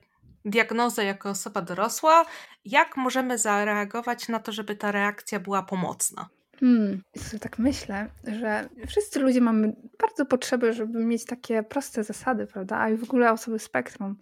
diagnozę 0.45 1.05
jako 1.05 1.29
osoba 1.29 1.61
dorosła. 1.61 2.25
Jak 2.65 2.97
możemy 2.97 3.37
zareagować 3.37 4.27
na 4.27 4.39
to, 4.39 4.51
żeby 4.51 4.75
ta 4.75 4.91
reakcja 4.91 5.39
była 5.39 5.63
pomocna? 5.63 6.29
Hmm, 6.59 7.03
tak 7.41 7.59
myślę, 7.59 8.09
że 8.39 8.69
wszyscy 8.87 9.19
ludzie 9.19 9.41
mamy 9.41 9.75
bardzo 9.99 10.25
potrzeby, 10.25 10.73
żeby 10.73 11.05
mieć 11.05 11.25
takie 11.25 11.63
proste 11.63 12.03
zasady, 12.03 12.47
prawda? 12.47 12.77
A 12.77 12.97
w 12.97 13.03
ogóle 13.03 13.31
osoby 13.31 13.59
spektrum 13.59 14.15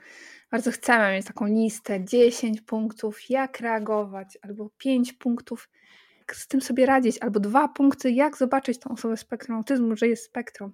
bardzo 0.52 0.72
chcemy 0.72 1.12
mieć 1.12 1.26
taką 1.26 1.46
listę 1.46 2.06
10 2.06 2.62
punktów, 2.62 3.30
jak 3.30 3.60
reagować, 3.60 4.38
albo 4.42 4.70
5 4.78 5.14
punktów, 5.14 5.70
z 6.34 6.48
tym 6.48 6.62
sobie 6.62 6.86
radzić, 6.86 7.18
albo 7.22 7.40
dwa 7.40 7.68
punkty, 7.68 8.12
jak 8.12 8.38
zobaczyć 8.38 8.80
tą 8.80 8.90
osobę 8.90 9.18
spektrum 9.18 9.58
autyzmu, 9.58 9.96
że 9.96 10.08
jest 10.08 10.26
spektrum. 10.26 10.72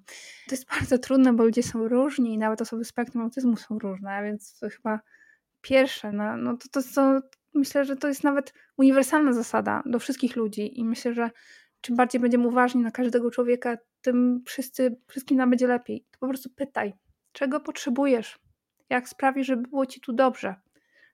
To 0.48 0.56
jest 0.56 0.66
bardzo 0.70 0.98
trudne, 0.98 1.34
bo 1.34 1.44
ludzie 1.44 1.64
są 1.64 1.88
różni 1.88 2.34
i 2.34 2.38
nawet 2.38 2.62
osoby 2.62 2.86
spektrum 2.86 3.24
autyzmu 3.24 3.58
są 3.58 3.80
różne, 3.80 4.24
więc 4.24 4.60
to 4.60 4.70
chyba 4.70 5.00
pierwsze, 5.62 6.12
no, 6.12 6.38
no 6.38 6.58
to, 6.58 6.82
to, 6.82 6.90
to 6.96 7.22
myślę, 7.54 7.86
że 7.86 7.96
to 7.96 8.08
jest 8.08 8.24
nawet 8.24 8.54
uniwersalna 8.78 9.34
zasada 9.34 9.84
do 9.86 10.00
wszystkich 10.00 10.36
ludzi 10.36 10.80
i 10.80 10.86
myślę, 10.86 11.14
że 11.14 11.30
czym 11.82 11.96
bardziej 11.96 12.22
będziemy 12.22 12.48
uważni 12.48 12.82
na 12.82 12.92
każdego 12.92 13.32
człowieka, 13.32 13.78
tym 14.02 14.44
wszyscy, 14.46 14.98
wszystkim 15.08 15.38
nam 15.38 15.50
będzie 15.50 15.68
lepiej. 15.68 16.06
To 16.12 16.20
po 16.20 16.28
prostu 16.28 16.50
pytaj, 16.50 16.94
czego 17.32 17.60
potrzebujesz, 17.60 18.40
jak 18.90 19.10
sprawi, 19.10 19.44
żeby 19.44 19.68
było 19.68 19.86
ci 19.86 20.02
tu 20.02 20.14
dobrze, 20.14 20.56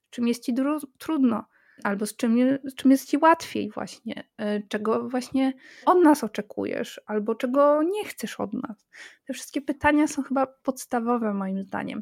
czym 0.09 0.27
jest 0.27 0.43
ci 0.43 0.53
trudno, 0.97 1.45
albo 1.83 2.05
z 2.05 2.15
czym, 2.15 2.37
z 2.63 2.75
czym 2.75 2.91
jest 2.91 3.09
ci 3.09 3.17
łatwiej 3.17 3.69
właśnie, 3.69 4.23
e, 4.37 4.61
czego 4.61 5.09
właśnie 5.09 5.53
od 5.85 6.03
nas 6.03 6.23
oczekujesz, 6.23 7.01
albo 7.05 7.35
czego 7.35 7.83
nie 7.83 8.05
chcesz 8.05 8.39
od 8.39 8.53
nas. 8.53 8.87
Te 9.25 9.33
wszystkie 9.33 9.61
pytania 9.61 10.07
są 10.07 10.23
chyba 10.23 10.47
podstawowe 10.47 11.33
moim 11.33 11.63
zdaniem. 11.63 12.01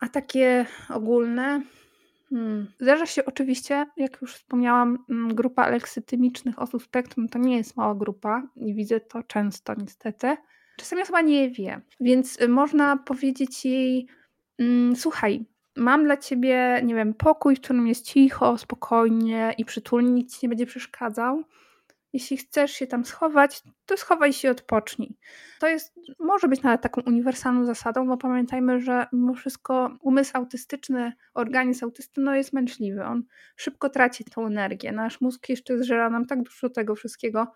A 0.00 0.08
takie 0.08 0.66
ogólne, 0.88 1.62
Hmm. 2.30 2.66
Zdarza 2.80 3.06
się 3.06 3.24
oczywiście, 3.24 3.86
jak 3.96 4.20
już 4.22 4.34
wspomniałam, 4.34 5.04
mm, 5.10 5.34
grupa 5.34 5.68
leksytymicznych 5.70 6.58
osób 6.58 6.82
spektrum 6.82 7.28
to 7.28 7.38
nie 7.38 7.56
jest 7.56 7.76
mała 7.76 7.94
grupa 7.94 8.42
i 8.56 8.74
widzę 8.74 9.00
to 9.00 9.22
często 9.22 9.74
niestety. 9.74 10.36
Czasami 10.76 11.02
osoba 11.02 11.20
nie 11.20 11.50
wie, 11.50 11.80
więc 12.00 12.40
y, 12.40 12.48
można 12.48 12.96
powiedzieć 12.96 13.64
jej: 13.64 14.06
mm, 14.58 14.96
Słuchaj, 14.96 15.44
mam 15.76 16.04
dla 16.04 16.16
ciebie, 16.16 16.80
nie 16.84 16.94
wiem, 16.94 17.14
pokój, 17.14 17.56
w 17.56 17.60
którym 17.60 17.86
jest 17.86 18.06
cicho, 18.06 18.58
spokojnie 18.58 19.54
i 19.58 19.64
przytulnie, 19.64 20.10
nic 20.10 20.38
ci 20.38 20.38
nie 20.42 20.48
będzie 20.48 20.66
przeszkadzał. 20.66 21.44
Jeśli 22.12 22.36
chcesz 22.36 22.72
się 22.72 22.86
tam 22.86 23.04
schować, 23.04 23.62
to 23.86 23.96
schowaj 23.96 24.32
się 24.32 24.48
i 24.48 24.50
odpocznij. 24.50 25.18
To 25.60 25.68
jest, 25.68 25.94
może 26.18 26.48
być 26.48 26.62
nawet 26.62 26.82
taką 26.82 27.02
uniwersalną 27.06 27.64
zasadą, 27.64 28.06
bo 28.06 28.16
pamiętajmy, 28.16 28.80
że 28.80 29.06
mimo 29.12 29.34
wszystko 29.34 29.98
umysł 30.00 30.30
autystyczny, 30.34 31.12
organizm 31.34 31.84
autysty 31.84 32.20
no 32.20 32.34
jest 32.34 32.52
męczliwy. 32.52 33.04
On 33.04 33.22
szybko 33.56 33.90
traci 33.90 34.24
tą 34.24 34.46
energię. 34.46 34.92
Nasz 34.92 35.20
mózg 35.20 35.48
jeszcze 35.48 35.78
zżera 35.78 36.10
nam 36.10 36.26
tak 36.26 36.42
dużo 36.42 36.70
tego 36.70 36.94
wszystkiego, 36.94 37.52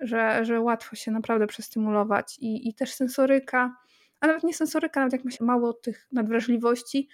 że, 0.00 0.44
że 0.44 0.60
łatwo 0.60 0.96
się 0.96 1.10
naprawdę 1.10 1.46
przestymulować. 1.46 2.38
I, 2.38 2.68
i 2.68 2.74
też 2.74 2.94
sensoryka, 2.94 3.76
a 4.20 4.26
nawet 4.26 4.44
nie 4.44 4.54
sensoryka, 4.54 5.00
nawet 5.00 5.12
jak 5.12 5.24
ma 5.24 5.30
się 5.30 5.44
mało 5.44 5.72
tych 5.72 6.06
nadwrażliwości, 6.12 7.08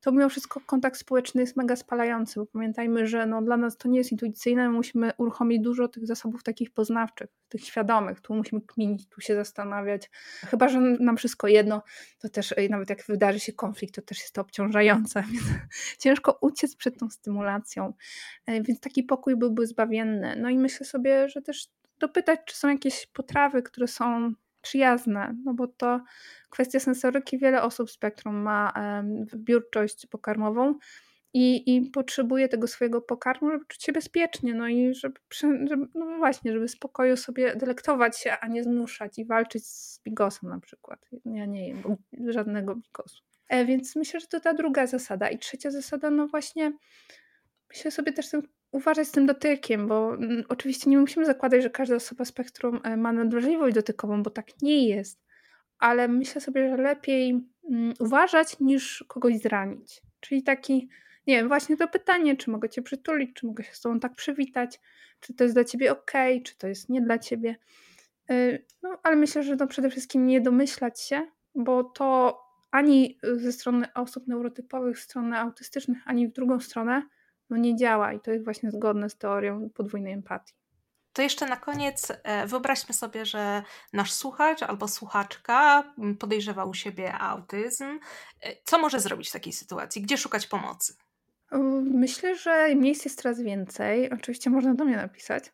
to 0.00 0.12
mimo 0.12 0.28
wszystko 0.28 0.60
kontakt 0.60 0.98
społeczny 0.98 1.40
jest 1.40 1.56
mega 1.56 1.76
spalający, 1.76 2.40
bo 2.40 2.46
pamiętajmy, 2.46 3.06
że 3.06 3.26
no, 3.26 3.42
dla 3.42 3.56
nas 3.56 3.76
to 3.76 3.88
nie 3.88 3.98
jest 3.98 4.12
intuicyjne, 4.12 4.68
my 4.68 4.76
musimy 4.76 5.12
uruchomić 5.18 5.62
dużo 5.62 5.88
tych 5.88 6.06
zasobów 6.06 6.42
takich 6.42 6.70
poznawczych, 6.70 7.28
tych 7.48 7.64
świadomych, 7.64 8.20
tu 8.20 8.34
musimy 8.34 8.60
kminić, 8.60 9.08
tu 9.08 9.20
się 9.20 9.34
zastanawiać, 9.34 10.10
chyba, 10.46 10.68
że 10.68 10.80
nam 10.80 11.16
wszystko 11.16 11.48
jedno, 11.48 11.82
to 12.18 12.28
też 12.28 12.54
nawet 12.70 12.90
jak 12.90 13.04
wydarzy 13.08 13.40
się 13.40 13.52
konflikt, 13.52 13.94
to 13.94 14.02
też 14.02 14.18
jest 14.18 14.34
to 14.34 14.40
obciążające, 14.40 15.22
więc 15.32 15.44
ciężko 15.98 16.38
uciec 16.40 16.76
przed 16.76 16.98
tą 16.98 17.10
stymulacją, 17.10 17.92
e, 18.46 18.62
więc 18.62 18.80
taki 18.80 19.02
pokój 19.02 19.36
byłby 19.36 19.66
zbawienny. 19.66 20.36
No 20.36 20.50
i 20.50 20.58
myślę 20.58 20.86
sobie, 20.86 21.28
że 21.28 21.42
też 21.42 21.68
dopytać, 21.98 22.40
czy 22.46 22.56
są 22.56 22.68
jakieś 22.68 23.06
potrawy, 23.06 23.62
które 23.62 23.86
są 23.86 24.32
przyjazne, 24.62 25.36
no 25.44 25.54
bo 25.54 25.66
to 25.66 26.00
kwestia 26.50 26.80
sensoryki, 26.80 27.38
wiele 27.38 27.62
osób 27.62 27.88
w 27.88 27.92
spektrum 27.92 28.36
ma 28.36 28.72
wybiórczość 29.32 30.06
pokarmową 30.06 30.74
i, 31.34 31.76
i 31.76 31.90
potrzebuje 31.90 32.48
tego 32.48 32.66
swojego 32.66 33.00
pokarmu, 33.00 33.50
żeby 33.50 33.64
czuć 33.68 33.84
się 33.84 33.92
bezpiecznie, 33.92 34.54
no 34.54 34.68
i 34.68 34.94
żeby, 34.94 35.20
żeby, 35.42 35.88
no 35.94 36.18
właśnie, 36.18 36.52
żeby 36.52 36.68
spokoju 36.68 37.16
sobie 37.16 37.56
delektować 37.56 38.18
się, 38.18 38.32
a 38.40 38.48
nie 38.48 38.64
zmuszać 38.64 39.18
i 39.18 39.24
walczyć 39.24 39.66
z 39.66 40.02
bigosem 40.02 40.50
na 40.50 40.60
przykład. 40.60 41.08
Ja 41.24 41.46
nie 41.46 41.68
jem 41.68 41.82
żadnego 42.28 42.74
bigosu. 42.74 43.22
E, 43.48 43.64
więc 43.64 43.96
myślę, 43.96 44.20
że 44.20 44.26
to 44.26 44.40
ta 44.40 44.54
druga 44.54 44.86
zasada. 44.86 45.28
I 45.28 45.38
trzecia 45.38 45.70
zasada, 45.70 46.10
no 46.10 46.26
właśnie, 46.26 46.72
myślę 47.70 47.90
sobie 47.90 48.12
też 48.12 48.30
ten 48.30 48.42
uważać 48.70 49.08
z 49.08 49.10
tym 49.10 49.26
dotykiem, 49.26 49.88
bo 49.88 50.14
mm, 50.14 50.44
oczywiście 50.48 50.90
nie 50.90 50.98
musimy 50.98 51.26
zakładać, 51.26 51.62
że 51.62 51.70
każda 51.70 51.96
osoba 51.96 52.24
spektrum 52.24 52.80
e, 52.84 52.96
ma 52.96 53.12
nadwrażliwość 53.12 53.74
dotykową, 53.74 54.22
bo 54.22 54.30
tak 54.30 54.62
nie 54.62 54.88
jest. 54.88 55.24
Ale 55.78 56.08
myślę 56.08 56.40
sobie, 56.40 56.68
że 56.68 56.76
lepiej 56.76 57.30
mm, 57.70 57.94
uważać 58.00 58.60
niż 58.60 59.04
kogoś 59.08 59.38
zranić. 59.38 60.02
Czyli 60.20 60.42
taki, 60.42 60.88
nie 61.26 61.36
wiem, 61.36 61.48
właśnie 61.48 61.76
to 61.76 61.88
pytanie, 61.88 62.36
czy 62.36 62.50
mogę 62.50 62.68
cię 62.68 62.82
przytulić, 62.82 63.30
czy 63.34 63.46
mogę 63.46 63.64
się 63.64 63.74
z 63.74 63.80
tobą 63.80 64.00
tak 64.00 64.14
przywitać, 64.14 64.80
czy 65.20 65.34
to 65.34 65.44
jest 65.44 65.56
dla 65.56 65.64
ciebie 65.64 65.92
ok, 65.92 66.12
czy 66.44 66.58
to 66.58 66.68
jest 66.68 66.88
nie 66.88 67.00
dla 67.00 67.18
ciebie. 67.18 67.56
Y, 68.30 68.64
no, 68.82 68.98
ale 69.02 69.16
myślę, 69.16 69.42
że 69.42 69.56
to 69.56 69.66
przede 69.66 69.90
wszystkim 69.90 70.26
nie 70.26 70.40
domyślać 70.40 71.00
się, 71.00 71.26
bo 71.54 71.84
to 71.84 72.40
ani 72.70 73.18
ze 73.36 73.52
strony 73.52 73.86
osób 73.94 74.26
neurotypowych, 74.26 74.98
strony 74.98 75.38
autystycznych, 75.38 75.98
ani 76.04 76.28
w 76.28 76.32
drugą 76.32 76.60
stronę 76.60 77.02
no 77.50 77.56
nie 77.56 77.76
działa 77.76 78.12
i 78.12 78.20
to 78.20 78.30
jest 78.30 78.44
właśnie 78.44 78.70
zgodne 78.70 79.10
z 79.10 79.18
teorią 79.18 79.70
podwójnej 79.74 80.12
empatii. 80.12 80.54
To 81.12 81.22
jeszcze 81.22 81.46
na 81.46 81.56
koniec 81.56 82.12
e, 82.22 82.46
wyobraźmy 82.46 82.94
sobie, 82.94 83.26
że 83.26 83.62
nasz 83.92 84.12
słuchacz 84.12 84.62
albo 84.62 84.88
słuchaczka 84.88 85.84
podejrzewa 86.18 86.64
u 86.64 86.74
siebie 86.74 87.14
autyzm. 87.14 87.84
E, 87.84 88.52
co 88.64 88.78
może 88.78 89.00
zrobić 89.00 89.28
w 89.28 89.32
takiej 89.32 89.52
sytuacji? 89.52 90.02
Gdzie 90.02 90.18
szukać 90.18 90.46
pomocy? 90.46 90.94
Myślę, 91.84 92.36
że 92.36 92.74
miejsc 92.74 93.04
jest 93.04 93.22
coraz 93.22 93.40
więcej. 93.40 94.10
Oczywiście 94.10 94.50
można 94.50 94.74
do 94.74 94.84
mnie 94.84 94.96
napisać, 94.96 95.52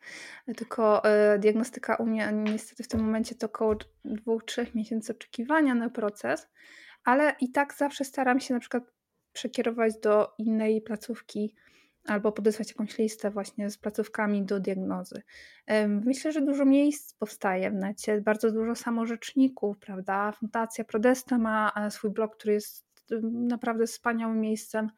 tylko 0.57 1.03
e, 1.03 1.39
diagnostyka 1.39 1.95
u 1.95 2.05
mnie 2.05 2.29
niestety 2.33 2.83
w 2.83 2.87
tym 2.87 2.99
momencie 2.99 3.35
to 3.35 3.45
około 3.45 3.75
dwóch, 4.05 4.43
trzech 4.43 4.75
miesięcy 4.75 5.13
oczekiwania 5.13 5.75
na 5.75 5.89
proces, 5.89 6.47
ale 7.03 7.35
i 7.39 7.51
tak 7.51 7.73
zawsze 7.73 8.05
staram 8.05 8.39
się 8.39 8.53
na 8.53 8.59
przykład 8.59 8.83
przekierować 9.33 9.93
do 9.99 10.33
innej 10.37 10.81
placówki 10.81 11.55
albo 12.05 12.31
podesłać 12.31 12.69
jakąś 12.69 12.97
listę 12.97 13.31
właśnie 13.31 13.69
z 13.69 13.77
placówkami 13.77 14.45
do 14.45 14.59
diagnozy. 14.59 15.21
Myślę, 15.87 16.31
że 16.31 16.41
dużo 16.41 16.65
miejsc 16.65 17.13
powstaje 17.13 17.71
w 17.71 17.73
necie, 17.73 18.21
bardzo 18.21 18.51
dużo 18.51 18.75
samorzeczników, 18.75 19.77
prawda? 19.77 20.31
Fundacja 20.31 20.83
Prodesta 20.83 21.37
ma 21.37 21.71
e, 21.75 21.91
swój 21.91 22.09
blog, 22.11 22.35
który 22.35 22.53
jest 22.53 22.85
naprawdę 23.31 23.87
wspaniałym 23.87 24.41
miejscem 24.41 24.89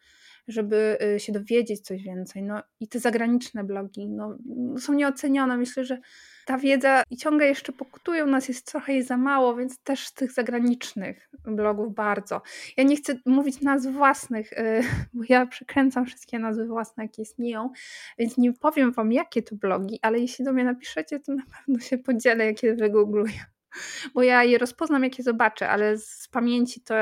żeby 0.48 0.98
y, 1.16 1.20
się 1.20 1.32
dowiedzieć 1.32 1.82
coś 1.82 2.04
więcej. 2.04 2.44
No 2.44 2.64
i 2.80 2.88
te 2.88 3.00
zagraniczne 3.00 3.64
blogi 3.64 4.10
no, 4.10 4.38
są 4.80 4.94
nieocenione. 4.94 5.58
Myślę, 5.58 5.86
że 5.86 6.00
ta 6.46 6.58
wiedza 6.58 7.04
i 7.10 7.18
ciągle 7.18 7.48
jeszcze 7.48 7.74
pokutuje 7.74 8.24
u 8.24 8.28
nas, 8.28 8.48
jest 8.48 8.72
trochę 8.72 8.94
jej 8.94 9.04
za 9.04 9.18
mało, 9.18 9.56
więc 9.56 9.80
też 9.80 10.12
tych 10.12 10.32
zagranicznych 10.32 11.30
blogów 11.46 11.96
bardzo. 11.96 12.42
Ja 12.78 12.84
nie 12.84 12.96
chcę 12.96 13.16
mówić 13.26 13.62
nazw 13.62 13.92
własnych, 13.92 14.54
y, 14.54 14.82
bo 15.14 15.24
ja 15.30 15.46
przekręcam 15.46 16.06
wszystkie 16.06 16.40
nazwy 16.40 16.66
własne, 16.66 17.04
jakie 17.04 17.22
istnieją, 17.22 17.70
więc 18.18 18.38
nie 18.38 18.54
powiem 18.54 18.92
wam, 18.92 19.12
jakie 19.12 19.44
to 19.44 19.56
blogi, 19.56 20.00
ale 20.02 20.20
jeśli 20.20 20.46
do 20.46 20.54
mnie 20.54 20.64
napiszecie, 20.64 21.20
to 21.20 21.34
na 21.34 21.44
pewno 21.58 21.80
się 21.80 21.98
podzielę, 21.98 22.46
jakie 22.46 22.76
wygoogluję 22.76 23.40
bo 24.14 24.24
ja 24.24 24.44
je 24.44 24.58
rozpoznam, 24.58 25.04
jak 25.04 25.18
je 25.18 25.24
zobaczę, 25.24 25.70
ale 25.70 25.98
z 25.98 26.28
pamięci 26.28 26.82
to, 26.82 26.96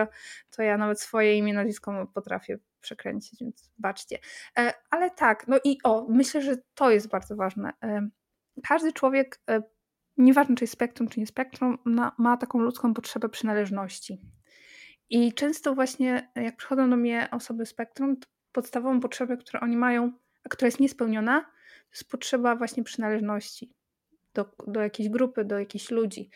to 0.51 0.63
ja 0.63 0.77
nawet 0.77 1.01
swoje 1.01 1.37
imię, 1.37 1.53
nazwisko 1.53 2.07
potrafię 2.13 2.59
przekręcić, 2.85 3.39
więc 3.39 3.71
baczcie. 3.77 4.19
E, 4.57 4.73
ale 4.89 5.11
tak, 5.11 5.47
no 5.47 5.57
i 5.63 5.77
o, 5.83 6.05
myślę, 6.09 6.41
że 6.41 6.57
to 6.75 6.91
jest 6.91 7.09
bardzo 7.09 7.35
ważne. 7.35 7.73
E, 7.83 8.09
każdy 8.63 8.93
człowiek, 8.93 9.41
e, 9.49 9.61
nieważne 10.17 10.55
czy 10.55 10.63
jest 10.63 10.73
spektrum, 10.73 11.09
czy 11.09 11.19
nie 11.19 11.27
spektrum, 11.27 11.77
ma 12.17 12.37
taką 12.37 12.59
ludzką 12.59 12.93
potrzebę 12.93 13.29
przynależności. 13.29 14.21
I 15.09 15.33
często 15.33 15.75
właśnie, 15.75 16.31
jak 16.35 16.57
przychodzą 16.57 16.89
do 16.89 16.97
mnie 16.97 17.27
osoby 17.31 17.65
spektrum, 17.65 18.17
podstawową 18.51 18.99
potrzebę, 18.99 19.37
którą 19.37 19.59
oni 19.59 19.77
mają, 19.77 20.11
a 20.43 20.49
która 20.49 20.67
jest 20.67 20.79
niespełniona, 20.79 21.41
to 21.41 21.91
jest 21.91 22.09
potrzeba 22.09 22.55
właśnie 22.55 22.83
przynależności 22.83 23.73
do, 24.33 24.55
do 24.67 24.81
jakiejś 24.81 25.09
grupy, 25.09 25.45
do 25.45 25.59
jakichś 25.59 25.91
ludzi. 25.91 26.29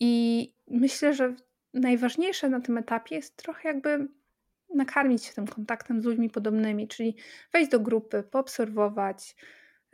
I 0.00 0.54
myślę, 0.68 1.14
że 1.14 1.34
najważniejsze 1.74 2.48
na 2.48 2.60
tym 2.60 2.78
etapie 2.78 3.14
jest 3.14 3.36
trochę 3.36 3.68
jakby 3.68 4.08
nakarmić 4.74 5.24
się 5.24 5.32
tym 5.32 5.46
kontaktem 5.46 6.02
z 6.02 6.04
ludźmi 6.04 6.30
podobnymi, 6.30 6.88
czyli 6.88 7.16
wejść 7.52 7.70
do 7.70 7.80
grupy, 7.80 8.22
poobserwować, 8.22 9.36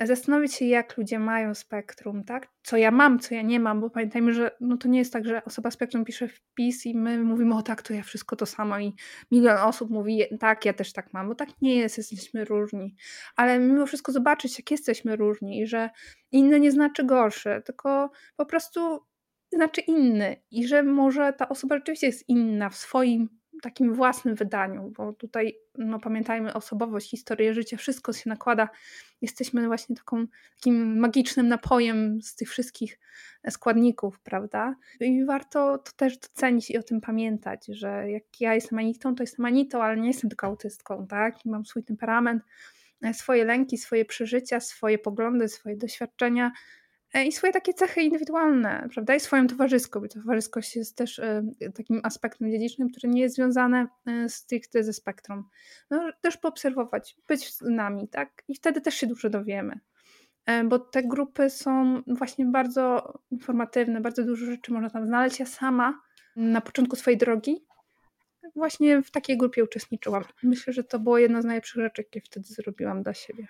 zastanowić 0.07 0.55
się, 0.55 0.65
jak 0.65 0.97
ludzie 0.97 1.19
mają 1.19 1.55
spektrum, 1.55 2.25
tak? 2.25 2.49
Co 2.63 2.77
ja 2.77 2.91
mam, 2.91 3.19
co 3.19 3.35
ja 3.35 3.43
nie 3.43 3.61
mam, 3.61 3.81
bo 3.81 3.91
pamiętajmy, 3.91 4.33
że 4.33 4.51
no 4.61 4.77
to 4.77 4.89
nie 4.89 4.99
jest 4.99 5.13
tak, 5.13 5.25
że 5.25 5.45
osoba 5.45 5.71
spektrum 5.71 6.05
pisze 6.05 6.29
wpis 6.29 6.87
i 6.87 6.95
my 6.95 7.25
mówimy, 7.25 7.55
o 7.55 7.63
tak, 7.63 7.83
to 7.83 7.95
ja 7.95 8.03
wszystko 8.03 8.37
to 8.37 8.47
samo 8.47 8.79
i 8.79 8.95
milion 9.31 9.57
osób 9.57 9.91
mówi, 9.91 10.23
tak, 10.41 10.65
ja 10.65 10.73
też 10.73 10.93
tak 10.93 11.13
mam, 11.13 11.29
bo 11.29 11.35
tak 11.35 11.49
nie 11.63 11.77
jest, 11.77 11.99
jesteśmy 11.99 12.45
różni. 12.45 12.95
Ale 13.37 13.59
mimo 13.59 13.87
wszystko 13.87 14.13
zobaczyć, 14.13 14.59
jak 14.59 14.71
jesteśmy 14.71 15.17
różni 15.17 15.61
i 15.61 15.67
że 15.67 15.91
inny 16.33 16.61
nie 16.61 16.73
znaczy 16.73 17.05
gorszy, 17.05 17.63
tylko 17.65 18.11
po 18.37 18.47
prostu 18.47 19.01
znaczy 19.53 19.81
inny 19.81 20.37
i 20.51 20.67
że 20.67 20.83
może 20.83 21.33
ta 21.33 21.49
osoba 21.49 21.77
rzeczywiście 21.77 22.07
jest 22.07 22.29
inna 22.29 22.71
w 22.71 22.77
swoim 22.77 23.38
takim 23.63 23.95
własnym 23.95 24.35
wydaniu, 24.35 24.93
bo 24.97 25.13
tutaj 25.13 25.59
no, 25.79 26.01
pamiętajmy 26.01 26.55
osobowość, 26.55 27.11
historię 27.11 27.55
życia, 27.55 27.77
wszystko 27.77 28.13
się 28.13 28.31
nakłada. 28.31 28.69
Jesteśmy 29.21 29.67
właśnie 29.67 29.97
taką, 29.97 30.27
takim 30.57 30.99
magicznym 30.99 31.49
napojem 31.49 32.23
z 32.23 32.35
tych 32.35 32.51
wszystkich 32.51 32.99
składników, 33.51 34.21
prawda? 34.21 34.77
I 35.01 35.25
warto 35.25 35.79
to 35.79 35.93
też 35.93 36.19
docenić 36.19 36.71
i 36.71 36.79
o 36.79 36.83
tym 36.83 37.01
pamiętać, 37.01 37.67
że 37.67 38.11
jak 38.11 38.41
ja 38.41 38.55
jestem 38.55 38.79
Anitą, 38.79 39.15
to 39.15 39.23
jestem 39.23 39.45
Anitą, 39.45 39.83
ale 39.83 39.97
nie 39.97 40.09
jestem 40.09 40.31
tylko 40.31 40.47
autystką, 40.47 41.07
tak? 41.07 41.47
I 41.47 41.51
mam 41.51 41.65
swój 41.65 41.85
temperament, 41.85 42.43
swoje 43.13 43.45
lęki, 43.45 43.79
swoje 43.79 44.05
przeżycia, 44.05 44.61
swoje 44.61 44.99
poglądy, 44.99 45.49
swoje 45.49 45.77
doświadczenia, 45.77 46.53
E, 46.53 46.88
i 47.15 47.33
swoje 47.33 47.53
takie 47.53 47.75
cechy 47.75 48.03
indywidualne, 48.03 48.89
prawda? 48.95 49.15
I 49.15 49.21
swoją 49.21 49.47
towarzyską, 49.47 50.01
bo 50.01 50.09
towarzyskość 50.09 50.77
jest 50.77 50.97
też 50.97 51.19
e, 51.19 51.43
takim 51.75 52.01
aspektem 52.03 52.51
dziedzicznym, 52.51 52.91
który 52.91 53.09
nie 53.09 53.21
jest 53.21 53.37
związany 53.37 53.87
e, 54.07 54.29
stricte 54.29 54.85
ze 54.85 54.93
spektrum. 54.93 55.45
No, 55.91 56.13
też 56.21 56.37
poobserwować, 56.37 57.17
być 57.29 57.55
z 57.55 57.61
nami, 57.61 58.09
tak? 58.09 58.45
I 58.49 58.55
wtedy 58.55 58.81
też 58.81 58.95
się 58.95 59.07
dużo 59.07 59.31
dowiemy. 59.31 59.81
Bo 60.65 60.79
te 60.79 61.03
grupy 61.03 61.51
są 61.51 62.03
właśnie 62.07 62.47
bardzo 62.47 63.15
informatywne, 63.31 64.01
bardzo 64.01 64.25
dużo 64.25 64.47
rzeczy 64.47 64.73
można 64.73 64.91
tam 64.91 65.07
znaleźć. 65.07 65.41
Ja 65.41 65.47
sama 65.47 66.01
na 66.37 66.61
początku 66.61 66.97
swojej 66.97 67.19
drogi 67.19 67.69
właśnie 68.57 69.03
w 69.03 69.11
takiej 69.11 69.39
grupie 69.39 69.65
uczestniczyłam. 69.65 70.25
Myślę, 70.43 70.73
że 70.73 70.85
to 70.85 70.99
było 70.99 71.19
jedno 71.19 71.43
z 71.43 71.45
najlepszych 71.45 71.83
rzeczy, 71.83 72.03
jakie 72.03 72.21
wtedy 72.21 72.47
zrobiłam 72.47 73.03
dla 73.03 73.15
siebie. 73.15 73.49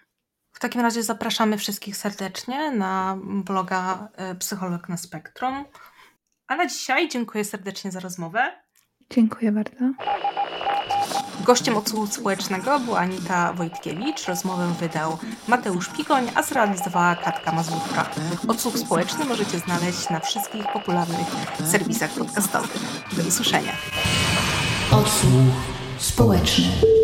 W 0.59 0.61
takim 0.61 0.81
razie 0.81 1.03
zapraszamy 1.03 1.59
wszystkich 1.59 1.97
serdecznie 1.97 2.71
na 2.71 3.19
bloga 3.23 4.09
e, 4.17 4.35
Psycholog 4.35 4.89
na 4.89 4.97
Spektrum. 4.97 5.65
A 6.49 6.57
na 6.57 6.67
dzisiaj 6.67 7.09
dziękuję 7.09 7.45
serdecznie 7.45 7.93
za 7.93 8.01
rozmowę. 8.01 8.53
Dziękuję 9.11 9.53
bardzo. 9.53 9.77
Gościem 11.45 11.77
odsłuchu 11.77 12.07
społecznego 12.07 12.81
była 12.81 12.99
Anita 12.99 13.53
Wojtkiewicz. 13.53 14.27
Rozmowę 14.27 14.75
wydał 14.81 15.19
Mateusz 15.49 15.89
Pigoń, 15.89 16.31
a 16.35 16.43
zrealizowała 16.43 17.17
Katka 17.17 17.53
Mazurka. 17.53 18.11
Odsłuch 18.49 18.79
społeczny 18.79 19.25
możecie 19.25 19.59
znaleźć 19.59 20.11
na 20.11 20.21
wszystkich 20.21 20.73
popularnych 20.73 21.27
serwisach 21.65 22.11
podcastowych. 22.11 22.79
Do 23.17 23.29
usłyszenia. 23.29 23.73
Odsłuch 24.93 25.55
społeczny. 25.99 26.98